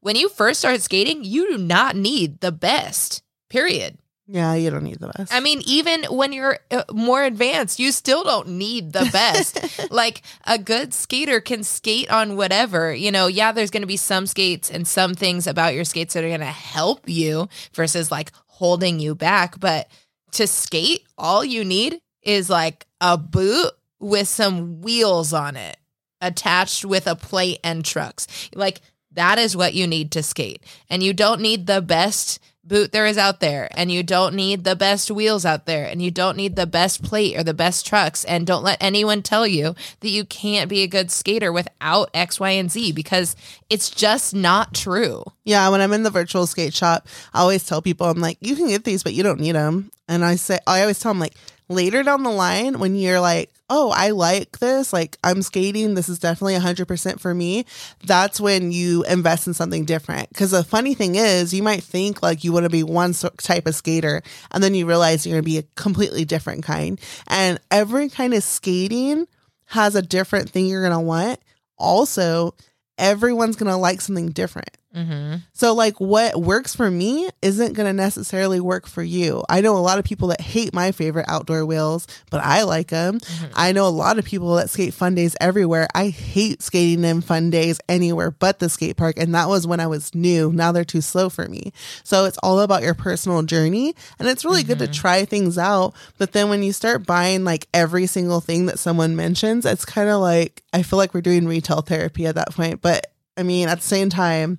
when 0.00 0.16
you 0.16 0.28
first 0.28 0.60
start 0.60 0.80
skating, 0.82 1.24
you 1.24 1.52
do 1.52 1.58
not 1.58 1.96
need 1.96 2.40
the 2.40 2.52
best, 2.52 3.22
period. 3.48 3.98
Yeah, 4.28 4.54
you 4.54 4.70
don't 4.70 4.82
need 4.82 4.98
the 4.98 5.12
best. 5.16 5.32
I 5.32 5.38
mean, 5.38 5.62
even 5.66 6.04
when 6.04 6.32
you're 6.32 6.58
uh, 6.70 6.82
more 6.92 7.22
advanced, 7.22 7.78
you 7.78 7.92
still 7.92 8.24
don't 8.24 8.48
need 8.48 8.92
the 8.92 9.08
best. 9.12 9.90
like 9.92 10.22
a 10.44 10.58
good 10.58 10.92
skater 10.92 11.40
can 11.40 11.62
skate 11.62 12.10
on 12.10 12.36
whatever. 12.36 12.92
You 12.92 13.12
know, 13.12 13.28
yeah, 13.28 13.52
there's 13.52 13.70
going 13.70 13.82
to 13.82 13.86
be 13.86 13.96
some 13.96 14.26
skates 14.26 14.68
and 14.68 14.86
some 14.86 15.14
things 15.14 15.46
about 15.46 15.74
your 15.74 15.84
skates 15.84 16.14
that 16.14 16.24
are 16.24 16.28
going 16.28 16.40
to 16.40 16.46
help 16.46 17.08
you 17.08 17.48
versus 17.72 18.10
like 18.10 18.32
holding 18.46 18.98
you 18.98 19.14
back. 19.14 19.60
But 19.60 19.88
to 20.32 20.48
skate, 20.48 21.04
all 21.16 21.44
you 21.44 21.64
need 21.64 22.00
is 22.22 22.50
like 22.50 22.84
a 23.00 23.16
boot 23.16 23.70
with 24.00 24.26
some 24.26 24.80
wheels 24.80 25.32
on 25.32 25.56
it 25.56 25.76
attached 26.20 26.84
with 26.84 27.06
a 27.06 27.14
plate 27.14 27.60
and 27.62 27.84
trucks. 27.84 28.26
Like, 28.54 28.80
That 29.12 29.38
is 29.38 29.56
what 29.56 29.72
you 29.74 29.86
need 29.86 30.10
to 30.12 30.22
skate. 30.22 30.62
And 30.90 31.02
you 31.02 31.12
don't 31.14 31.40
need 31.40 31.66
the 31.66 31.80
best 31.80 32.40
boot 32.66 32.92
there 32.92 33.06
is 33.06 33.18
out 33.18 33.40
there. 33.40 33.68
And 33.72 33.90
you 33.90 34.02
don't 34.02 34.34
need 34.34 34.64
the 34.64 34.76
best 34.76 35.10
wheels 35.10 35.44
out 35.44 35.66
there. 35.66 35.84
And 35.86 36.02
you 36.02 36.10
don't 36.10 36.36
need 36.36 36.56
the 36.56 36.66
best 36.66 37.02
plate 37.02 37.36
or 37.36 37.42
the 37.42 37.54
best 37.54 37.86
trucks. 37.86 38.24
And 38.24 38.46
don't 38.46 38.62
let 38.62 38.82
anyone 38.82 39.22
tell 39.22 39.46
you 39.46 39.74
that 40.00 40.08
you 40.08 40.24
can't 40.24 40.68
be 40.68 40.82
a 40.82 40.86
good 40.86 41.10
skater 41.10 41.52
without 41.52 42.10
X, 42.14 42.40
Y, 42.40 42.50
and 42.50 42.70
Z 42.70 42.92
because 42.92 43.36
it's 43.70 43.90
just 43.90 44.34
not 44.34 44.74
true. 44.74 45.24
Yeah, 45.44 45.68
when 45.68 45.80
I'm 45.80 45.92
in 45.92 46.02
the 46.02 46.10
virtual 46.10 46.46
skate 46.46 46.74
shop, 46.74 47.08
I 47.32 47.40
always 47.40 47.64
tell 47.64 47.82
people, 47.82 48.08
I'm 48.08 48.20
like, 48.20 48.38
you 48.40 48.56
can 48.56 48.68
get 48.68 48.84
these, 48.84 49.02
but 49.02 49.14
you 49.14 49.22
don't 49.22 49.40
need 49.40 49.54
them. 49.54 49.90
And 50.08 50.24
I 50.24 50.36
say, 50.36 50.58
I 50.66 50.82
always 50.82 51.00
tell 51.00 51.10
them, 51.10 51.20
like, 51.20 51.34
later 51.68 52.02
down 52.02 52.22
the 52.22 52.30
line, 52.30 52.78
when 52.78 52.94
you're 52.94 53.20
like, 53.20 53.50
oh, 53.68 53.90
I 53.90 54.10
like 54.10 54.58
this, 54.58 54.92
like, 54.92 55.16
I'm 55.24 55.42
skating, 55.42 55.94
this 55.94 56.08
is 56.08 56.18
definitely 56.18 56.54
100% 56.54 57.20
for 57.20 57.34
me, 57.34 57.66
that's 58.04 58.40
when 58.40 58.70
you 58.70 59.02
invest 59.04 59.46
in 59.46 59.54
something 59.54 59.84
different. 59.84 60.28
Because 60.28 60.52
the 60.52 60.62
funny 60.62 60.94
thing 60.94 61.16
is, 61.16 61.52
you 61.52 61.62
might 61.62 61.82
think 61.82 62.22
like 62.22 62.44
you 62.44 62.52
want 62.52 62.64
to 62.64 62.70
be 62.70 62.82
one 62.82 63.12
type 63.12 63.66
of 63.66 63.74
skater, 63.74 64.22
and 64.52 64.62
then 64.62 64.74
you 64.74 64.86
realize 64.86 65.26
you're 65.26 65.34
going 65.34 65.42
to 65.42 65.46
be 65.46 65.58
a 65.58 65.64
completely 65.74 66.24
different 66.24 66.62
kind. 66.64 67.00
And 67.26 67.58
every 67.70 68.08
kind 68.08 68.34
of 68.34 68.42
skating 68.44 69.26
has 69.66 69.94
a 69.94 70.02
different 70.02 70.48
thing 70.48 70.66
you're 70.66 70.82
going 70.82 70.92
to 70.92 71.00
want. 71.00 71.40
Also, 71.76 72.54
everyone's 72.98 73.56
going 73.56 73.70
to 73.70 73.76
like 73.76 74.00
something 74.00 74.30
different. 74.30 74.70
Mm-hmm. 74.96 75.36
So, 75.52 75.74
like, 75.74 76.00
what 76.00 76.40
works 76.40 76.74
for 76.74 76.90
me 76.90 77.28
isn't 77.42 77.74
going 77.74 77.86
to 77.86 77.92
necessarily 77.92 78.60
work 78.60 78.86
for 78.86 79.02
you. 79.02 79.44
I 79.48 79.60
know 79.60 79.76
a 79.76 79.78
lot 79.78 79.98
of 79.98 80.06
people 80.06 80.28
that 80.28 80.40
hate 80.40 80.72
my 80.72 80.90
favorite 80.90 81.26
outdoor 81.28 81.66
wheels, 81.66 82.06
but 82.30 82.42
I 82.42 82.62
like 82.62 82.88
them. 82.88 83.20
I 83.54 83.72
know 83.72 83.86
a 83.86 83.90
lot 83.90 84.18
of 84.18 84.24
people 84.24 84.54
that 84.54 84.70
skate 84.70 84.94
fun 84.94 85.14
days 85.14 85.36
everywhere. 85.38 85.86
I 85.94 86.08
hate 86.08 86.62
skating 86.62 87.04
in 87.04 87.20
fun 87.20 87.50
days 87.50 87.78
anywhere 87.88 88.30
but 88.30 88.58
the 88.58 88.70
skate 88.70 88.96
park. 88.96 89.16
And 89.18 89.34
that 89.34 89.48
was 89.48 89.66
when 89.66 89.80
I 89.80 89.86
was 89.86 90.14
new. 90.14 90.50
Now 90.50 90.72
they're 90.72 90.84
too 90.84 91.02
slow 91.02 91.28
for 91.28 91.46
me. 91.46 91.72
So, 92.02 92.24
it's 92.24 92.38
all 92.38 92.60
about 92.60 92.82
your 92.82 92.94
personal 92.94 93.42
journey. 93.42 93.94
And 94.18 94.28
it's 94.28 94.46
really 94.46 94.62
good 94.62 94.78
to 94.78 94.88
try 94.88 95.26
things 95.26 95.58
out. 95.58 95.94
But 96.16 96.32
then 96.32 96.48
when 96.48 96.62
you 96.62 96.72
start 96.72 97.06
buying 97.06 97.44
like 97.44 97.68
every 97.74 98.06
single 98.06 98.40
thing 98.40 98.66
that 98.66 98.78
someone 98.78 99.14
mentions, 99.14 99.66
it's 99.66 99.84
kind 99.84 100.08
of 100.08 100.20
like, 100.20 100.62
I 100.72 100.82
feel 100.82 100.96
like 100.96 101.12
we're 101.12 101.20
doing 101.20 101.46
retail 101.46 101.82
therapy 101.82 102.26
at 102.26 102.36
that 102.36 102.52
point. 102.52 102.80
But 102.80 103.08
I 103.36 103.42
mean, 103.42 103.68
at 103.68 103.78
the 103.78 103.86
same 103.86 104.08
time, 104.08 104.58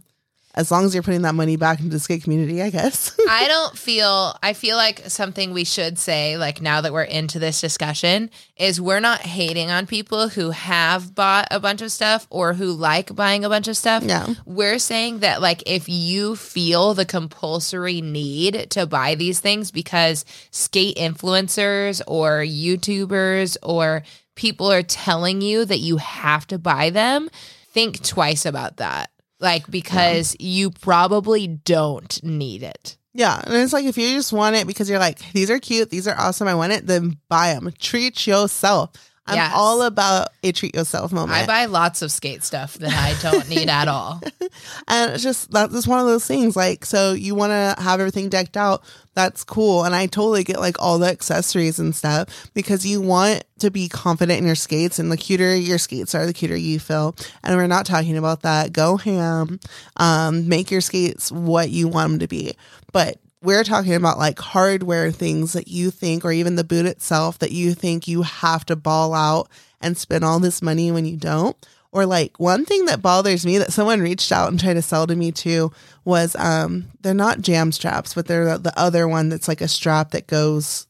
as 0.58 0.72
long 0.72 0.86
as 0.86 0.94
you're 0.96 1.04
putting 1.04 1.22
that 1.22 1.36
money 1.36 1.56
back 1.56 1.80
into 1.80 1.92
the 1.92 2.00
skate 2.00 2.24
community, 2.24 2.64
I 2.64 2.72
guess. 2.72 3.16
I 3.30 3.48
don't 3.48 3.78
feel 3.78 4.36
I 4.42 4.54
feel 4.54 4.76
like 4.76 5.02
something 5.08 5.54
we 5.54 5.64
should 5.64 6.00
say 6.00 6.36
like 6.36 6.62
now 6.62 6.82
that 6.82 6.92
we're 6.92 7.04
into 7.04 7.38
this 7.38 7.62
discussion 7.62 8.32
is 8.58 8.82
we're 8.82 9.00
not 9.00 9.20
hating 9.22 9.70
on 9.70 9.86
people 9.86 10.30
who 10.30 10.50
have 10.50 11.14
bought 11.14 11.48
a 11.52 11.60
bunch 11.60 11.84
of 11.84 11.92
stuff 11.92 12.26
or 12.32 12.54
who 12.54 12.74
like 12.74 13.16
buying 13.16 13.46
a 13.46 13.50
bunch 13.50 13.68
of 13.68 13.78
stuff. 13.78 14.04
Yeah. 14.04 14.34
We're 14.46 14.80
saying 14.80 15.20
that 15.20 15.44
like 15.44 15.62
if 15.68 15.88
you 15.88 16.36
feel 16.36 16.96
the 16.96 17.06
compulsory 17.06 18.02
need 18.02 18.72
to 18.72 18.88
buy 18.88 19.14
these 19.14 19.40
things 19.40 19.70
because 19.70 20.26
skate 20.50 20.98
influencers 20.98 22.02
or 22.08 22.40
YouTubers 22.40 23.58
or 23.62 24.02
people 24.34 24.72
are 24.72 24.84
telling 24.84 25.42
you 25.42 25.66
that 25.66 25.80
you 25.80 25.98
have 25.98 26.48
to 26.48 26.58
buy 26.58 26.90
them, 26.90 27.30
think 27.74 28.04
twice 28.04 28.44
about 28.44 28.78
that. 28.78 29.12
Like 29.40 29.70
because 29.70 30.36
you 30.40 30.72
probably 30.72 31.48
don't 31.48 32.24
need 32.24 32.64
it. 32.64 32.98
yeah. 33.14 33.42
And 33.44 33.56
it's 33.56 33.74
like 33.74 33.86
if 33.86 33.98
you 33.98 34.14
just 34.16 34.34
want 34.34 34.56
it 34.56 34.68
because 34.68 34.90
you're 34.90 35.00
like, 35.00 35.20
these 35.34 35.50
are 35.52 35.60
cute, 35.60 35.90
these 35.90 36.08
are 36.08 36.18
awesome, 36.18 36.48
I 36.48 36.56
want 36.56 36.74
it, 36.74 36.88
then 36.88 37.18
buy 37.30 37.54
them. 37.54 37.72
Treat 37.80 38.26
yourself. 38.28 38.92
I'm 39.28 39.36
Yes. 39.36 39.52
all 39.56 39.82
about 39.82 40.30
a 40.44 40.52
treat 40.52 40.74
yourself 40.76 41.12
moment. 41.12 41.38
I 41.38 41.46
buy 41.46 41.66
lots 41.66 42.02
of 42.02 42.12
skate 42.12 42.44
stuff 42.44 42.76
that 42.76 42.94
I 42.94 43.20
don't 43.22 43.48
need 43.50 43.70
at 43.70 43.88
all. 43.88 44.22
and 44.88 45.12
it's 45.12 45.24
just 45.24 45.52
that's 45.52 45.74
just 45.74 45.88
one 45.88 46.00
of 46.00 46.06
those 46.06 46.26
things. 46.26 46.56
Like, 46.56 46.86
so 46.86 47.14
you 47.14 47.36
want 47.36 47.52
to 47.52 47.82
have 47.82 48.00
everything 48.00 48.30
decked 48.30 48.56
out. 48.58 48.84
That's 49.16 49.44
cool. 49.44 49.84
And 49.84 49.96
I 49.96 50.06
totally 50.06 50.44
get 50.44 50.60
like 50.60 50.80
all 50.80 51.00
the 51.00 51.08
accessories 51.08 51.80
and 51.80 51.96
stuff 51.96 52.50
because 52.54 52.86
you 52.86 53.02
want 53.02 53.44
to 53.60 53.72
be 53.72 53.90
confident 53.90 54.40
in 54.40 54.46
your 54.46 54.56
skates. 54.56 55.00
And 55.00 55.12
the 55.12 55.18
cuter 55.18 55.56
your 55.56 55.80
skates 55.80 56.14
are, 56.16 56.26
the 56.26 56.34
cuter 56.34 56.56
you 56.56 56.80
feel. 56.80 57.16
And 57.44 57.56
we're 57.58 57.68
not 57.68 57.86
talking 57.88 58.16
about 58.18 58.44
that. 58.44 58.72
Go 58.74 58.96
ham. 58.98 59.60
Um, 59.98 60.48
make 60.48 60.70
your 60.72 60.82
skates 60.82 61.32
what 61.32 61.70
you 61.72 61.88
want 61.88 62.12
them 62.12 62.20
to 62.20 62.28
be. 62.28 62.56
But 62.94 63.18
we're 63.42 63.64
talking 63.64 63.94
about 63.94 64.18
like 64.18 64.40
hardware 64.40 65.12
things 65.12 65.54
that 65.54 65.68
you 65.68 65.92
think, 65.92 66.26
or 66.26 66.32
even 66.32 66.56
the 66.56 66.64
boot 66.64 66.86
itself 66.86 67.40
that 67.40 67.52
you 67.52 67.74
think 67.74 68.08
you 68.08 68.24
have 68.24 68.66
to 68.66 68.76
ball 68.76 69.14
out 69.14 69.50
and 69.80 69.98
spend 69.98 70.24
all 70.24 70.40
this 70.40 70.62
money 70.62 70.92
when 70.92 71.06
you 71.06 71.18
don't. 71.18 71.56
Or 71.92 72.06
like 72.06 72.40
one 72.40 72.66
thing 72.66 72.86
that 72.86 73.02
bothers 73.02 73.46
me 73.46 73.58
that 73.60 73.72
someone 73.74 74.02
reached 74.02 74.32
out 74.32 74.50
and 74.50 74.60
tried 74.60 74.74
to 74.74 74.82
sell 74.82 75.08
to 75.08 75.16
me 75.16 75.32
too 75.32 75.72
was 76.04 76.36
um 76.36 76.86
they're 77.02 77.14
not 77.14 77.42
jam 77.42 77.72
straps, 77.72 78.14
but 78.14 78.28
they're 78.28 78.58
the, 78.58 78.58
the 78.58 78.80
other 78.80 79.08
one 79.08 79.30
that's 79.30 79.48
like 79.48 79.62
a 79.62 79.68
strap 79.68 80.12
that 80.12 80.28
goes 80.28 80.86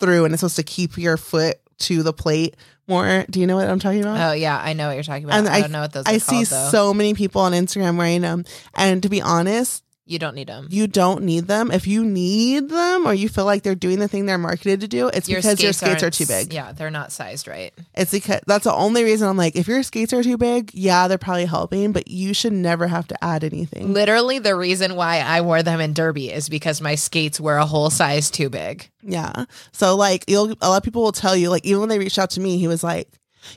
through 0.00 0.24
and 0.24 0.34
it's 0.34 0.40
supposed 0.40 0.56
to 0.56 0.62
keep 0.62 0.98
your 0.98 1.16
foot 1.16 1.56
to 1.78 2.02
the 2.02 2.12
plate 2.12 2.56
more. 2.86 3.24
Do 3.30 3.40
you 3.40 3.46
know 3.46 3.56
what 3.56 3.68
I'm 3.68 3.78
talking 3.80 4.00
about? 4.02 4.30
Oh 4.30 4.32
yeah, 4.32 4.60
I 4.62 4.74
know 4.74 4.88
what 4.88 4.94
you're 4.94 5.02
talking 5.02 5.24
about. 5.24 5.38
And 5.38 5.48
I, 5.48 5.56
I- 5.56 5.60
don't 5.62 5.72
know 5.72 5.80
what 5.80 5.92
those 5.92 6.06
I 6.06 6.18
called 6.18 6.22
see 6.22 6.44
though. 6.44 6.68
so 6.70 6.92
many 6.94 7.14
people 7.14 7.40
on 7.40 7.52
Instagram 7.52 7.96
wearing 7.96 8.20
them. 8.20 8.44
And 8.74 9.02
to 9.04 9.08
be 9.08 9.22
honest, 9.22 9.82
you 10.08 10.18
don't 10.18 10.34
need 10.34 10.46
them. 10.46 10.66
you 10.70 10.86
don't 10.86 11.22
need 11.22 11.46
them. 11.46 11.70
If 11.70 11.86
you 11.86 12.04
need 12.04 12.68
them 12.70 13.06
or 13.06 13.12
you 13.14 13.28
feel 13.28 13.44
like 13.44 13.62
they're 13.62 13.74
doing 13.74 13.98
the 13.98 14.08
thing 14.08 14.26
they're 14.26 14.38
marketed 14.38 14.80
to 14.80 14.88
do, 14.88 15.08
it's 15.08 15.28
because 15.28 15.62
your 15.62 15.72
skates 15.72 16.02
are 16.02 16.10
too 16.10 16.26
big. 16.26 16.52
Yeah, 16.52 16.72
they're 16.72 16.90
not 16.90 17.12
sized 17.12 17.46
right. 17.46 17.72
It's 17.94 18.10
because 18.10 18.40
that's 18.46 18.64
the 18.64 18.72
only 18.74 19.04
reason 19.04 19.28
I'm 19.28 19.36
like, 19.36 19.56
if 19.56 19.68
your 19.68 19.82
skates 19.82 20.12
are 20.12 20.22
too 20.22 20.38
big, 20.38 20.70
yeah, 20.72 21.08
they're 21.08 21.18
probably 21.18 21.44
helping, 21.44 21.92
but 21.92 22.08
you 22.08 22.32
should 22.34 22.52
never 22.52 22.86
have 22.88 23.06
to 23.08 23.24
add 23.24 23.44
anything. 23.44 23.92
Literally, 23.92 24.38
the 24.38 24.56
reason 24.56 24.94
why 24.96 25.18
I 25.20 25.42
wore 25.42 25.62
them 25.62 25.80
in 25.80 25.92
Derby 25.92 26.30
is 26.32 26.48
because 26.48 26.80
my 26.80 26.94
skates 26.94 27.38
were 27.40 27.56
a 27.56 27.66
whole 27.66 27.90
size 27.90 28.30
too 28.30 28.48
big. 28.48 28.88
Yeah. 29.02 29.44
So 29.72 29.94
like 29.96 30.24
you'll 30.26 30.52
a 30.60 30.68
lot 30.70 30.78
of 30.78 30.82
people 30.82 31.02
will 31.02 31.12
tell 31.12 31.36
you, 31.36 31.50
like 31.50 31.64
even 31.64 31.80
when 31.80 31.88
they 31.88 31.98
reached 31.98 32.18
out 32.18 32.30
to 32.30 32.40
me, 32.40 32.58
he 32.58 32.66
was 32.68 32.82
like, 32.82 33.08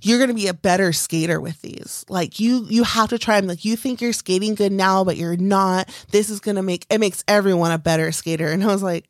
You're 0.02 0.20
gonna 0.20 0.34
be 0.34 0.48
a 0.48 0.54
better 0.54 0.94
skater 0.94 1.40
with 1.40 1.62
these. 1.62 2.06
Like 2.10 2.40
you 2.40 2.66
you 2.70 2.84
have 2.84 3.10
to 3.10 3.20
try 3.20 3.40
them. 3.40 3.48
Like 3.48 3.66
you 3.66 3.76
think 3.76 4.02
you're 4.02 4.14
skating 4.14 4.56
good 4.56 4.72
now, 4.72 5.04
but 5.04 5.18
you're 5.18 5.38
not. 5.38 5.90
This 6.12 6.30
is 6.30 6.40
gonna 6.40 6.64
make 6.64 6.86
it 6.90 7.00
makes 7.00 7.24
everyone 7.28 7.72
a 7.72 7.78
better 7.78 8.12
skater. 8.12 8.48
And 8.52 8.64
I 8.64 8.68
was 8.68 8.84
like, 8.84 9.08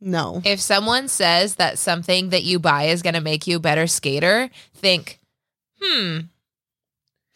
No. 0.00 0.42
If 0.44 0.60
someone 0.60 1.08
says 1.08 1.56
that 1.56 1.78
something 1.78 2.30
that 2.30 2.42
you 2.44 2.58
buy 2.58 2.84
is 2.84 3.02
going 3.02 3.14
to 3.14 3.20
make 3.20 3.46
you 3.46 3.56
a 3.56 3.60
better 3.60 3.86
skater, 3.86 4.50
think, 4.74 5.18
hmm, 5.80 6.18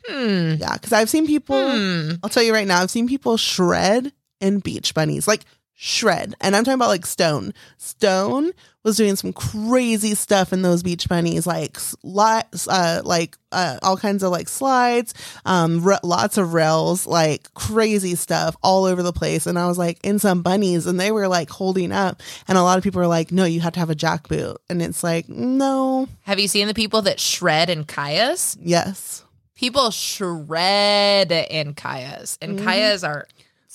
hmm, 0.06 0.54
Yeah, 0.58 0.74
because 0.74 0.92
I've 0.92 1.08
seen 1.10 1.26
people 1.26 1.70
hmm. 1.70 2.10
I'll 2.22 2.30
tell 2.30 2.42
you 2.42 2.52
right 2.52 2.66
now, 2.66 2.82
I've 2.82 2.90
seen 2.90 3.08
people 3.08 3.36
shred 3.36 4.12
and 4.40 4.62
beach 4.62 4.94
bunnies, 4.94 5.26
like 5.26 5.44
shred. 5.74 6.34
And 6.40 6.54
I'm 6.54 6.64
talking 6.64 6.74
about 6.74 6.88
like 6.88 7.06
Stone. 7.06 7.54
Stone 7.78 8.52
was 8.88 8.96
doing 8.96 9.14
some 9.16 9.32
crazy 9.32 10.14
stuff 10.14 10.52
in 10.52 10.62
those 10.62 10.82
beach 10.82 11.08
bunnies, 11.08 11.46
like 11.46 11.78
lots, 12.02 12.66
uh, 12.68 13.02
like 13.04 13.36
uh, 13.52 13.78
all 13.82 13.96
kinds 13.96 14.22
of 14.22 14.30
like 14.32 14.48
slides, 14.48 15.14
um, 15.46 15.86
r- 15.86 16.00
lots 16.02 16.36
of 16.36 16.52
rails, 16.54 17.06
like 17.06 17.52
crazy 17.54 18.14
stuff 18.14 18.56
all 18.62 18.84
over 18.84 19.02
the 19.02 19.12
place. 19.12 19.46
And 19.46 19.58
I 19.58 19.66
was 19.68 19.78
like 19.78 19.98
in 20.02 20.18
some 20.18 20.42
bunnies, 20.42 20.86
and 20.86 20.98
they 20.98 21.12
were 21.12 21.28
like 21.28 21.48
holding 21.50 21.92
up. 21.92 22.22
And 22.48 22.58
a 22.58 22.62
lot 22.62 22.76
of 22.78 22.84
people 22.84 23.00
were 23.00 23.06
like, 23.06 23.30
"No, 23.30 23.44
you 23.44 23.60
have 23.60 23.72
to 23.74 23.80
have 23.80 23.90
a 23.90 23.94
jack 23.94 24.26
boot." 24.28 24.56
And 24.68 24.82
it's 24.82 25.02
like, 25.04 25.28
no, 25.28 26.08
Have 26.22 26.40
you 26.40 26.48
seen 26.48 26.66
the 26.66 26.74
people 26.74 27.02
that 27.02 27.20
shred 27.20 27.70
in 27.70 27.84
Chayas? 27.84 28.56
yes, 28.60 29.22
People 29.54 29.90
shred 29.90 31.32
in 31.32 31.74
Chayas, 31.74 32.38
and 32.40 32.58
Mhm. 32.58 32.64
Chayas 32.64 33.06
are 33.06 33.26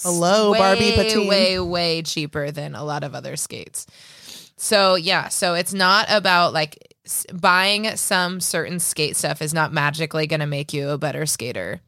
Hello, 0.02 0.52
way, 0.52 0.58
Barbie 0.60 0.92
Patine. 0.96 1.28
way, 1.28 1.60
way 1.60 2.02
cheaper 2.02 2.52
than 2.52 2.74
a 2.76 2.84
lot 2.84 3.04
of 3.04 3.14
other 3.16 3.36
skates. 3.36 3.86
So 4.64 4.96
yeah, 4.96 5.28
so 5.28 5.56
it's 5.56 5.74
not 5.74 6.06
about 6.08 6.54
like 6.54 6.96
buying 7.34 7.98
some 7.98 8.40
certain 8.40 8.80
skate 8.80 9.18
stuff 9.18 9.42
is 9.42 9.54
not 9.54 9.74
magically 9.74 10.26
going 10.26 10.40
to 10.40 10.46
make 10.46 10.72
you 10.72 10.88
a 10.88 10.98
better 10.98 11.26
skater. 11.26 11.82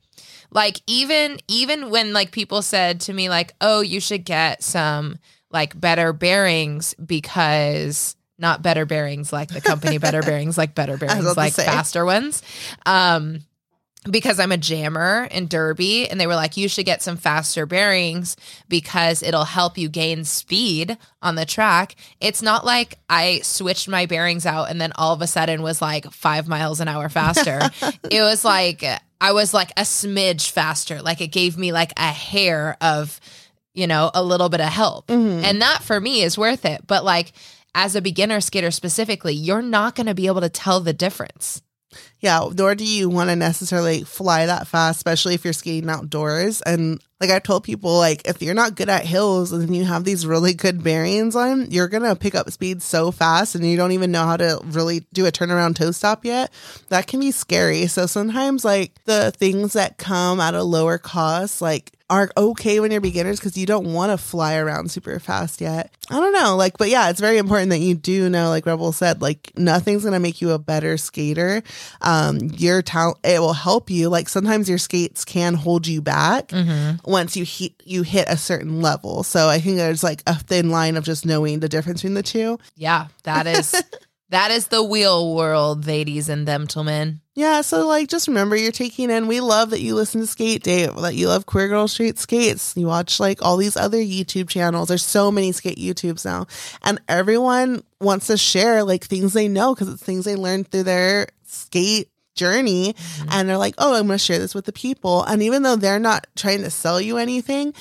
Like 0.51 0.81
even 0.85 1.39
even 1.47 1.89
when 1.89 2.11
like 2.11 2.31
people 2.33 2.61
said 2.61 2.99
to 3.01 3.13
me 3.13 3.29
like, 3.29 3.55
"Oh, 3.61 3.79
you 3.79 4.01
should 4.01 4.25
get 4.25 4.61
some 4.61 5.19
like 5.49 5.79
better 5.79 6.11
bearings 6.11 6.93
because 6.95 8.17
not 8.38 8.61
better 8.61 8.85
bearings 8.85 9.31
like 9.31 9.47
the 9.47 9.61
company 9.61 9.97
better 9.97 10.21
bearings 10.21 10.57
like 10.57 10.75
better 10.75 10.97
bearings 10.97 11.38
like 11.38 11.53
faster 11.53 12.03
ones." 12.03 12.43
Um 12.85 13.39
because 14.09 14.39
I'm 14.39 14.51
a 14.51 14.57
jammer 14.57 15.27
in 15.31 15.47
Derby, 15.47 16.09
and 16.09 16.19
they 16.19 16.27
were 16.27 16.35
like, 16.35 16.57
you 16.57 16.67
should 16.67 16.85
get 16.85 17.01
some 17.01 17.17
faster 17.17 17.65
bearings 17.65 18.37
because 18.69 19.23
it'll 19.23 19.45
help 19.45 19.77
you 19.77 19.89
gain 19.89 20.23
speed 20.23 20.97
on 21.21 21.35
the 21.35 21.45
track. 21.45 21.95
It's 22.21 22.41
not 22.41 22.65
like 22.65 22.99
I 23.10 23.39
switched 23.41 23.87
my 23.87 24.06
bearings 24.06 24.45
out 24.45 24.69
and 24.69 24.79
then 24.79 24.91
all 24.95 25.13
of 25.13 25.21
a 25.21 25.27
sudden 25.27 25.62
was 25.62 25.81
like 25.81 26.12
five 26.12 26.47
miles 26.47 26.79
an 26.79 26.87
hour 26.87 27.10
faster. 27.10 27.60
it 28.12 28.21
was 28.21 28.45
like 28.45 28.83
I 29.19 29.31
was 29.31 29.53
like 29.53 29.71
a 29.71 29.81
smidge 29.81 30.51
faster. 30.51 31.01
Like 31.01 31.21
it 31.21 31.27
gave 31.27 31.58
me 31.58 31.71
like 31.71 31.93
a 31.97 32.12
hair 32.12 32.77
of, 32.81 33.19
you 33.73 33.87
know, 33.87 34.12
a 34.13 34.23
little 34.23 34.49
bit 34.49 34.62
of 34.62 34.67
help. 34.69 35.08
Mhm. 35.08 35.43
And 35.43 35.62
that 35.62 35.81
for 35.83 35.99
me 35.99 36.21
is 36.21 36.37
worth 36.37 36.65
it. 36.65 36.85
But 36.85 37.03
like, 37.03 37.33
as 37.73 37.95
a 37.95 38.01
beginner 38.01 38.39
skater 38.39 38.71
specifically, 38.71 39.33
you're 39.33 39.62
not 39.62 39.95
going 39.95 40.08
to 40.08 40.13
be 40.13 40.27
able 40.27 40.41
to 40.41 40.49
tell 40.49 40.79
the 40.79 40.93
difference. 40.93 41.62
Yeah, 42.19 42.50
nor 42.58 42.75
do 42.75 42.85
you 42.85 43.10
want 43.10 43.29
to 43.29 43.35
necessarily 43.35 44.04
fly 44.04 44.46
that 44.46 44.67
fast, 44.67 44.98
especially 44.98 45.35
if 45.35 45.43
you're 45.43 45.54
skating 45.54 45.89
outdoors. 45.89 46.62
And 46.62 47.02
like 47.19 47.29
I 47.29 47.39
told 47.39 47.63
people, 47.63 47.98
like 47.98 48.27
if 48.27 48.41
you're 48.41 48.54
not 48.54 48.75
good 48.75 48.89
at 48.89 49.06
hills 49.06 49.52
and 49.52 49.75
you 49.75 49.85
have 49.85 50.04
these 50.04 50.25
really 50.25 50.54
good 50.54 50.83
bearings 50.83 51.35
on, 51.35 51.69
you're 51.71 51.87
gonna 51.87 52.15
pick 52.15 52.35
up 52.35 52.50
speed 52.52 52.81
so 52.81 53.12
fast 53.12 53.56
and 53.56 53.65
you 53.65 53.77
don't 53.77 53.93
even 53.93 54.12
know 54.12 54.25
how 54.25 54.37
to 54.37 54.60
really 54.65 55.06
do 55.13 55.25
a 55.25 55.31
turnaround 55.31 55.75
toe 55.75 55.91
stop 55.91 56.25
yet. 56.25 56.52
That 56.89 57.08
can 57.08 57.19
be 57.19 57.31
scary. 57.31 57.87
So 57.87 58.06
sometimes 58.06 58.65
like 58.65 59.04
the 59.06 59.31
things 59.31 59.73
that 59.73 59.98
come 59.98 60.39
at 60.39 60.54
a 60.54 60.63
lower 60.63 60.98
cost, 60.98 61.62
like 61.62 61.94
are 62.10 62.29
okay 62.37 62.79
when 62.79 62.91
you're 62.91 63.01
beginners 63.01 63.39
because 63.39 63.58
you 63.58 63.65
don't 63.65 63.91
want 63.91 64.12
to 64.12 64.17
fly 64.17 64.58
around 64.58 64.91
super 64.91 65.19
fast 65.19 65.60
yet. 65.60 65.91
I 66.10 66.19
don't 66.19 66.33
know, 66.33 66.56
like, 66.56 66.77
but 66.77 66.89
yeah, 66.89 67.10
it's 67.10 67.19
very 67.19 67.39
important 67.39 67.71
that 67.71 67.79
you 67.79 67.95
do 67.95 68.29
know, 68.29 68.49
like 68.49 68.67
Rebel 68.67 68.91
said, 68.91 69.21
like 69.23 69.51
nothing's 69.58 70.03
gonna 70.03 70.19
make 70.19 70.39
you 70.39 70.51
a 70.51 70.60
better 70.60 70.97
skater. 70.97 71.63
Um, 72.01 72.37
your 72.41 72.83
talent 72.83 73.17
it 73.23 73.39
will 73.39 73.53
help 73.53 73.89
you. 73.89 74.10
Like 74.10 74.29
sometimes 74.29 74.69
your 74.69 74.77
skates 74.77 75.25
can 75.25 75.56
hold 75.56 75.87
you 75.87 76.01
back 76.01 76.51
once 77.06 77.35
you 77.35 77.43
hit 77.43 77.73
you 77.83 78.03
hit 78.03 78.27
a 78.29 78.37
certain 78.37 78.81
level. 78.81 79.23
So 79.23 79.49
I 79.49 79.60
think 79.60 79.77
there's 79.77 80.03
like 80.03 80.21
a 80.27 80.35
thin 80.35 80.69
line 80.69 80.97
of 80.97 81.03
just 81.06 81.25
knowing 81.25 81.60
the 81.60 81.69
difference 81.69 82.01
between 82.01 82.13
the 82.13 82.23
two. 82.23 82.60
Yeah, 82.75 83.08
that 83.23 83.47
is 83.47 83.73
that 84.30 84.52
is 84.52 84.67
the 84.67 84.84
wheel 84.84 85.36
world, 85.36 85.86
ladies 85.86 86.30
and 86.30 86.48
gentlemen. 86.48 87.21
Yeah, 87.36 87.62
so 87.62 87.86
like 87.86 88.08
just 88.08 88.28
remember 88.28 88.56
you're 88.56 88.71
taking 88.71 89.10
in 89.12 89.28
we 89.28 89.42
love 89.42 89.71
that 89.71 89.82
you 89.82 89.94
listen 89.94 90.21
to 90.21 90.28
Skate 90.28 90.63
Date, 90.63 90.90
that 90.96 91.15
you 91.15 91.28
love 91.28 91.46
Queer 91.46 91.67
Girl 91.67 91.88
Straight 91.88 92.17
Skates. 92.17 92.73
You 92.78 92.88
watch 92.88 93.19
like 93.19 93.42
all 93.42 93.58
these 93.58 93.76
other 93.76 93.98
YouTube 93.98 94.50
channels. 94.50 94.88
There's 94.88 95.04
so 95.04 95.32
many 95.32 95.52
skate 95.52 95.78
YouTubes 95.78 96.26
now. 96.26 96.48
And 96.84 97.00
everyone 97.10 97.84
wants 98.00 98.28
to 98.28 98.38
share 98.38 98.84
like 98.84 99.04
things 99.04 99.34
they 99.34 99.48
know 99.48 99.76
because 99.76 99.90
it's 99.90 100.04
things 100.04 100.26
they 100.26 100.36
learned 100.36 100.69
through 100.71 100.84
their 100.84 101.28
skate 101.44 102.10
journey 102.36 102.94
mm-hmm. 102.94 103.30
and 103.32 103.48
they're 103.48 103.58
like, 103.58 103.76
"Oh, 103.78 103.94
I'm 103.94 104.08
going 104.08 104.17
to 104.17 104.23
share 104.23 104.40
this 104.40 104.56
with 104.56 104.65
the 104.65 104.73
people." 104.73 105.23
And 105.23 105.44
even 105.44 105.63
though 105.63 105.76
they're 105.76 106.00
not 106.00 106.28
trying 106.36 106.63
to 106.63 106.69
sell 106.69 107.02
you 107.02 107.17
anything, 107.17 107.73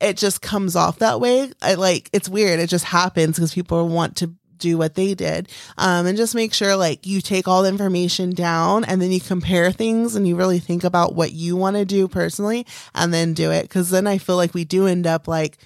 it 0.00 0.16
just 0.16 0.42
comes 0.42 0.76
off 0.76 0.98
that 0.98 1.20
way. 1.20 1.52
I 1.62 1.74
like 1.74 2.10
it's 2.12 2.28
weird. 2.28 2.60
It 2.60 2.68
just 2.68 2.84
happens 2.84 3.36
because 3.36 3.54
people 3.54 3.88
want 3.88 4.16
to 4.18 4.34
do 4.62 4.78
what 4.78 4.94
they 4.94 5.14
did. 5.14 5.48
Um, 5.76 6.06
and 6.06 6.16
just 6.16 6.34
make 6.34 6.54
sure 6.54 6.76
like 6.76 7.06
you 7.06 7.20
take 7.20 7.46
all 7.46 7.62
the 7.62 7.68
information 7.68 8.30
down 8.30 8.84
and 8.84 9.02
then 9.02 9.12
you 9.12 9.20
compare 9.20 9.72
things 9.72 10.16
and 10.16 10.26
you 10.26 10.36
really 10.36 10.58
think 10.58 10.84
about 10.84 11.14
what 11.14 11.32
you 11.32 11.56
want 11.56 11.76
to 11.76 11.84
do 11.84 12.08
personally 12.08 12.66
and 12.94 13.12
then 13.12 13.34
do 13.34 13.50
it. 13.50 13.68
Cause 13.68 13.90
then 13.90 14.06
I 14.06 14.18
feel 14.18 14.36
like 14.36 14.54
we 14.54 14.64
do 14.64 14.86
end 14.86 15.06
up 15.06 15.28
like, 15.28 15.58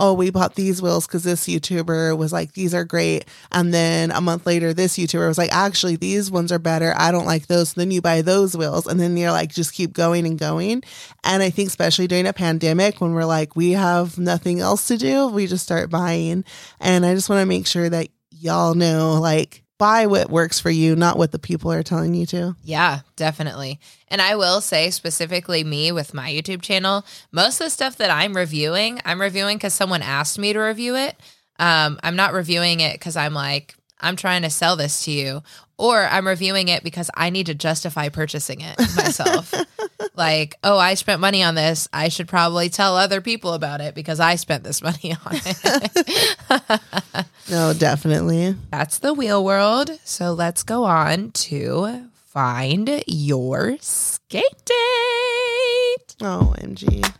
oh, 0.00 0.14
we 0.14 0.30
bought 0.30 0.54
these 0.54 0.80
wheels 0.80 1.06
because 1.06 1.24
this 1.24 1.46
YouTuber 1.46 2.16
was 2.16 2.32
like, 2.32 2.54
these 2.54 2.74
are 2.74 2.84
great. 2.84 3.26
And 3.52 3.72
then 3.72 4.10
a 4.10 4.20
month 4.20 4.46
later, 4.46 4.72
this 4.72 4.96
YouTuber 4.96 5.28
was 5.28 5.38
like, 5.38 5.52
actually, 5.52 5.96
these 5.96 6.30
ones 6.30 6.50
are 6.50 6.58
better. 6.58 6.94
I 6.96 7.12
don't 7.12 7.26
like 7.26 7.46
those. 7.46 7.74
then 7.74 7.90
you 7.90 8.00
buy 8.00 8.22
those 8.22 8.56
wheels. 8.56 8.86
And 8.86 8.98
then 8.98 9.16
you're 9.16 9.30
like, 9.30 9.52
just 9.52 9.74
keep 9.74 9.92
going 9.92 10.26
and 10.26 10.38
going. 10.38 10.82
And 11.22 11.42
I 11.42 11.50
think, 11.50 11.68
especially 11.68 12.06
during 12.06 12.26
a 12.26 12.32
pandemic, 12.32 13.00
when 13.00 13.12
we're 13.12 13.26
like, 13.26 13.54
we 13.54 13.72
have 13.72 14.18
nothing 14.18 14.60
else 14.60 14.86
to 14.88 14.96
do, 14.96 15.28
we 15.28 15.46
just 15.46 15.64
start 15.64 15.90
buying. 15.90 16.44
And 16.80 17.04
I 17.04 17.14
just 17.14 17.28
want 17.28 17.40
to 17.40 17.46
make 17.46 17.66
sure 17.66 17.90
that 17.90 18.08
y'all 18.40 18.74
know, 18.74 19.20
like, 19.20 19.62
buy 19.78 20.06
what 20.06 20.30
works 20.30 20.60
for 20.60 20.70
you, 20.70 20.94
not 20.94 21.16
what 21.16 21.32
the 21.32 21.38
people 21.38 21.72
are 21.72 21.82
telling 21.82 22.14
you 22.14 22.26
to. 22.26 22.54
Yeah, 22.62 23.00
definitely. 23.16 23.80
And 24.08 24.20
I 24.20 24.36
will 24.36 24.60
say 24.60 24.90
specifically 24.90 25.64
me 25.64 25.90
with 25.90 26.12
my 26.12 26.30
YouTube 26.30 26.60
channel, 26.60 27.04
most 27.32 27.60
of 27.60 27.66
the 27.66 27.70
stuff 27.70 27.96
that 27.96 28.10
I'm 28.10 28.36
reviewing, 28.36 29.00
I'm 29.06 29.20
reviewing 29.20 29.56
because 29.56 29.72
someone 29.72 30.02
asked 30.02 30.38
me 30.38 30.52
to 30.52 30.58
review 30.58 30.96
it. 30.96 31.16
Um, 31.58 31.98
I'm 32.02 32.16
not 32.16 32.34
reviewing 32.34 32.80
it 32.80 32.94
because 32.94 33.16
I'm 33.16 33.32
like, 33.32 33.74
I'm 34.00 34.16
trying 34.16 34.42
to 34.42 34.50
sell 34.50 34.76
this 34.76 35.04
to 35.04 35.10
you, 35.10 35.42
or 35.80 36.04
I'm 36.04 36.26
reviewing 36.26 36.68
it 36.68 36.84
because 36.84 37.10
I 37.14 37.30
need 37.30 37.46
to 37.46 37.54
justify 37.54 38.10
purchasing 38.10 38.60
it 38.60 38.78
myself. 38.96 39.54
like, 40.14 40.56
oh, 40.62 40.78
I 40.78 40.94
spent 40.94 41.20
money 41.20 41.42
on 41.42 41.54
this. 41.54 41.88
I 41.92 42.08
should 42.08 42.28
probably 42.28 42.68
tell 42.68 42.96
other 42.96 43.20
people 43.20 43.54
about 43.54 43.80
it 43.80 43.94
because 43.94 44.20
I 44.20 44.36
spent 44.36 44.62
this 44.62 44.82
money 44.82 45.16
on 45.26 45.32
it. 45.32 47.26
No, 47.50 47.72
definitely. 47.72 48.54
That's 48.70 48.98
the 48.98 49.14
wheel 49.14 49.42
world. 49.42 49.90
So 50.04 50.32
let's 50.32 50.62
go 50.62 50.84
on 50.84 51.32
to 51.32 52.10
find 52.26 53.02
your 53.06 53.76
skate 53.80 54.44
date. 54.64 56.16
Oh, 56.20 56.54
MG. 56.58 57.10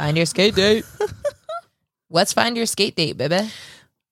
Find 0.00 0.16
your 0.16 0.24
skate 0.24 0.54
date. 0.54 0.86
What's 2.08 2.32
find 2.32 2.56
your 2.56 2.64
skate 2.64 2.96
date, 2.96 3.18
baby? 3.18 3.50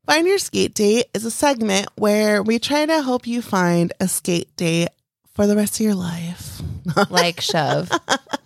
Find 0.05 0.27
Your 0.27 0.37
Skate 0.37 0.75
Date 0.75 1.07
is 1.15 1.25
a 1.25 1.31
segment 1.31 1.89
where 1.95 2.43
we 2.43 2.59
try 2.59 2.85
to 2.85 3.03
help 3.03 3.27
you 3.27 3.41
find 3.41 3.95
a 3.99 4.07
skate 4.07 4.55
date 4.57 4.89
for 5.33 5.47
the 5.47 5.57
rest 5.57 5.81
of 5.81 5.87
your 5.87 5.95
life. 5.95 6.61
Like 7.09 7.41
shove 7.41 7.91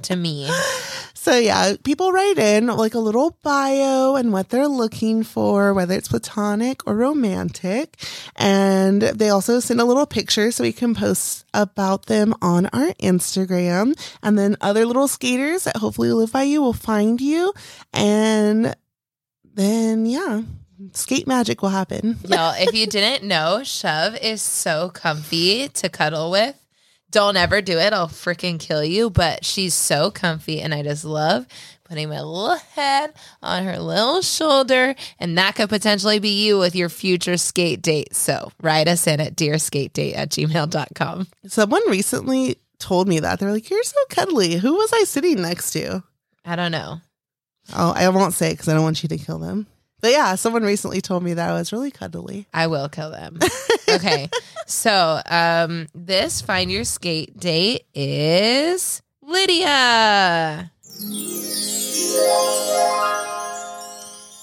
to 0.03 0.14
me. 0.14 0.49
So, 1.22 1.38
yeah, 1.38 1.76
people 1.84 2.10
write 2.10 2.36
in 2.36 2.66
like 2.66 2.94
a 2.94 2.98
little 2.98 3.38
bio 3.44 4.16
and 4.16 4.32
what 4.32 4.48
they're 4.48 4.66
looking 4.66 5.22
for, 5.22 5.72
whether 5.72 5.94
it's 5.94 6.08
platonic 6.08 6.84
or 6.84 6.96
romantic. 6.96 7.96
And 8.34 9.02
they 9.02 9.28
also 9.28 9.60
send 9.60 9.80
a 9.80 9.84
little 9.84 10.04
picture 10.04 10.50
so 10.50 10.64
we 10.64 10.72
can 10.72 10.96
post 10.96 11.44
about 11.54 12.06
them 12.06 12.34
on 12.42 12.66
our 12.72 12.88
Instagram. 12.94 13.96
And 14.20 14.36
then 14.36 14.56
other 14.60 14.84
little 14.84 15.06
skaters 15.06 15.62
that 15.62 15.76
hopefully 15.76 16.10
live 16.10 16.32
by 16.32 16.42
you 16.42 16.60
will 16.60 16.72
find 16.72 17.20
you. 17.20 17.52
And 17.92 18.74
then, 19.54 20.06
yeah, 20.06 20.42
skate 20.92 21.28
magic 21.28 21.62
will 21.62 21.68
happen. 21.68 22.18
Y'all, 22.26 22.56
if 22.58 22.74
you 22.74 22.88
didn't 22.88 23.28
know, 23.28 23.62
Shove 23.62 24.16
is 24.16 24.42
so 24.42 24.88
comfy 24.88 25.68
to 25.68 25.88
cuddle 25.88 26.32
with. 26.32 26.56
Don't 27.12 27.36
ever 27.36 27.60
do 27.60 27.78
it. 27.78 27.92
I'll 27.92 28.08
freaking 28.08 28.58
kill 28.58 28.82
you. 28.82 29.10
But 29.10 29.44
she's 29.44 29.74
so 29.74 30.10
comfy, 30.10 30.60
and 30.60 30.74
I 30.74 30.82
just 30.82 31.04
love 31.04 31.46
putting 31.84 32.08
my 32.08 32.20
little 32.22 32.56
head 32.56 33.12
on 33.42 33.64
her 33.64 33.78
little 33.78 34.22
shoulder. 34.22 34.94
And 35.18 35.36
that 35.36 35.54
could 35.54 35.68
potentially 35.68 36.18
be 36.18 36.44
you 36.44 36.58
with 36.58 36.74
your 36.74 36.88
future 36.88 37.36
skate 37.36 37.82
date. 37.82 38.16
So 38.16 38.50
write 38.62 38.88
us 38.88 39.06
in 39.06 39.20
at 39.20 39.36
dearskatedate 39.36 40.16
at 40.16 40.30
gmail.com. 40.30 41.26
Someone 41.46 41.82
recently 41.88 42.56
told 42.78 43.08
me 43.08 43.20
that. 43.20 43.38
They're 43.38 43.52
like, 43.52 43.70
You're 43.70 43.82
so 43.82 43.98
cuddly. 44.08 44.56
Who 44.56 44.74
was 44.74 44.92
I 44.92 45.04
sitting 45.04 45.42
next 45.42 45.72
to? 45.72 46.02
I 46.44 46.56
don't 46.56 46.72
know. 46.72 47.00
Oh, 47.74 47.92
I 47.94 48.08
won't 48.08 48.34
say 48.34 48.52
because 48.52 48.68
I 48.68 48.74
don't 48.74 48.82
want 48.82 49.02
you 49.02 49.08
to 49.10 49.18
kill 49.18 49.38
them. 49.38 49.66
But 50.00 50.10
yeah, 50.10 50.34
someone 50.34 50.64
recently 50.64 51.00
told 51.00 51.22
me 51.22 51.34
that 51.34 51.50
I 51.50 51.52
was 51.52 51.72
really 51.72 51.92
cuddly. 51.92 52.48
I 52.52 52.66
will 52.66 52.88
kill 52.88 53.10
them. 53.12 53.38
okay. 53.97 54.28
So, 54.66 55.20
um, 55.26 55.88
this 55.95 56.40
find 56.40 56.70
your 56.70 56.84
skate 56.84 57.38
date 57.38 57.84
is 57.95 59.03
Lydia. 59.20 60.70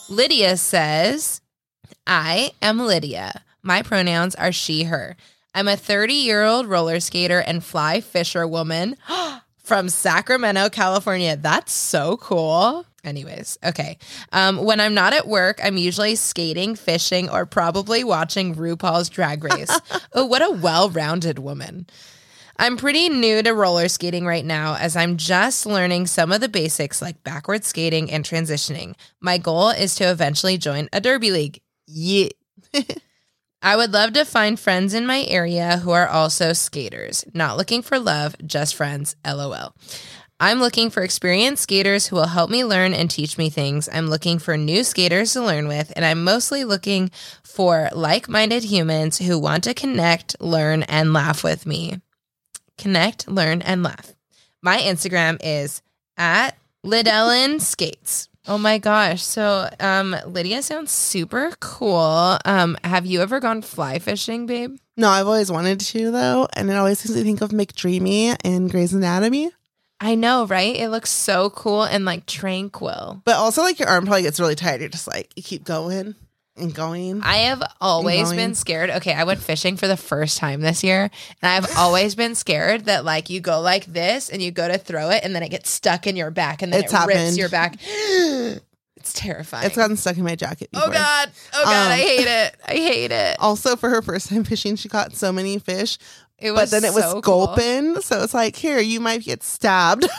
Lydia 0.10 0.58
says, 0.58 1.42
I 2.08 2.52
am 2.62 2.80
Lydia. 2.80 3.44
My 3.62 3.82
pronouns 3.82 4.36
are 4.36 4.52
she, 4.52 4.84
her. 4.84 5.16
I'm 5.54 5.68
a 5.68 5.78
30 5.78 6.14
year 6.14 6.44
old 6.44 6.68
roller 6.68 7.00
skater 7.00 7.40
and 7.40 7.64
fly 7.64 8.02
fisher 8.02 8.48
woman 8.48 8.98
from 9.58 9.90
Sacramento, 9.90 10.70
California. 10.70 11.36
That's 11.36 11.74
so 11.74 12.18
cool. 12.18 12.86
Anyways, 13.04 13.58
okay. 13.64 13.98
Um, 14.32 14.58
when 14.58 14.80
I'm 14.80 14.94
not 14.94 15.14
at 15.14 15.28
work, 15.28 15.60
I'm 15.64 15.78
usually 15.78 16.16
skating, 16.16 16.76
fishing, 16.76 17.30
or 17.30 17.46
probably 17.46 18.04
watching 18.04 18.56
RuPaul's 18.56 19.10
Drag 19.10 19.44
Race. 19.44 19.80
oh, 20.14 20.26
what 20.26 20.42
a 20.42 20.52
well 20.52 20.90
rounded 20.90 21.40
woman. 21.40 21.88
I'm 22.58 22.76
pretty 22.76 23.08
new 23.08 23.42
to 23.42 23.54
roller 23.54 23.88
skating 23.88 24.26
right 24.26 24.44
now 24.44 24.76
as 24.76 24.98
I'm 24.98 25.16
just 25.16 25.66
learning 25.66 26.08
some 26.08 26.34
of 26.34 26.42
the 26.42 26.50
basics 26.50 27.02
like 27.02 27.24
backward 27.24 27.64
skating 27.64 28.12
and 28.12 28.26
transitioning. 28.26 28.96
My 29.22 29.38
goal 29.38 29.70
is 29.70 29.96
to 29.96 30.12
eventually 30.12 30.58
join 30.58 30.90
a 30.92 31.00
derby 31.00 31.32
league. 31.32 31.62
Yeah. 31.88 32.28
I 33.62 33.76
would 33.76 33.92
love 33.94 34.14
to 34.14 34.26
find 34.26 34.60
friends 34.60 34.94
in 34.94 35.06
my 35.06 35.24
area 35.24 35.78
who 35.78 35.92
are 35.92 36.08
also 36.08 36.52
skaters. 36.54 37.26
Not 37.34 37.58
looking 37.58 37.82
for 37.82 37.98
love, 38.00 38.36
just 38.46 38.76
friends. 38.76 39.16
LOL. 39.26 39.74
I'm 40.42 40.60
looking 40.60 40.90
for 40.90 41.04
experienced 41.04 41.64
skaters 41.64 42.08
who 42.08 42.16
will 42.16 42.28
help 42.28 42.50
me 42.50 42.64
learn 42.64 42.94
and 42.94 43.12
teach 43.12 43.38
me 43.38 43.50
things. 43.50 43.90
I'm 43.92 44.08
looking 44.08 44.40
for 44.40 44.56
new 44.56 44.86
skaters 44.86 45.34
to 45.34 45.42
learn 45.42 45.68
with, 45.68 45.92
and 45.98 46.06
I'm 46.06 46.24
mostly 46.24 46.64
looking 46.64 47.12
for 47.44 47.90
like 47.92 48.30
minded 48.30 48.64
humans 48.64 49.18
who 49.18 49.38
want 49.38 49.66
to 49.66 49.74
connect, 49.74 50.40
learn, 50.40 50.84
and 50.84 51.12
laugh 51.12 51.44
with 51.44 51.66
me. 51.66 52.00
Connect, 52.78 53.28
learn, 53.28 53.62
and 53.62 53.84
laugh. 53.84 54.14
My 54.62 54.78
Instagram 54.78 55.40
is 55.44 55.82
at 56.16 56.52
Lydelen 56.86 57.60
Skates. 57.60 58.30
Oh 58.48 58.58
my 58.58 58.78
gosh. 58.78 59.22
So 59.22 59.70
um 59.82 60.16
Lydia 60.26 60.62
sounds 60.62 60.92
super 60.92 61.52
cool. 61.60 62.38
Um 62.46 62.78
have 62.84 63.06
you 63.06 63.22
ever 63.22 63.42
gone 63.42 63.62
fly 63.62 64.00
fishing, 64.00 64.46
babe? 64.46 64.78
No, 64.96 65.10
I've 65.10 65.28
always 65.28 65.52
wanted 65.52 65.82
to 65.82 66.12
though, 66.12 66.48
and 66.54 66.70
it 66.70 66.76
always 66.76 67.04
makes 67.04 67.16
me 67.18 67.24
think 67.24 67.42
of 67.42 67.52
McDreamy 67.52 68.38
in 68.46 68.70
Grey's 68.70 68.94
Anatomy. 68.94 69.52
I 70.02 70.16
know, 70.16 70.46
right? 70.46 70.76
It 70.76 70.90
looks 70.90 71.10
so 71.10 71.50
cool 71.50 71.84
and 71.84 72.06
like 72.06 72.26
tranquil. 72.26 73.22
But 73.26 73.36
also, 73.36 73.62
like, 73.62 73.80
your 73.80 73.90
arm 73.90 74.06
probably 74.06 74.22
gets 74.22 74.40
really 74.40 74.56
tired. 74.56 74.80
You're 74.82 74.90
just 74.90 75.08
like, 75.08 75.32
you 75.36 75.44
keep 75.44 75.64
going 75.66 76.16
and 76.56 76.74
going. 76.74 77.22
I 77.24 77.38
have 77.38 77.62
always 77.82 78.32
been 78.32 78.56
scared. 78.56 78.90
Okay, 78.90 79.14
I 79.14 79.24
went 79.24 79.40
fishing 79.42 79.78
for 79.78 79.88
the 79.88 79.98
first 79.98 80.38
time 80.38 80.62
this 80.62 80.84
year, 80.84 81.10
and 81.42 81.66
I've 81.66 81.70
always 81.78 82.16
been 82.16 82.36
scared 82.36 82.86
that 82.86 83.04
like 83.06 83.30
you 83.30 83.40
go 83.42 83.60
like 83.62 83.86
this 83.86 84.30
and 84.30 84.42
you 84.42 84.52
go 84.52 84.68
to 84.68 84.78
throw 84.78 85.10
it, 85.10 85.24
and 85.24 85.36
then 85.36 85.44
it 85.44 85.50
gets 85.50 85.70
stuck 85.70 86.08
in 86.08 86.16
your 86.16 86.32
back, 86.32 86.62
and 86.62 86.72
then 86.72 86.84
It's 86.84 86.94
it 86.94 87.06
rips 87.08 87.38
your 87.38 87.50
back. 87.50 87.76
it's 89.00 89.14
terrifying. 89.14 89.66
It's 89.66 89.76
gotten 89.78 89.98
stuck 89.98 90.18
in 90.18 90.24
my 90.24 90.36
jacket. 90.36 90.72
Before. 90.72 90.90
oh 90.90 90.92
god, 90.92 91.32
oh 91.54 91.64
god, 91.64 91.88
Um, 91.88 91.92
I 91.94 91.98
hate 91.98 92.28
it. 92.28 92.56
I 92.68 92.72
hate 92.74 93.12
it. 93.12 93.38
Also, 93.40 93.76
for 93.76 93.90
her 93.90 94.02
first 94.02 94.30
time 94.30 94.44
fishing, 94.44 94.76
she 94.76 94.90
caught 94.90 95.14
so 95.16 95.32
many 95.32 95.60
fish, 95.60 95.98
It 96.42 96.54
but 96.54 96.72
then 96.72 96.86
it 96.86 96.94
was 96.94 97.04
so 97.04 97.22
cool. 97.22 97.48
gulping. 97.48 98.02
So 98.02 98.24
it's 98.24 98.34
like, 98.34 98.56
here, 98.56 98.80
you 98.80 99.00
might 99.00 99.22
get 99.22 99.44
stabbed. 99.44 100.08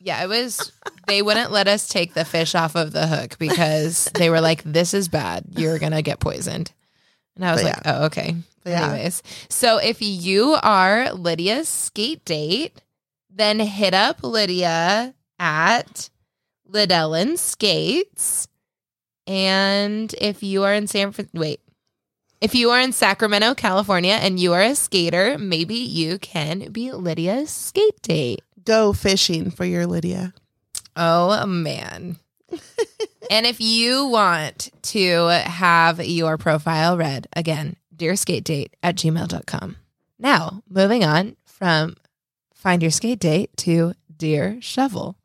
Yeah, 0.00 0.22
it 0.22 0.28
was. 0.28 0.72
They 1.06 1.22
wouldn't 1.22 1.50
let 1.50 1.68
us 1.68 1.88
take 1.88 2.14
the 2.14 2.24
fish 2.24 2.54
off 2.54 2.76
of 2.76 2.92
the 2.92 3.06
hook 3.06 3.36
because 3.38 4.08
they 4.14 4.30
were 4.30 4.40
like, 4.40 4.62
"This 4.62 4.94
is 4.94 5.08
bad. 5.08 5.44
You're 5.56 5.78
gonna 5.78 6.02
get 6.02 6.20
poisoned." 6.20 6.72
And 7.34 7.44
I 7.44 7.52
was 7.52 7.62
But 7.62 7.74
like, 7.74 7.82
"Oh, 7.84 8.04
okay." 8.06 8.36
But 8.62 8.70
yeah. 8.70 8.90
Anyways, 8.90 9.22
so 9.48 9.78
if 9.78 10.00
you 10.00 10.56
are 10.62 11.12
Lydia's 11.12 11.68
skate 11.68 12.24
date, 12.24 12.80
then 13.28 13.58
hit 13.58 13.92
up 13.92 14.22
Lydia 14.22 15.14
at 15.38 16.10
Lydelen 16.70 17.36
Skates. 17.36 18.46
And 19.26 20.14
if 20.20 20.42
you 20.42 20.64
are 20.64 20.72
in 20.72 20.86
San 20.86 21.12
Fran, 21.12 21.28
wait, 21.34 21.60
if 22.40 22.54
you 22.54 22.70
are 22.70 22.80
in 22.80 22.92
Sacramento, 22.92 23.54
California, 23.54 24.14
and 24.14 24.38
you 24.38 24.52
are 24.52 24.62
a 24.62 24.74
skater, 24.74 25.38
maybe 25.38 25.74
you 25.74 26.18
can 26.18 26.70
be 26.70 26.92
Lydia's 26.92 27.50
skate 27.50 28.00
date. 28.02 28.42
Go 28.64 28.92
fishing 28.92 29.50
for 29.50 29.64
your 29.64 29.86
Lydia. 29.86 30.34
Oh 30.94 31.46
man. 31.46 32.18
and 33.30 33.46
if 33.46 33.60
you 33.60 34.06
want 34.06 34.70
to 34.82 35.26
have 35.28 36.04
your 36.04 36.38
profile 36.38 36.96
read 36.96 37.26
again, 37.34 37.76
dear 37.94 38.16
skate 38.16 38.44
date 38.44 38.74
at 38.82 38.96
gmail.com. 38.96 39.76
Now, 40.18 40.62
moving 40.68 41.04
on 41.04 41.36
from 41.44 41.96
find 42.54 42.82
your 42.82 42.90
skate 42.90 43.20
date 43.20 43.56
to 43.58 43.94
dear 44.16 44.58
shovel. 44.60 45.16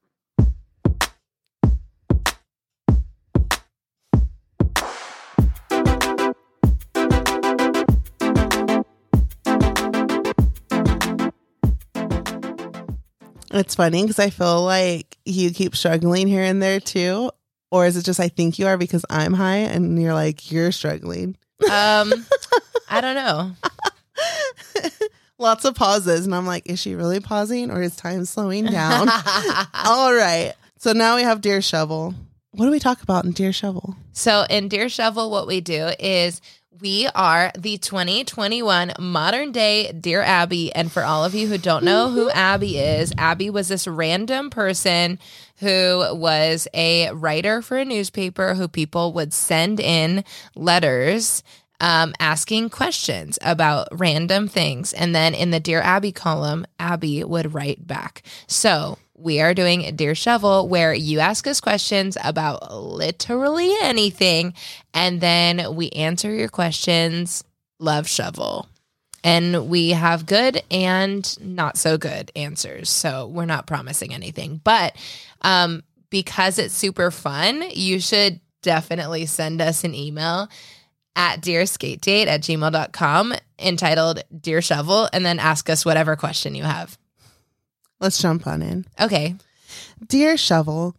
It's 13.54 13.76
funny 13.76 14.02
because 14.02 14.20
I 14.20 14.30
feel 14.32 14.64
like 14.64 15.18
you 15.26 15.52
keep 15.52 15.76
struggling 15.76 16.28
here 16.28 16.42
and 16.44 16.62
there 16.62 16.80
too. 16.80 17.32
Or 17.72 17.86
is 17.86 17.98
it 17.98 18.04
just 18.04 18.20
I 18.20 18.28
think 18.28 18.60
you 18.60 18.68
are 18.68 18.78
because 18.78 19.06
I'm 19.10 19.34
high 19.34 19.58
and 19.58 20.02
you're 20.02 20.14
like, 20.14 20.52
you're 20.52 20.72
struggling? 20.72 21.38
Um 21.72 22.14
I 22.90 23.02
don't 23.02 23.16
know. 23.16 23.52
Lots 25.40 25.66
of 25.66 25.76
pauses. 25.76 26.26
And 26.26 26.34
I'm 26.36 26.46
like, 26.46 26.68
is 26.70 26.80
she 26.80 26.96
really 26.96 27.20
pausing 27.20 27.72
or 27.72 27.82
is 27.82 27.96
time 27.96 28.26
slowing 28.26 28.66
down? 28.66 29.10
All 29.86 30.14
right. 30.14 30.54
So 30.78 30.94
now 30.94 31.16
we 31.16 31.24
have 31.24 31.42
Dear 31.42 31.62
Shovel. 31.62 32.14
What 32.52 32.66
do 32.66 32.72
we 32.72 32.80
talk 32.80 33.02
about 33.02 33.26
in 33.26 33.32
Dear 33.32 33.52
Shovel? 33.52 33.96
So 34.12 34.46
in 34.50 34.68
Dear 34.68 34.90
Shovel, 34.90 35.32
what 35.32 35.48
we 35.48 35.60
do 35.60 35.90
is 36.00 36.40
we 36.84 37.08
are 37.16 37.50
the 37.58 37.78
2021 37.78 38.92
modern 39.00 39.54
day 39.54 39.90
Dear 39.94 40.22
Abby. 40.22 40.76
And 40.76 40.92
for 40.92 41.02
all 41.02 41.24
of 41.24 41.34
you 41.34 41.48
who 41.48 41.58
don't 41.58 41.86
know 41.86 42.10
who 42.10 42.30
Abby 42.34 42.78
is, 42.78 43.14
Abby 43.18 43.50
was 43.50 43.70
this 43.70 43.88
random 43.88 44.50
person 44.50 45.18
who 45.60 46.06
was 46.12 46.68
a 46.74 47.10
writer 47.12 47.62
for 47.62 47.78
a 47.78 47.86
newspaper 47.86 48.54
who 48.54 48.68
people 48.68 49.14
would 49.14 49.34
send 49.34 49.80
in 49.80 50.26
letters 50.56 51.42
um, 51.80 52.14
asking 52.20 52.70
questions 52.70 53.40
about 53.42 53.88
random 53.94 54.50
things. 54.50 54.92
And 54.92 55.16
then 55.16 55.34
in 55.34 55.52
the 55.52 55.62
Dear 55.62 55.80
Abby 55.80 56.12
column, 56.12 56.66
Abby 56.80 57.24
would 57.24 57.54
write 57.54 57.88
back. 57.88 58.24
So 58.46 58.98
we 59.24 59.40
are 59.40 59.54
doing 59.54 59.96
Dear 59.96 60.16
Shovel, 60.16 60.68
where 60.68 60.94
you 60.94 61.20
ask 61.20 61.48
us 61.48 61.62
questions 61.62 62.18
about 62.22 62.76
literally 62.76 63.74
anything, 63.82 64.54
and 64.94 65.22
then 65.22 65.76
we 65.76 65.90
answer 65.92 66.34
your 66.34 66.50
questions. 66.50 67.44
Love 67.80 68.08
Shovel. 68.08 68.68
And 69.24 69.70
we 69.70 69.92
have 69.92 70.26
good 70.26 70.62
and 70.70 71.38
not 71.42 71.78
so 71.78 71.98
good 71.98 72.32
answers. 72.36 72.90
So 72.90 73.28
we're 73.28 73.46
not 73.46 73.68
promising 73.68 74.14
anything. 74.14 74.60
But 74.62 74.96
um, 75.42 75.84
because 76.10 76.60
it's 76.60 76.74
super 76.74 77.10
fun, 77.10 77.64
you 77.72 78.02
should 78.02 78.42
definitely 78.62 79.26
send 79.26 79.62
us 79.62 79.86
an 79.86 79.96
email 79.96 80.50
at 81.16 81.42
dearskatedate 81.42 82.28
at 82.28 82.42
gmail.com 82.42 83.34
entitled 83.60 84.24
Dear 84.38 84.62
Shovel 84.62 85.08
and 85.14 85.26
then 85.26 85.40
ask 85.40 85.70
us 85.70 85.86
whatever 85.86 86.18
question 86.18 86.56
you 86.56 86.64
have. 86.64 86.98
Let's 88.04 88.22
jump 88.22 88.46
on 88.48 88.62
in. 88.62 88.86
Okay. 89.00 89.36
Dear 90.06 90.36
Shovel, 90.36 90.94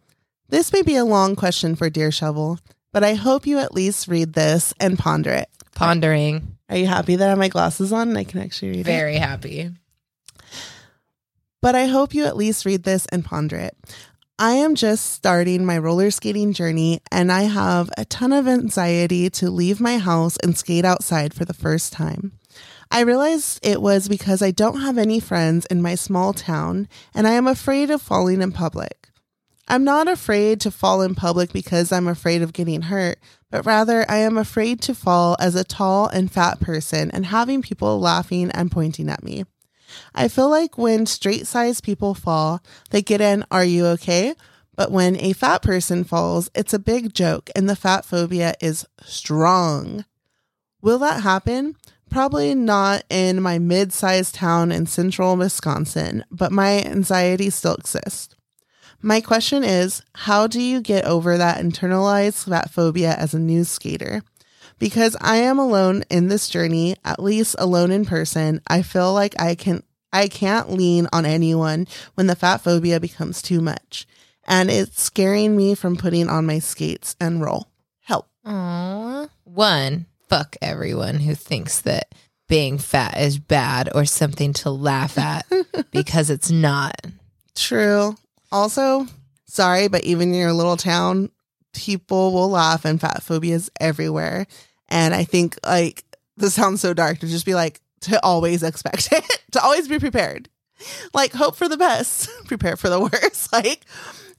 this 0.49 0.73
may 0.73 0.81
be 0.81 0.95
a 0.95 1.05
long 1.05 1.35
question 1.35 1.75
for 1.75 1.87
Dear 1.87 2.11
Shovel, 2.11 2.57
but 2.91 3.03
I 3.03 3.13
hope 3.13 3.45
you 3.45 3.59
at 3.59 3.75
least 3.75 4.07
read 4.07 4.33
this 4.33 4.73
and 4.79 4.97
ponder 4.97 5.29
it. 5.29 5.47
Pondering. 5.75 6.57
Are 6.67 6.77
you 6.77 6.87
happy 6.87 7.15
that 7.15 7.27
I 7.27 7.29
have 7.29 7.37
my 7.37 7.47
glasses 7.47 7.93
on 7.93 8.09
and 8.09 8.17
I 8.17 8.23
can 8.23 8.41
actually 8.41 8.69
read 8.69 8.79
it? 8.79 8.85
Very 8.85 9.17
happy. 9.17 9.69
But 11.61 11.75
I 11.75 11.85
hope 11.85 12.15
you 12.15 12.25
at 12.25 12.37
least 12.37 12.65
read 12.65 12.81
this 12.81 13.05
and 13.11 13.23
ponder 13.23 13.57
it. 13.57 13.77
I 14.39 14.53
am 14.53 14.73
just 14.73 15.13
starting 15.13 15.63
my 15.63 15.77
roller 15.77 16.09
skating 16.09 16.53
journey 16.53 17.01
and 17.11 17.31
I 17.31 17.43
have 17.43 17.91
a 17.99 18.05
ton 18.05 18.33
of 18.33 18.47
anxiety 18.47 19.29
to 19.29 19.51
leave 19.51 19.79
my 19.79 19.99
house 19.99 20.37
and 20.41 20.57
skate 20.57 20.85
outside 20.85 21.35
for 21.35 21.45
the 21.45 21.53
first 21.53 21.93
time. 21.93 22.31
I 22.91 23.01
realized 23.01 23.59
it 23.63 23.81
was 23.81 24.07
because 24.07 24.41
I 24.41 24.51
don't 24.51 24.81
have 24.81 24.97
any 24.97 25.19
friends 25.19 25.65
in 25.67 25.81
my 25.81 25.95
small 25.95 26.33
town 26.33 26.87
and 27.13 27.27
I 27.27 27.31
am 27.31 27.47
afraid 27.47 27.89
of 27.89 28.01
falling 28.01 28.41
in 28.41 28.51
public. 28.51 29.09
I'm 29.67 29.83
not 29.83 30.07
afraid 30.07 30.61
to 30.61 30.71
fall 30.71 31.01
in 31.01 31.15
public 31.15 31.51
because 31.51 31.91
I'm 31.91 32.07
afraid 32.07 32.43
of 32.43 32.53
getting 32.53 32.83
hurt, 32.83 33.17
but 33.49 33.65
rather 33.65 34.05
I 34.09 34.17
am 34.17 34.37
afraid 34.37 34.79
to 34.81 34.93
fall 34.93 35.35
as 35.39 35.55
a 35.55 35.63
tall 35.63 36.07
and 36.07 36.31
fat 36.31 36.59
person 36.59 37.09
and 37.11 37.25
having 37.25 37.63
people 37.63 37.99
laughing 37.99 38.51
and 38.51 38.71
pointing 38.71 39.09
at 39.09 39.23
me. 39.23 39.45
I 40.13 40.27
feel 40.27 40.49
like 40.49 40.77
when 40.77 41.05
straight 41.05 41.47
sized 41.47 41.83
people 41.83 42.13
fall, 42.13 42.61
they 42.91 43.01
get 43.01 43.21
an 43.21 43.45
are 43.49 43.65
you 43.65 43.85
okay? 43.87 44.35
But 44.75 44.91
when 44.91 45.15
a 45.17 45.33
fat 45.33 45.61
person 45.61 46.03
falls, 46.03 46.49
it's 46.53 46.73
a 46.73 46.79
big 46.79 47.13
joke 47.13 47.49
and 47.55 47.67
the 47.67 47.75
fat 47.75 48.05
phobia 48.05 48.53
is 48.61 48.85
strong. 49.03 50.05
Will 50.81 50.99
that 50.99 51.23
happen? 51.23 51.75
Probably 52.09 52.55
not 52.55 53.03
in 53.09 53.41
my 53.41 53.59
mid 53.59 53.91
sized 53.91 54.35
town 54.35 54.71
in 54.71 54.85
central 54.85 55.35
Wisconsin, 55.35 56.23
but 56.31 56.51
my 56.51 56.83
anxiety 56.83 57.49
still 57.49 57.75
exists. 57.75 58.35
My 59.01 59.21
question 59.21 59.63
is 59.63 60.01
how 60.13 60.47
do 60.47 60.61
you 60.61 60.81
get 60.81 61.05
over 61.05 61.37
that 61.37 61.61
internalized 61.63 62.47
fat 62.49 62.71
phobia 62.71 63.13
as 63.13 63.33
a 63.33 63.39
new 63.39 63.63
skater? 63.63 64.23
Because 64.79 65.15
I 65.21 65.37
am 65.37 65.59
alone 65.59 66.03
in 66.09 66.27
this 66.27 66.49
journey, 66.49 66.95
at 67.03 67.21
least 67.21 67.55
alone 67.59 67.91
in 67.91 68.05
person, 68.05 68.61
I 68.67 68.81
feel 68.81 69.13
like 69.13 69.39
I 69.39 69.55
can 69.55 69.83
I 70.11 70.29
can't 70.29 70.71
lean 70.71 71.07
on 71.11 71.25
anyone 71.25 71.87
when 72.13 72.27
the 72.27 72.37
fat 72.37 72.61
phobia 72.61 72.99
becomes 72.99 73.41
too 73.41 73.59
much. 73.59 74.07
And 74.47 74.71
it's 74.71 75.01
scaring 75.01 75.57
me 75.57 75.75
from 75.75 75.97
putting 75.97 76.29
on 76.29 76.45
my 76.45 76.59
skates 76.59 77.15
and 77.19 77.41
roll. 77.41 77.67
Help. 78.01 78.27
Aww. 78.45 79.29
One, 79.43 80.05
fuck 80.29 80.55
everyone 80.61 81.15
who 81.19 81.35
thinks 81.35 81.81
that 81.81 82.13
being 82.47 82.77
fat 82.77 83.19
is 83.19 83.39
bad 83.39 83.89
or 83.95 84.05
something 84.05 84.53
to 84.53 84.69
laugh 84.69 85.17
at 85.17 85.45
because 85.91 86.29
it's 86.29 86.51
not. 86.51 86.95
True. 87.55 88.15
Also, 88.51 89.07
sorry, 89.45 89.87
but 89.87 90.03
even 90.03 90.33
in 90.33 90.39
your 90.39 90.53
little 90.53 90.77
town, 90.77 91.29
people 91.73 92.31
will 92.33 92.49
laugh 92.49 92.85
and 92.85 93.01
fat 93.01 93.23
phobia 93.23 93.55
is 93.55 93.71
everywhere. 93.79 94.45
And 94.87 95.13
I 95.13 95.23
think 95.23 95.57
like 95.65 96.03
this 96.37 96.53
sounds 96.53 96.81
so 96.81 96.93
dark 96.93 97.19
to 97.19 97.27
just 97.27 97.45
be 97.45 97.55
like 97.55 97.81
to 98.01 98.23
always 98.23 98.63
expect 98.63 99.09
it, 99.11 99.25
to 99.51 99.61
always 99.61 99.87
be 99.87 99.99
prepared. 99.99 100.49
Like 101.13 101.31
hope 101.31 101.55
for 101.55 101.69
the 101.69 101.77
best, 101.77 102.29
prepare 102.45 102.75
for 102.75 102.89
the 102.89 102.99
worst. 102.99 103.51
Like 103.53 103.85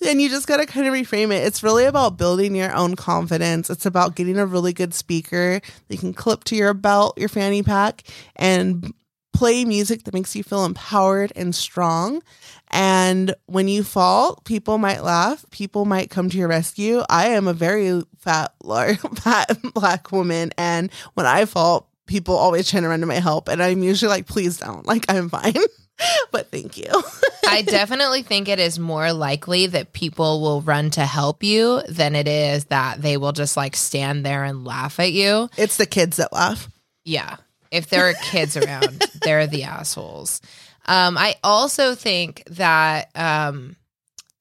and 0.05 0.21
you 0.21 0.29
just 0.29 0.47
got 0.47 0.59
to 0.59 0.67
kind 0.67 0.87
of 0.87 0.95
reframe 0.95 1.33
it. 1.33 1.45
It's 1.45 1.63
really 1.63 1.85
about 1.85 2.19
building 2.19 2.55
your 2.55 2.75
own 2.75 2.97
confidence. 2.97 3.71
It's 3.71 3.87
about 3.87 4.15
getting 4.17 4.39
a 4.39 4.47
really 4.47 4.73
good 4.73 4.95
speaker 4.95 5.61
that 5.61 5.95
you 5.95 5.99
can 5.99 6.15
clip 6.15 6.45
to 6.45 6.57
your 6.57 6.75
belt, 6.75 7.19
your 7.19 7.29
fanny 7.29 7.63
pack, 7.63 8.03
and 8.37 8.93
play 9.33 9.67
music 9.67 10.05
that 10.05 10.15
makes 10.15 10.35
you 10.35 10.43
feel 10.43 10.65
empowered 10.65 11.33
and 11.37 11.55
strong. 11.55 12.23
And 12.71 13.35
when 13.47 13.69
you 13.69 13.85
fall, 13.85 14.37
people 14.45 14.79
might 14.79 15.05
laugh. 15.05 15.45
People 15.51 15.85
might 15.85 16.11
come 16.11 16.31
to 16.31 16.39
your 16.39 16.49
rescue. 16.49 17.03
I 17.09 17.29
am 17.29 17.47
a 17.47 17.53
very 17.53 18.03
fat, 18.19 18.55
large, 18.63 18.99
fat 19.17 19.59
black 19.75 20.11
woman, 20.11 20.53
and 20.57 20.91
when 21.15 21.27
I 21.27 21.45
fall, 21.45 21.91
people 22.07 22.35
always 22.35 22.69
try 22.71 22.81
to 22.81 22.89
run 22.89 23.01
to 23.01 23.07
my 23.07 23.21
help, 23.21 23.49
and 23.49 23.63
I'm 23.63 23.83
usually 23.83 24.09
like, 24.09 24.27
"Please 24.27 24.57
don't." 24.57 24.87
Like 24.87 25.05
I'm 25.09 25.29
fine. 25.29 25.55
but 26.31 26.51
thank 26.51 26.77
you. 26.77 26.91
I 27.49 27.63
definitely 27.63 28.23
think 28.23 28.49
it 28.49 28.59
is 28.59 28.79
more 28.79 29.13
likely 29.13 29.67
that 29.69 29.93
people 29.93 30.41
will 30.41 30.61
run 30.61 30.91
to 30.91 31.05
help 31.07 31.43
you 31.43 31.83
than 31.89 32.15
it 32.15 32.29
is 32.29 32.67
that 32.67 33.01
they 33.01 33.17
will 33.17 33.33
just 33.33 33.57
like 33.57 33.77
stand 33.77 34.25
there 34.25 34.45
and 34.45 34.65
laugh 34.65 35.01
at 35.01 35.13
you. 35.13 35.49
it's 35.57 35.77
the 35.77 35.87
kids 35.87 36.17
that 36.17 36.33
laugh. 36.33 36.69
Yeah. 37.05 37.37
If 37.71 37.89
there 37.89 38.09
are 38.09 38.15
kids 38.15 38.57
around, 38.57 39.05
they're 39.23 39.47
the 39.47 39.65
assholes. 39.65 40.41
Um, 40.87 41.19
I 41.19 41.37
also 41.43 41.95
think 41.95 42.43
that 42.51 43.11
um, 43.15 43.77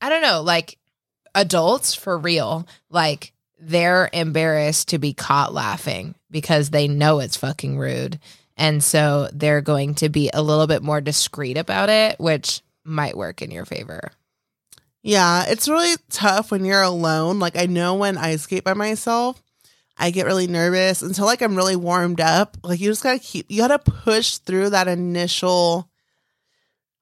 I 0.02 0.10
don't 0.10 0.22
know, 0.22 0.42
like 0.42 0.78
adults 1.34 1.96
for 1.96 2.18
real, 2.18 2.68
like 2.90 3.34
they're 3.60 4.10
embarrassed 4.14 4.90
to 4.90 5.00
be 5.00 5.14
caught 5.14 5.54
laughing 5.54 6.16
because 6.30 6.70
they 6.70 6.88
know 6.88 7.20
it's 7.20 7.38
fucking 7.38 7.78
rude. 7.78 8.20
And 8.58 8.84
so 8.84 9.30
they're 9.34 9.62
going 9.62 9.96
to 9.96 10.10
be 10.10 10.30
a 10.34 10.42
little 10.42 10.68
bit 10.68 10.82
more 10.82 11.02
discreet 11.02 11.58
about 11.58 11.90
it, 11.90 12.20
which 12.20 12.62
might 12.84 13.18
work 13.18 13.42
in 13.42 13.52
your 13.52 13.66
favor. 13.66 14.12
Yeah, 15.04 15.46
it's 15.48 15.68
really 15.68 15.96
tough 16.10 16.52
when 16.52 16.66
you're 16.66 16.82
alone. 16.82 17.40
Like 17.40 17.58
I 17.58 17.66
know 17.66 17.96
when 17.96 18.18
I 18.18 18.38
skate 18.38 18.64
by 18.64 18.74
myself, 18.74 19.42
I 19.98 20.12
get 20.12 20.26
really 20.26 20.48
nervous 20.48 21.02
until 21.02 21.26
like 21.26 21.42
I'm 21.42 21.56
really 21.56 21.76
warmed 21.76 22.22
up. 22.22 22.58
Like 22.64 22.80
you 22.80 22.90
just 22.90 23.04
gotta 23.04 23.20
keep 23.20 23.46
you 23.50 23.62
gotta 23.62 23.80
push 23.80 24.38
through 24.38 24.72
that 24.72 24.88
initial 24.88 25.90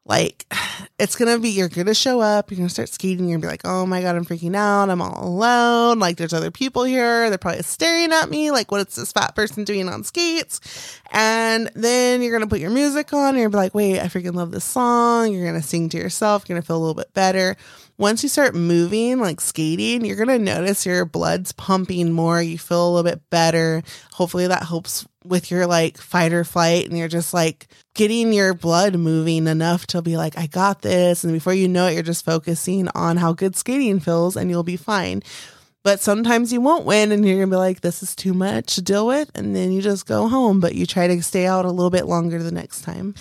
like 0.06 0.46
it's 1.00 1.16
gonna 1.16 1.40
be 1.40 1.50
you're 1.50 1.70
gonna 1.70 1.94
show 1.94 2.20
up, 2.20 2.52
you're 2.52 2.58
gonna 2.58 2.70
start 2.70 2.90
skating, 2.90 3.28
you're 3.28 3.38
gonna 3.38 3.48
be 3.48 3.52
like, 3.52 3.66
oh 3.66 3.86
my 3.86 4.02
god, 4.02 4.16
I'm 4.16 4.26
freaking 4.26 4.56
out, 4.56 4.90
I'm 4.90 5.02
all 5.02 5.28
alone, 5.28 6.00
like 6.00 6.18
there's 6.18 6.34
other 6.34 6.52
people 6.52 6.84
here, 6.84 7.30
they're 7.30 7.38
probably 7.38 7.64
staring 7.64 8.12
at 8.12 8.30
me, 8.30 8.52
like 8.52 8.72
what 8.72 8.88
is 8.88 8.96
this 8.96 9.12
fat 9.12 9.36
person 9.36 9.64
doing 9.64 9.88
on 9.88 10.04
skates? 10.04 11.00
And 11.12 11.70
then 11.76 12.22
you're 12.22 12.34
gonna 12.34 12.50
put 12.50 12.60
your 12.60 12.72
music 12.72 13.14
on 13.14 13.30
and 13.30 13.38
you're 13.38 13.50
gonna 13.50 13.62
be 13.62 13.66
like, 13.66 13.76
wait, 13.76 14.00
I 14.00 14.06
freaking 14.06 14.36
love 14.36 14.52
this 14.52 14.66
song, 14.66 15.32
you're 15.32 15.46
gonna 15.46 15.62
sing 15.62 15.90
to 15.90 15.98
yourself, 15.98 16.48
you're 16.48 16.56
gonna 16.56 16.66
feel 16.66 16.78
a 16.78 16.80
little 16.80 16.96
bit 16.96 17.14
better. 17.14 17.56
Once 17.98 18.24
you 18.24 18.30
start 18.30 18.56
moving, 18.56 19.20
like 19.20 19.40
skating, 19.40 20.04
you're 20.04 20.16
gonna 20.16 20.40
notice 20.40 20.86
your 20.86 21.06
blood's 21.06 21.52
pumping 21.52 22.12
more, 22.12 22.42
you 22.42 22.58
feel 22.58 22.88
a 22.88 22.92
little 22.92 23.10
bit 23.10 23.22
better. 23.30 23.84
Hopefully 24.14 24.48
that 24.48 24.64
helps 24.64 25.06
with 25.24 25.52
your 25.52 25.68
like 25.68 25.98
fight 25.98 26.34
or 26.34 26.44
flight 26.44 26.88
and 26.88 26.98
you're 26.98 27.08
just 27.08 27.34
like 27.34 27.68
getting 27.94 28.34
your 28.34 28.54
blood 28.54 28.96
moving 28.96 29.48
enough 29.48 29.88
to 29.88 30.02
be 30.02 30.18
like, 30.18 30.38
I 30.38 30.48
got 30.48 30.82
this. 30.82 31.24
And 31.24 31.32
before 31.32 31.54
you 31.54 31.68
know 31.68 31.88
it, 31.88 31.94
you're 31.94 32.04
just 32.04 32.26
focusing 32.26 32.88
on 32.96 33.18
how 33.18 33.34
good 33.34 33.56
skating 33.56 34.00
feels 34.00 34.36
and 34.36 34.50
you'll 34.50 34.64
be 34.64 34.78
fine. 34.78 35.22
But 35.84 36.00
sometimes 36.00 36.54
you 36.54 36.62
won't 36.62 36.86
win 36.86 37.12
and 37.12 37.26
you're 37.26 37.38
gonna 37.38 37.52
be 37.52 37.58
like, 37.58 37.82
this 37.82 38.02
is 38.02 38.16
too 38.16 38.34
much 38.34 38.76
to 38.76 38.82
deal 38.82 39.06
with. 39.06 39.30
And 39.36 39.56
then 39.56 39.72
you 39.72 39.82
just 39.82 40.06
go 40.06 40.28
home, 40.28 40.60
but 40.60 40.76
you 40.76 40.86
try 40.86 41.08
to 41.08 41.22
stay 41.22 41.46
out 41.46 41.66
a 41.66 41.72
little 41.72 41.90
bit 41.90 42.06
longer 42.06 42.42
the 42.42 42.52
next 42.52 42.82
time. 42.82 43.14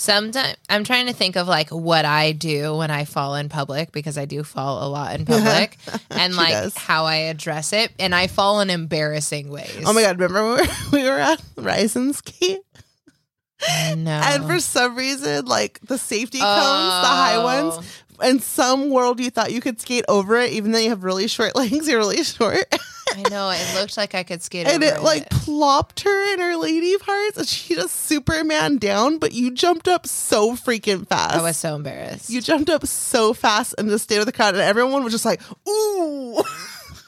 Sometimes 0.00 0.56
I'm 0.70 0.84
trying 0.84 1.06
to 1.08 1.12
think 1.12 1.34
of 1.34 1.48
like 1.48 1.70
what 1.70 2.04
I 2.04 2.30
do 2.30 2.76
when 2.76 2.88
I 2.88 3.04
fall 3.04 3.34
in 3.34 3.48
public 3.48 3.90
because 3.90 4.16
I 4.16 4.26
do 4.26 4.44
fall 4.44 4.86
a 4.86 4.88
lot 4.88 5.18
in 5.18 5.26
public 5.26 5.76
and 6.10 6.36
like 6.36 6.52
does. 6.52 6.76
how 6.76 7.04
I 7.06 7.16
address 7.16 7.72
it. 7.72 7.90
And 7.98 8.14
I 8.14 8.28
fall 8.28 8.60
in 8.60 8.70
embarrassing 8.70 9.50
ways. 9.50 9.82
Oh 9.84 9.92
my 9.92 10.02
God, 10.02 10.20
remember 10.20 10.54
when 10.54 10.68
we 10.92 11.02
were 11.02 11.18
at 11.18 11.42
Rise 11.56 11.96
and? 11.96 12.14
No. 13.96 14.10
And 14.12 14.44
for 14.46 14.60
some 14.60 14.94
reason, 14.94 15.46
like 15.46 15.80
the 15.80 15.98
safety 15.98 16.38
cones, 16.38 16.46
the 16.48 17.08
high 17.08 17.34
Oh. 17.36 17.42
ones, 17.72 17.86
in 18.22 18.40
some 18.40 18.90
world 18.90 19.20
you 19.20 19.30
thought 19.30 19.52
you 19.52 19.60
could 19.60 19.80
skate 19.80 20.04
over 20.08 20.36
it, 20.38 20.52
even 20.52 20.72
though 20.72 20.78
you 20.78 20.90
have 20.90 21.04
really 21.04 21.28
short 21.28 21.54
legs, 21.56 21.88
you're 21.88 21.98
really 21.98 22.22
short. 22.24 22.64
I 23.14 23.22
know. 23.30 23.50
It 23.50 23.74
looked 23.74 23.96
like 23.96 24.14
I 24.14 24.22
could 24.22 24.42
skate 24.42 24.66
and 24.66 24.76
over 24.76 24.84
it 24.84 24.96
And 24.96 24.98
it 24.98 25.02
like 25.02 25.30
plopped 25.30 26.00
her 26.00 26.32
in 26.34 26.40
her 26.40 26.56
lady 26.56 26.96
parts 26.98 27.38
and 27.38 27.46
she 27.46 27.74
just 27.74 27.94
Superman 27.94 28.76
down, 28.76 29.18
but 29.18 29.32
you 29.32 29.50
jumped 29.50 29.88
up 29.88 30.06
so 30.06 30.52
freaking 30.52 31.06
fast. 31.06 31.36
I 31.36 31.42
was 31.42 31.56
so 31.56 31.74
embarrassed. 31.74 32.28
you 32.30 32.40
jumped 32.40 32.70
up 32.70 32.86
so 32.86 33.32
fast 33.32 33.74
and 33.78 33.88
just 33.88 34.04
stayed 34.04 34.18
with 34.18 34.26
the 34.26 34.32
crowd 34.32 34.54
and 34.54 34.62
everyone 34.62 35.04
was 35.04 35.12
just 35.12 35.24
like, 35.24 35.40
ooh. 35.68 36.42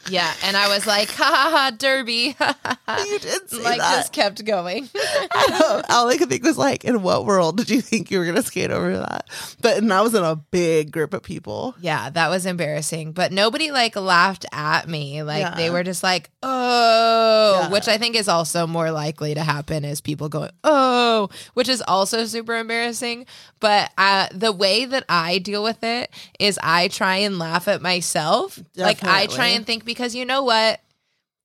yeah. 0.09 0.32
And 0.44 0.57
I 0.57 0.68
was 0.68 0.86
like, 0.86 1.11
ha 1.11 1.24
ha 1.24 1.51
ha, 1.51 1.70
derby. 1.76 2.34
you 3.09 3.18
did 3.18 3.51
say 3.51 3.62
like 3.62 3.78
that. 3.78 3.96
just 3.96 4.12
kept 4.12 4.44
going. 4.44 4.88
All 5.90 6.09
I 6.09 6.16
could 6.18 6.28
think 6.28 6.42
was 6.44 6.59
like, 6.59 6.84
in 6.84 7.03
what 7.03 7.24
world 7.26 7.57
did 7.57 7.70
you 7.70 7.80
think 7.80 8.11
you 8.11 8.18
were 8.18 8.24
gonna 8.24 8.42
skate 8.42 8.70
over 8.70 8.96
that? 8.98 9.28
But 9.61 9.78
and 9.78 9.92
I 9.92 10.01
was 10.01 10.14
in 10.14 10.22
a 10.24 10.36
big 10.36 10.90
group 10.90 11.14
of 11.14 11.22
people. 11.22 11.74
yeah, 11.80 12.11
that 12.11 12.28
was 12.30 12.46
embarrassing. 12.46 13.12
But 13.12 13.32
nobody 13.32 13.70
like 13.70 13.96
laughed 13.96 14.46
at 14.53 14.88
me. 14.88 15.22
Like 15.22 15.57
they 15.57 15.70
were 15.70 15.82
just 15.84 16.03
like, 16.03 16.30
oh, 16.42 17.61
Yeah. 17.62 17.70
which 17.70 17.88
I 17.88 17.98
think 17.98 18.16
is 18.16 18.28
also 18.28 18.66
more 18.66 18.90
likely 18.90 19.34
to 19.34 19.42
happen 19.42 19.84
is 19.84 20.01
people 20.01 20.28
going, 20.28 20.51
oh, 20.64 21.28
which 21.55 21.68
is 21.68 21.82
also 21.86 22.24
super 22.24 22.57
embarrassing. 22.57 23.26
But 23.61 23.90
uh, 23.98 24.28
the 24.32 24.53
way 24.53 24.84
that 24.86 25.05
I 25.09 25.38
deal 25.38 25.62
with 25.62 25.82
it 25.84 26.11
is 26.38 26.59
I 26.62 26.88
try 26.88 27.16
and 27.16 27.38
laugh 27.38 27.68
at 27.68 27.82
myself. 27.82 28.59
Like 28.76 29.05
I 29.05 29.26
try 29.26 29.48
and 29.48 29.66
think 29.66 29.84
because 29.91 30.14
you 30.14 30.24
know 30.24 30.45
what? 30.45 30.80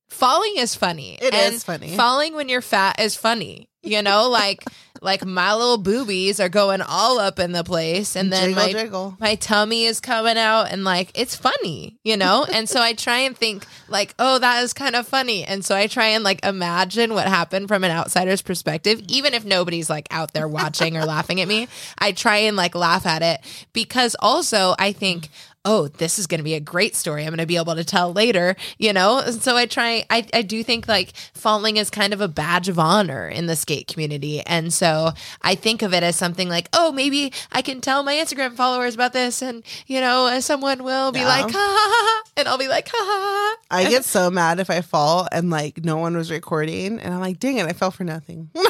Falling 0.08 0.54
is 0.56 0.76
funny. 0.76 1.18
It 1.20 1.34
and 1.34 1.54
is 1.54 1.64
funny. 1.64 1.96
Falling 1.96 2.34
when 2.34 2.48
you're 2.48 2.62
fat 2.62 3.00
is 3.00 3.16
funny. 3.16 3.68
You 3.82 4.02
know, 4.02 4.28
like 4.30 4.64
like 5.02 5.24
my 5.24 5.54
little 5.54 5.78
boobies 5.78 6.40
are 6.40 6.48
going 6.48 6.80
all 6.80 7.18
up 7.18 7.38
in 7.38 7.52
the 7.52 7.64
place, 7.64 8.16
and 8.16 8.32
then 8.32 8.50
jiggle, 8.50 8.62
my 8.62 8.72
jiggle. 8.72 9.16
my 9.18 9.34
tummy 9.34 9.84
is 9.84 10.00
coming 10.00 10.38
out 10.38 10.72
and 10.72 10.84
like 10.84 11.10
it's 11.14 11.36
funny, 11.36 11.98
you 12.04 12.16
know? 12.16 12.46
And 12.56 12.68
so 12.68 12.80
I 12.80 12.94
try 12.94 13.18
and 13.18 13.36
think 13.36 13.66
like, 13.88 14.14
oh, 14.18 14.38
that 14.38 14.62
is 14.62 14.72
kind 14.72 14.96
of 14.96 15.06
funny. 15.06 15.44
And 15.44 15.62
so 15.62 15.76
I 15.76 15.88
try 15.88 16.06
and 16.06 16.24
like 16.24 16.44
imagine 16.44 17.12
what 17.12 17.28
happened 17.28 17.68
from 17.68 17.84
an 17.84 17.90
outsider's 17.90 18.40
perspective, 18.40 19.02
even 19.08 19.34
if 19.34 19.44
nobody's 19.44 19.90
like 19.90 20.08
out 20.10 20.32
there 20.32 20.48
watching 20.48 20.96
or 20.96 21.04
laughing 21.04 21.40
at 21.40 21.48
me. 21.48 21.68
I 21.98 22.12
try 22.12 22.38
and 22.38 22.56
like 22.56 22.74
laugh 22.74 23.04
at 23.04 23.22
it 23.22 23.40
because 23.74 24.16
also 24.20 24.74
I 24.78 24.92
think 24.92 25.28
Oh, 25.68 25.88
this 25.88 26.18
is 26.18 26.26
going 26.26 26.38
to 26.38 26.44
be 26.44 26.54
a 26.54 26.60
great 26.60 26.94
story. 26.96 27.22
I'm 27.24 27.30
going 27.30 27.38
to 27.38 27.46
be 27.46 27.56
able 27.56 27.74
to 27.74 27.84
tell 27.84 28.12
later, 28.12 28.54
you 28.78 28.92
know? 28.92 29.18
And 29.18 29.42
so 29.42 29.56
I 29.56 29.66
try, 29.66 30.04
I, 30.08 30.24
I 30.32 30.42
do 30.42 30.62
think 30.62 30.86
like 30.88 31.12
falling 31.34 31.76
is 31.76 31.90
kind 31.90 32.14
of 32.14 32.20
a 32.20 32.28
badge 32.28 32.68
of 32.68 32.78
honor 32.78 33.28
in 33.28 33.46
the 33.46 33.56
skate 33.56 33.88
community. 33.88 34.40
And 34.42 34.72
so 34.72 35.10
I 35.42 35.56
think 35.56 35.82
of 35.82 35.92
it 35.92 36.02
as 36.04 36.14
something 36.16 36.48
like, 36.48 36.68
oh, 36.72 36.92
maybe 36.92 37.32
I 37.52 37.62
can 37.62 37.80
tell 37.80 38.02
my 38.04 38.14
Instagram 38.14 38.54
followers 38.54 38.94
about 38.94 39.12
this 39.12 39.42
and, 39.42 39.64
you 39.86 40.00
know, 40.00 40.26
uh, 40.26 40.40
someone 40.40 40.84
will 40.84 41.10
be 41.12 41.18
Yeah. 41.18 41.26
like, 41.28 41.50
ha, 41.50 41.50
ha, 41.52 41.90
ha, 41.90 42.22
ha, 42.24 42.30
and 42.36 42.48
I'll 42.48 42.58
be 42.58 42.68
like, 42.68 42.88
ha, 42.88 42.96
ha, 42.96 43.56
ha. 43.68 43.76
I 43.76 43.84
get 43.90 44.04
so 44.04 44.30
mad 44.30 44.60
if 44.60 44.70
I 44.70 44.80
fall 44.82 45.26
and 45.32 45.50
like 45.50 45.84
no 45.84 45.96
one 45.96 46.16
was 46.16 46.30
recording, 46.30 47.00
and 47.00 47.12
I'm 47.12 47.20
like, 47.20 47.40
dang 47.40 47.58
it, 47.58 47.66
I 47.66 47.72
fell 47.72 47.90
for 47.90 48.04
nothing. 48.04 48.50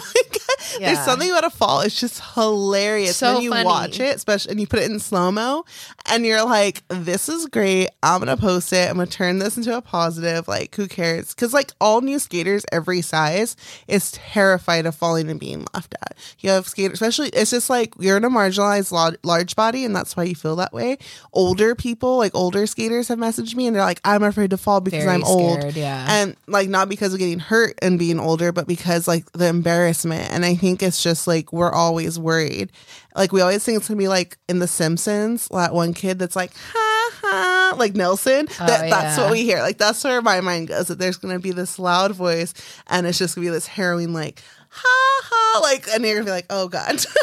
Yeah. 0.80 0.92
There's 0.92 1.04
something 1.06 1.30
about 1.30 1.44
a 1.44 1.50
fall. 1.50 1.80
It's 1.80 1.98
just 1.98 2.20
hilarious 2.34 3.16
So 3.16 3.34
when 3.34 3.42
you 3.42 3.50
funny. 3.50 3.64
watch 3.64 4.00
it, 4.00 4.16
especially 4.16 4.50
and 4.52 4.60
you 4.60 4.66
put 4.66 4.80
it 4.80 4.90
in 4.90 4.98
slow 4.98 5.30
mo, 5.30 5.64
and 6.06 6.26
you're 6.26 6.44
like, 6.44 6.82
"This 6.88 7.28
is 7.28 7.46
great. 7.46 7.88
I'm 8.02 8.20
gonna 8.20 8.36
post 8.36 8.72
it. 8.72 8.88
I'm 8.88 8.96
gonna 8.96 9.06
turn 9.06 9.38
this 9.38 9.56
into 9.56 9.76
a 9.76 9.80
positive. 9.82 10.48
Like, 10.48 10.74
who 10.74 10.88
cares? 10.88 11.34
Because 11.34 11.52
like 11.52 11.72
all 11.80 12.00
new 12.00 12.18
skaters, 12.18 12.64
every 12.72 13.02
size 13.02 13.56
is 13.88 14.12
terrified 14.12 14.86
of 14.86 14.94
falling 14.94 15.30
and 15.30 15.40
being 15.40 15.66
laughed 15.74 15.94
at. 16.02 16.16
You 16.40 16.50
have 16.50 16.66
skaters, 16.66 16.94
especially 16.94 17.28
it's 17.28 17.50
just 17.50 17.70
like 17.70 17.94
you're 17.98 18.16
in 18.16 18.24
a 18.24 18.30
marginalized 18.30 19.16
large 19.22 19.56
body, 19.56 19.84
and 19.84 19.94
that's 19.94 20.16
why 20.16 20.24
you 20.24 20.34
feel 20.34 20.56
that 20.56 20.72
way. 20.72 20.98
Older 21.32 21.74
people, 21.74 22.16
like 22.18 22.34
older 22.34 22.66
skaters, 22.66 23.08
have 23.08 23.18
messaged 23.18 23.54
me, 23.54 23.66
and 23.66 23.76
they're 23.76 23.82
like, 23.82 24.00
"I'm 24.04 24.22
afraid 24.22 24.50
to 24.50 24.56
fall 24.56 24.80
because 24.80 25.04
Very 25.04 25.14
I'm 25.14 25.24
old." 25.24 25.74
yeah. 25.74 26.06
and 26.08 26.36
like 26.46 26.68
not 26.68 26.88
because 26.88 27.12
of 27.12 27.18
getting 27.18 27.38
hurt 27.38 27.78
and 27.82 27.98
being 27.98 28.18
older 28.18 28.52
but 28.52 28.66
because 28.66 29.06
like 29.06 29.30
the 29.32 29.46
embarrassment 29.46 30.30
and 30.30 30.44
i 30.44 30.54
think 30.54 30.82
it's 30.82 31.02
just 31.02 31.26
like 31.26 31.52
we're 31.52 31.72
always 31.72 32.18
worried 32.18 32.70
like 33.16 33.32
we 33.32 33.40
always 33.40 33.64
think 33.64 33.78
it's 33.78 33.88
gonna 33.88 33.98
be 33.98 34.08
like 34.08 34.38
in 34.48 34.58
the 34.58 34.68
simpsons 34.68 35.48
that 35.48 35.74
one 35.74 35.94
kid 35.94 36.18
that's 36.18 36.36
like 36.36 36.52
ha 36.54 37.10
ha 37.22 37.74
like 37.78 37.94
nelson. 37.94 38.46
Oh, 38.60 38.66
that, 38.66 38.90
that's 38.90 39.16
yeah. 39.16 39.24
what 39.24 39.32
we 39.32 39.42
hear. 39.42 39.60
Like 39.60 39.78
that's 39.78 40.02
where 40.04 40.22
my 40.22 40.40
mind 40.40 40.68
goes 40.68 40.88
that 40.88 40.98
there's 40.98 41.16
gonna 41.16 41.38
be 41.38 41.52
this 41.52 41.78
loud 41.78 42.12
voice 42.12 42.54
and 42.88 43.06
it's 43.06 43.18
just 43.18 43.34
gonna 43.34 43.46
be 43.46 43.50
this 43.50 43.66
harrowing 43.66 44.12
like 44.12 44.42
ha 44.68 45.22
ha 45.24 45.60
like 45.62 45.86
and 45.92 46.04
you're 46.04 46.14
gonna 46.16 46.26
be 46.26 46.30
like 46.30 46.46
oh 46.50 46.68
god. 46.68 47.04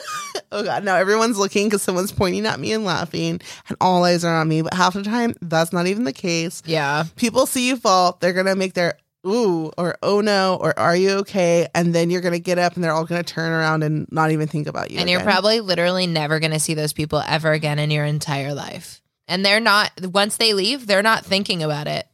Oh 0.52 0.64
god. 0.64 0.84
Now 0.84 0.96
everyone's 0.96 1.38
looking 1.38 1.68
because 1.68 1.82
someone's 1.82 2.12
pointing 2.12 2.46
at 2.46 2.60
me 2.60 2.74
and 2.74 2.84
laughing 2.86 3.42
and 3.70 3.78
all 3.82 4.04
eyes 4.04 4.24
are 4.24 4.36
on 4.40 4.48
me 4.48 4.62
but 4.62 4.74
half 4.74 4.94
the 4.94 5.04
time 5.04 5.34
that's 5.42 5.74
not 5.74 5.88
even 5.88 6.04
the 6.04 6.14
case. 6.14 6.62
Yeah. 6.66 7.06
people 7.16 7.48
see 7.48 7.68
you 7.68 7.76
fall, 7.76 8.18
they're 8.20 8.34
gonna 8.34 8.56
make 8.56 8.74
their 8.74 8.98
ooh 9.26 9.72
or 9.78 9.98
oh 10.04 10.22
no 10.22 10.58
or 10.60 10.78
are 10.78 10.96
you 10.96 11.12
okay? 11.20 11.68
And 11.74 11.94
then 11.94 12.10
you're 12.10 12.22
gonna 12.22 12.40
get 12.40 12.58
up 12.58 12.76
and 12.76 12.84
they're 12.84 12.92
all 12.92 13.06
gonna 13.06 13.24
turn 13.24 13.52
around 13.52 13.84
and 13.84 14.08
not 14.12 14.32
even 14.32 14.48
think 14.48 14.68
about 14.68 14.92
you. 14.92 15.00
And 15.00 15.10
you're 15.10 15.22
probably 15.22 15.60
literally 15.60 16.08
never 16.08 16.40
to 16.40 16.60
see 16.60 16.74
those 16.74 16.94
people 16.94 17.22
ever 17.26 17.52
again 17.52 17.80
in 17.80 17.92
your 17.92 18.06
entire 18.06 18.54
life. 18.54 19.02
And 19.28 19.46
they're 19.46 19.60
not, 19.60 19.92
once 20.02 20.38
they 20.38 20.54
leave, 20.54 20.86
they're 20.86 21.02
not 21.02 21.26
thinking 21.26 21.64
about 21.64 21.88
it. 21.88 22.08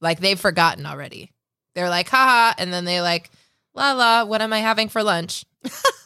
Like 0.00 0.20
they've 0.20 0.38
forgotten 0.38 0.86
already. 0.86 1.32
They're 1.74 1.90
like, 1.90 2.08
haha. 2.08 2.54
And 2.58 2.72
then 2.72 2.84
they 2.84 3.00
like, 3.00 3.30
la 3.74 3.92
la, 3.92 4.24
what 4.24 4.42
am 4.42 4.52
I 4.52 4.58
having 4.60 4.88
for 4.88 5.02
lunch? 5.02 5.44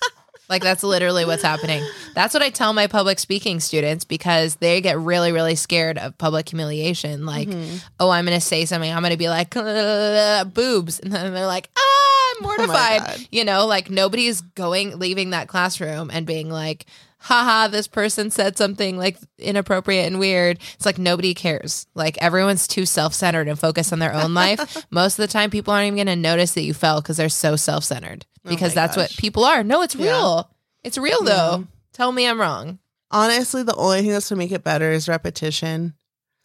like 0.48 0.62
that's 0.62 0.82
literally 0.82 1.24
what's 1.24 1.42
happening. 1.42 1.82
That's 2.14 2.34
what 2.34 2.42
I 2.42 2.50
tell 2.50 2.72
my 2.72 2.86
public 2.86 3.18
speaking 3.18 3.60
students 3.60 4.04
because 4.04 4.56
they 4.56 4.80
get 4.80 4.98
really, 4.98 5.32
really 5.32 5.54
scared 5.54 5.96
of 5.98 6.16
public 6.18 6.48
humiliation. 6.48 7.24
Like, 7.26 7.48
Mm-hmm. 7.48 7.76
oh, 8.00 8.10
I'm 8.10 8.24
going 8.26 8.36
to 8.38 8.44
say 8.44 8.64
something. 8.64 8.92
I'm 8.92 9.00
going 9.02 9.12
to 9.12 9.16
be 9.16 9.28
like, 9.28 9.56
"Uh, 9.56 10.44
boobs. 10.44 11.00
And 11.00 11.12
then 11.12 11.32
they're 11.32 11.46
like, 11.46 11.70
ah, 11.76 12.34
I'm 12.36 12.42
mortified. 12.42 13.00
God. 13.00 13.26
you 13.32 13.44
know, 13.44 13.66
like 13.66 13.90
nobody's 13.90 14.40
going, 14.40 14.98
leaving 14.98 15.30
that 15.30 15.48
classroom 15.48 16.10
and 16.12 16.26
being 16.26 16.50
like, 16.50 16.86
haha, 17.18 17.68
this 17.68 17.88
person 17.88 18.30
said 18.30 18.58
something 18.58 18.98
like 18.98 19.16
inappropriate 19.38 20.06
and 20.06 20.18
weird. 20.18 20.58
It's 20.74 20.84
like 20.84 20.98
nobody 20.98 21.32
cares. 21.32 21.86
Like 21.94 22.18
everyone's 22.20 22.66
too 22.68 22.84
self 22.86 23.14
centered 23.14 23.48
and 23.48 23.58
focused 23.58 23.92
on 23.94 23.98
their 23.98 24.12
own 24.14 24.34
life. 24.34 24.84
Most 24.90 25.18
of 25.18 25.22
the 25.26 25.32
time, 25.32 25.50
people 25.50 25.72
aren't 25.72 25.86
even 25.86 25.96
going 25.96 26.06
to 26.08 26.16
notice 26.16 26.52
that 26.52 26.62
you 26.62 26.74
fell 26.74 27.00
because 27.00 27.16
they're 27.16 27.28
so 27.30 27.56
self 27.56 27.84
centered. 27.84 28.26
Oh 28.44 28.50
because 28.50 28.72
Oh 28.72 28.74
that's 28.74 28.96
what 28.96 29.10
people 29.16 29.44
are. 29.44 29.64
No, 29.64 29.82
it's 29.82 29.94
Yeah. 29.94 30.06
real. 30.10 30.50
It's 30.82 30.98
real 30.98 31.22
though. 31.22 31.58
Yeah. 31.58 31.64
Tell 31.92 32.12
me 32.12 32.26
I'm 32.26 32.40
wrong. 32.40 32.78
Honestly, 33.10 33.62
the 33.62 33.74
only 33.76 34.02
thing 34.02 34.10
that's 34.10 34.28
to 34.28 34.36
make 34.36 34.52
it 34.52 34.64
better 34.64 34.90
is 34.90 35.08
repetition. 35.08 35.94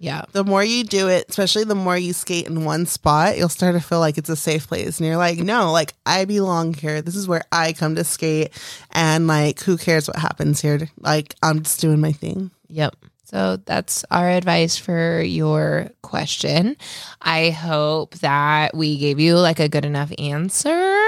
Yeah. 0.02 0.24
The 0.32 0.46
more 0.46 0.64
you 0.64 0.86
do 0.86 1.10
it, 1.10 1.26
especially 1.28 1.66
the 1.66 1.76
more 1.76 1.98
you 1.98 2.14
skate 2.14 2.48
in 2.48 2.64
one 2.64 2.86
spot, 2.86 3.38
you'll 3.38 3.50
start 3.50 3.74
to 3.76 3.82
feel 3.82 4.00
like 4.00 4.18
it's 4.18 4.30
a 4.30 4.36
safe 4.36 4.68
place. 4.68 5.00
And 5.00 5.08
you're 5.08 5.18
like, 5.18 5.40
no, 5.40 5.74
like 5.74 5.94
I 6.06 6.24
belong 6.24 6.74
here. 6.74 7.02
This 7.02 7.16
is 7.18 7.28
where 7.28 7.44
I 7.52 7.74
come 7.74 7.96
to 7.96 8.04
skate. 8.06 8.52
And 8.92 9.28
like, 9.28 9.60
who 9.62 9.78
cares 9.78 10.08
what 10.08 10.16
happens 10.18 10.62
here? 10.62 10.88
Like, 11.00 11.36
I'm 11.44 11.64
just 11.64 11.82
doing 11.82 12.00
my 12.00 12.14
thing. 12.14 12.52
Yep. 12.70 12.96
So 13.26 13.58
that's 13.58 14.06
our 14.10 14.30
advice 14.30 14.78
for 14.78 15.22
your 15.22 15.90
question. 16.02 16.78
I 17.22 17.50
hope 17.50 18.16
that 18.20 18.76
we 18.76 18.98
gave 18.98 19.20
you 19.20 19.38
like 19.38 19.60
a 19.60 19.68
good 19.70 19.86
enough 19.86 20.12
answer. 20.18 20.99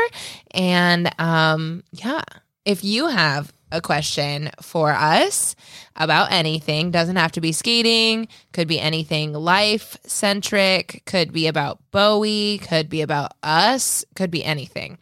And 0.51 1.11
um 1.19 1.83
yeah, 1.91 2.21
if 2.65 2.83
you 2.83 3.07
have 3.07 3.51
a 3.71 3.81
question 3.81 4.49
for 4.61 4.91
us 4.91 5.55
about 5.95 6.31
anything, 6.31 6.91
doesn't 6.91 7.15
have 7.15 7.31
to 7.33 7.41
be 7.41 7.51
skating, 7.51 8.27
could 8.51 8.67
be 8.67 8.79
anything 8.79 9.33
life 9.33 9.97
centric, 10.05 11.03
could 11.05 11.31
be 11.31 11.47
about 11.47 11.79
Bowie, 11.91 12.59
could 12.59 12.89
be 12.89 13.01
about 13.01 13.31
us, 13.43 14.03
could 14.15 14.31
be 14.31 14.43
anything. 14.43 14.97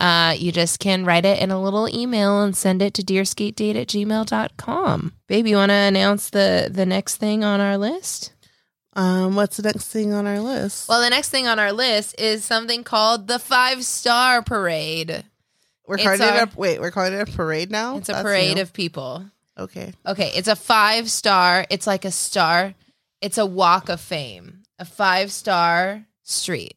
Uh, 0.00 0.34
you 0.38 0.52
just 0.52 0.78
can 0.78 1.04
write 1.04 1.24
it 1.24 1.42
in 1.42 1.50
a 1.50 1.60
little 1.60 1.88
email 1.88 2.40
and 2.42 2.56
send 2.56 2.80
it 2.80 2.94
to 2.94 3.02
dearskatedate 3.02 3.74
at 3.74 3.88
gmail.com. 3.88 5.12
Babe, 5.26 5.46
you 5.46 5.56
want 5.56 5.70
to 5.70 5.74
announce 5.74 6.30
the, 6.30 6.68
the 6.70 6.86
next 6.86 7.16
thing 7.16 7.42
on 7.42 7.60
our 7.60 7.76
list? 7.76 8.32
Um, 8.94 9.36
what's 9.36 9.56
the 9.58 9.62
next 9.62 9.88
thing 9.88 10.12
on 10.12 10.26
our 10.26 10.40
list? 10.40 10.88
Well, 10.88 11.00
the 11.00 11.10
next 11.10 11.28
thing 11.30 11.46
on 11.46 11.58
our 11.58 11.72
list 11.72 12.18
is 12.20 12.44
something 12.44 12.82
called 12.84 13.28
the 13.28 13.38
Five 13.38 13.84
Star 13.84 14.42
Parade. 14.42 15.24
we're 15.86 15.96
it's 15.96 16.04
calling 16.04 16.20
it 16.20 16.24
our- 16.24 16.42
a 16.44 16.50
wait. 16.56 16.80
We're 16.80 16.90
calling 16.90 17.12
it 17.12 17.28
a 17.28 17.32
parade 17.32 17.70
now. 17.70 17.96
It's 17.98 18.08
a 18.08 18.12
That's 18.12 18.22
parade 18.22 18.56
new. 18.56 18.62
of 18.62 18.72
people. 18.72 19.24
okay. 19.56 19.92
Okay, 20.06 20.32
it's 20.34 20.48
a 20.48 20.56
five 20.56 21.10
star. 21.10 21.64
It's 21.70 21.86
like 21.86 22.04
a 22.04 22.10
star. 22.10 22.74
It's 23.20 23.38
a 23.38 23.46
walk 23.46 23.88
of 23.88 24.00
fame. 24.00 24.62
A 24.78 24.84
five 24.84 25.32
star 25.32 26.04
street. 26.22 26.76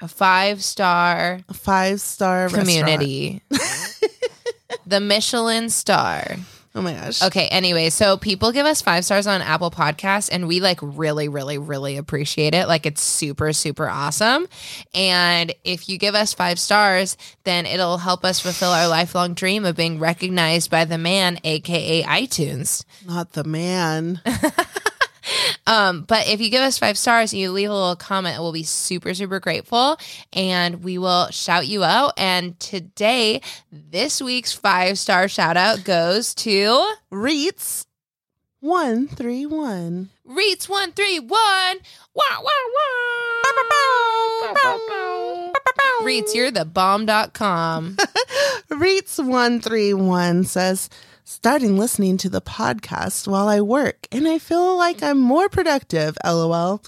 A 0.00 0.08
five 0.08 0.62
star 0.64 1.40
A 1.48 1.54
five 1.54 2.00
star 2.00 2.48
community. 2.48 3.42
the 4.86 5.00
Michelin 5.00 5.68
star. 5.68 6.36
Oh 6.72 6.82
my 6.82 6.92
gosh. 6.92 7.20
Okay, 7.20 7.48
anyway, 7.48 7.90
so 7.90 8.16
people 8.16 8.52
give 8.52 8.64
us 8.64 8.80
five 8.80 9.04
stars 9.04 9.26
on 9.26 9.42
Apple 9.42 9.72
Podcasts, 9.72 10.28
and 10.30 10.46
we 10.46 10.60
like 10.60 10.78
really, 10.80 11.28
really, 11.28 11.58
really 11.58 11.96
appreciate 11.96 12.54
it. 12.54 12.68
Like, 12.68 12.86
it's 12.86 13.02
super, 13.02 13.52
super 13.52 13.88
awesome. 13.88 14.46
And 14.94 15.52
if 15.64 15.88
you 15.88 15.98
give 15.98 16.14
us 16.14 16.32
five 16.32 16.60
stars, 16.60 17.16
then 17.42 17.66
it'll 17.66 17.98
help 17.98 18.24
us 18.24 18.38
fulfill 18.38 18.70
our 18.70 18.86
lifelong 18.86 19.34
dream 19.34 19.64
of 19.64 19.74
being 19.74 19.98
recognized 19.98 20.70
by 20.70 20.84
the 20.84 20.98
man, 20.98 21.40
aka 21.42 22.04
iTunes. 22.04 22.84
Not 23.04 23.32
the 23.32 23.44
man. 23.44 24.20
Um, 25.66 26.02
but 26.02 26.26
if 26.28 26.40
you 26.40 26.50
give 26.50 26.62
us 26.62 26.78
five 26.78 26.98
stars 26.98 27.32
and 27.32 27.40
you 27.40 27.50
leave 27.52 27.70
a 27.70 27.74
little 27.74 27.96
comment, 27.96 28.38
we'll 28.40 28.52
be 28.52 28.62
super, 28.62 29.14
super 29.14 29.40
grateful 29.40 29.98
and 30.32 30.82
we 30.82 30.98
will 30.98 31.28
shout 31.30 31.66
you 31.66 31.84
out. 31.84 32.14
And 32.16 32.58
today, 32.58 33.40
this 33.70 34.20
week's 34.20 34.52
five 34.52 34.98
star 34.98 35.28
shout 35.28 35.56
out 35.56 35.84
goes 35.84 36.34
to 36.36 36.92
Reets 37.10 37.86
one 38.60 39.08
three 39.08 39.46
one. 39.46 40.10
Reets 40.24 40.68
one 40.68 40.92
three 40.92 41.18
one. 41.18 41.30
Wah, 42.14 42.40
wah, 42.40 42.42
wah. 42.42 43.20
Reets, 46.02 46.34
you're 46.34 46.50
the 46.50 46.64
bomb.com. 46.64 47.96
Reets 48.70 49.18
one 49.18 49.60
three 49.60 49.92
one 49.94 50.44
says, 50.44 50.88
starting 51.24 51.76
listening 51.76 52.16
to 52.18 52.28
the 52.28 52.40
podcast 52.40 53.28
while 53.28 53.48
I 53.48 53.60
work, 53.60 54.06
and 54.10 54.26
I 54.26 54.38
feel 54.38 54.76
like 54.76 55.02
I'm 55.02 55.18
more 55.18 55.48
productive. 55.48 56.16
LOL. 56.24 56.82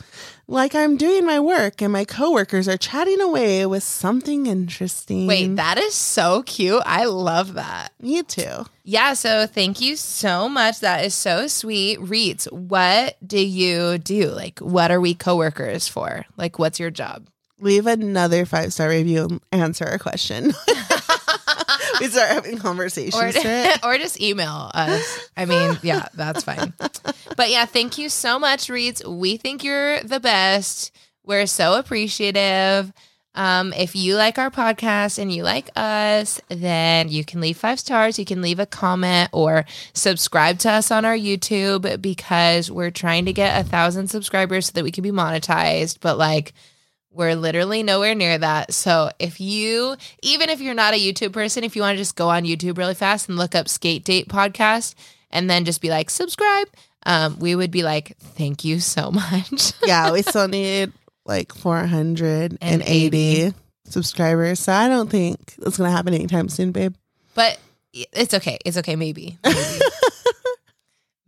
Like 0.49 0.75
I'm 0.75 0.97
doing 0.97 1.25
my 1.25 1.41
work, 1.41 1.81
and 1.81 1.93
my 1.93 2.05
coworkers 2.05 2.69
are 2.69 2.77
chatting 2.77 3.21
away 3.21 3.65
with 3.65 3.83
something 3.83 4.47
interesting. 4.47 5.27
Wait, 5.27 5.57
that 5.57 5.79
is 5.79 5.95
so 5.95 6.43
cute. 6.43 6.83
I 6.85 7.05
love 7.05 7.55
that. 7.55 7.93
me 8.01 8.23
too. 8.23 8.67
Yeah, 8.85 9.15
so 9.15 9.47
thank 9.47 9.81
you 9.81 9.97
so 9.97 10.49
much. 10.49 10.81
That 10.81 11.05
is 11.05 11.15
so 11.15 11.47
sweet. 11.47 12.01
Reets, 12.01 12.47
what 12.47 13.17
do 13.27 13.39
you 13.39 13.99
do? 13.99 14.31
Like, 14.31 14.59
what 14.59 14.91
are 14.91 15.01
we 15.01 15.15
coworkers 15.15 15.89
for? 15.89 16.27
Like, 16.37 16.59
what's 16.59 16.81
your 16.81 16.91
job? 16.91 17.29
Leave 17.61 17.87
another 17.87 18.45
five 18.45 18.73
star 18.73 18.89
review 18.89 19.41
and 19.53 19.63
answer 19.63 19.85
a 19.85 19.99
question. 19.99 20.53
we 22.03 22.09
start 22.09 22.31
having 22.31 22.59
conversations. 22.59 23.15
Or, 23.15 23.27
or 23.85 23.99
just 23.99 24.21
email 24.21 24.71
us. 24.75 25.29
I 25.37 25.45
mean, 25.45 25.79
yeah, 25.83 26.07
that's 26.15 26.45
fine. 26.45 26.73
But 27.37 27.51
yeah, 27.51 27.65
thank 27.65 27.99
you 27.99 28.09
so 28.09 28.39
much, 28.39 28.69
Reeds. 28.69 29.05
We 29.05 29.37
think 29.37 29.65
you're 29.65 30.01
the 30.01 30.21
best. 30.21 30.95
We're 31.25 31.47
so 31.47 31.79
appreciative. 31.79 32.93
Um, 33.35 33.73
if 33.73 33.97
you 33.97 34.17
like 34.17 34.39
our 34.39 34.51
podcast 34.51 35.19
and 35.19 35.33
you 35.33 35.43
like 35.43 35.71
us, 35.75 36.41
then 36.49 37.09
you 37.09 37.25
can 37.25 37.41
leave 37.41 37.57
five 37.57 37.81
stars. 37.81 38.19
You 38.19 38.27
can 38.27 38.43
leave 38.43 38.59
a 38.59 38.67
comment 38.67 39.31
or 39.33 39.65
subscribe 39.95 40.59
to 40.61 40.71
us 40.71 40.91
on 40.91 41.05
our 41.05 41.17
YouTube 41.17 42.03
because 42.03 42.71
we're 42.71 42.91
trying 42.91 43.25
to 43.25 43.33
get 43.33 43.59
a 43.59 43.67
thousand 43.67 44.09
subscribers 44.09 44.67
so 44.67 44.73
that 44.75 44.85
we 44.85 44.91
can 44.91 45.03
be 45.03 45.11
monetized. 45.11 45.99
But 46.01 46.19
like, 46.19 46.53
we're 47.13 47.35
literally 47.35 47.83
nowhere 47.83 48.15
near 48.15 48.39
that. 48.39 48.73
So 48.73 49.11
if 49.19 49.41
you, 49.41 49.97
even 50.23 50.49
if 50.51 50.61
you're 50.61 50.75
not 50.75 50.95
a 50.95 50.99
YouTube 50.99 51.33
person, 51.33 51.65
if 51.65 51.77
you 51.77 51.83
want 51.83 51.95
to 51.97 51.99
just 51.99 52.17
go 52.17 52.29
on 52.31 52.45
YouTube 52.45 52.79
really 52.79 52.95
fast 52.95 53.29
and 53.29 53.39
look 53.39 53.55
up 53.55 53.69
Skate 53.69 54.05
Date 54.05 54.29
Podcast 54.29 54.95
and 55.31 55.49
then 55.49 55.65
just 55.65 55.81
be 55.81 55.91
like, 55.91 56.11
subscribe, 56.11 56.69
um, 57.05 57.39
we 57.39 57.55
would 57.55 57.71
be 57.71 57.83
like, 57.83 58.17
thank 58.19 58.65
you 58.65 58.81
so 58.81 59.11
much. 59.13 59.73
yeah, 59.85 60.11
we 60.13 60.23
still 60.23 60.49
need 60.49 60.93
like 61.25 61.55
480 61.55 62.59
And 63.43 63.55
subscribers. 63.85 64.61
So 64.61 64.73
I 64.73 64.89
don't 64.89 65.11
think 65.11 65.55
it's 65.59 65.77
going 65.77 65.89
to 65.89 65.97
happen 65.97 66.15
anytime 66.15 66.49
soon, 66.49 66.73
babe. 66.73 66.95
but 67.35 67.59
it's 67.93 68.35
okay. 68.35 68.59
It's 68.65 68.79
okay. 68.79 68.97
Maybe. 68.97 69.39
Maybe. 69.45 69.79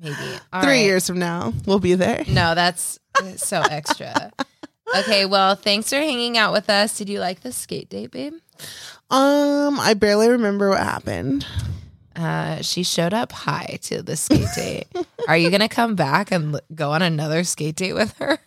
maybe. 0.00 0.14
Three 0.14 0.40
right. 0.52 0.74
years 0.84 1.06
from 1.06 1.18
now, 1.18 1.52
we'll 1.66 1.78
be 1.78 1.94
there. 1.94 2.24
No, 2.28 2.54
that's 2.54 2.98
so 3.36 3.60
extra. 3.62 4.32
Okay, 4.96 5.26
well, 5.26 5.54
thanks 5.54 5.90
for 5.90 5.96
hanging 5.96 6.36
out 6.38 6.52
with 6.52 6.68
us. 6.70 6.96
Did 6.96 7.08
you 7.08 7.20
like 7.20 7.40
the 7.40 7.52
skate 7.52 7.88
date, 7.88 8.10
babe? 8.10 8.34
Um, 9.10 9.78
I 9.80 9.94
barely 9.94 10.28
remember 10.28 10.68
what 10.70 10.78
happened. 10.78 11.46
Uh, 12.16 12.62
she 12.62 12.82
showed 12.84 13.12
up 13.12 13.32
high 13.32 13.78
to 13.82 14.02
the 14.02 14.16
skate 14.16 14.48
date. 14.56 14.86
Are 15.26 15.36
you 15.36 15.50
gonna 15.50 15.68
come 15.68 15.94
back 15.96 16.30
and 16.30 16.54
l- 16.54 16.60
go 16.74 16.92
on 16.92 17.02
another 17.02 17.42
skate 17.44 17.76
date 17.76 17.92
with 17.94 18.16
her? 18.18 18.38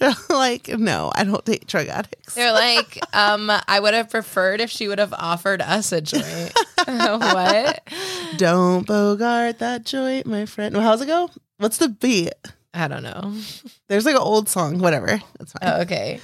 like, 0.30 0.68
no, 0.68 1.12
I 1.14 1.24
don't 1.24 1.44
date 1.44 1.66
drug 1.66 1.88
addicts. 1.88 2.34
They're 2.34 2.52
like, 2.52 2.98
um, 3.14 3.50
I 3.68 3.78
would 3.78 3.94
have 3.94 4.10
preferred 4.10 4.60
if 4.60 4.70
she 4.70 4.88
would 4.88 4.98
have 4.98 5.12
offered 5.12 5.60
us 5.60 5.92
a 5.92 6.00
joint. 6.00 6.52
what? 6.86 7.82
Don't 8.36 8.86
bogart 8.86 9.58
that 9.58 9.84
joint, 9.84 10.26
my 10.26 10.46
friend. 10.46 10.74
Well, 10.74 10.84
how's 10.84 11.02
it 11.02 11.06
go? 11.06 11.30
What's 11.58 11.76
the 11.78 11.88
beat? 11.88 12.32
I 12.72 12.88
don't 12.88 13.02
know. 13.02 13.34
There's 13.88 14.04
like 14.06 14.14
an 14.14 14.22
old 14.22 14.48
song, 14.48 14.78
whatever. 14.78 15.20
That's 15.38 15.52
fine. 15.52 15.62
Oh, 15.62 15.80
okay. 15.82 16.20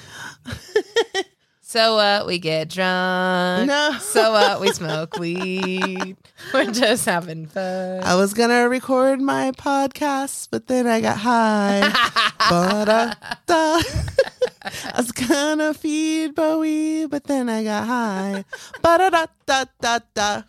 so 1.60 1.98
uh, 1.98 2.24
we 2.26 2.38
get 2.38 2.68
drunk. 2.68 3.66
No. 3.68 3.96
So 4.00 4.34
uh, 4.34 4.58
we 4.60 4.68
smoke 4.72 5.18
weed. 5.18 6.16
We're 6.54 6.70
just 6.70 7.04
having 7.04 7.46
fun. 7.46 8.02
I 8.04 8.14
was 8.14 8.32
gonna 8.34 8.68
record 8.68 9.20
my 9.20 9.50
podcast, 9.52 10.48
but 10.50 10.68
then 10.68 10.86
I 10.86 11.00
got 11.00 11.18
high. 11.18 11.80
Ba-da-da. 12.48 13.82
I 14.62 14.92
was 14.96 15.12
gonna 15.12 15.74
feed 15.74 16.34
Bowie, 16.34 17.06
but 17.06 17.24
then 17.24 17.48
I 17.48 17.64
got 17.64 17.86
high. 17.86 18.44
Ba-da-da-da-da-da. 18.82 20.42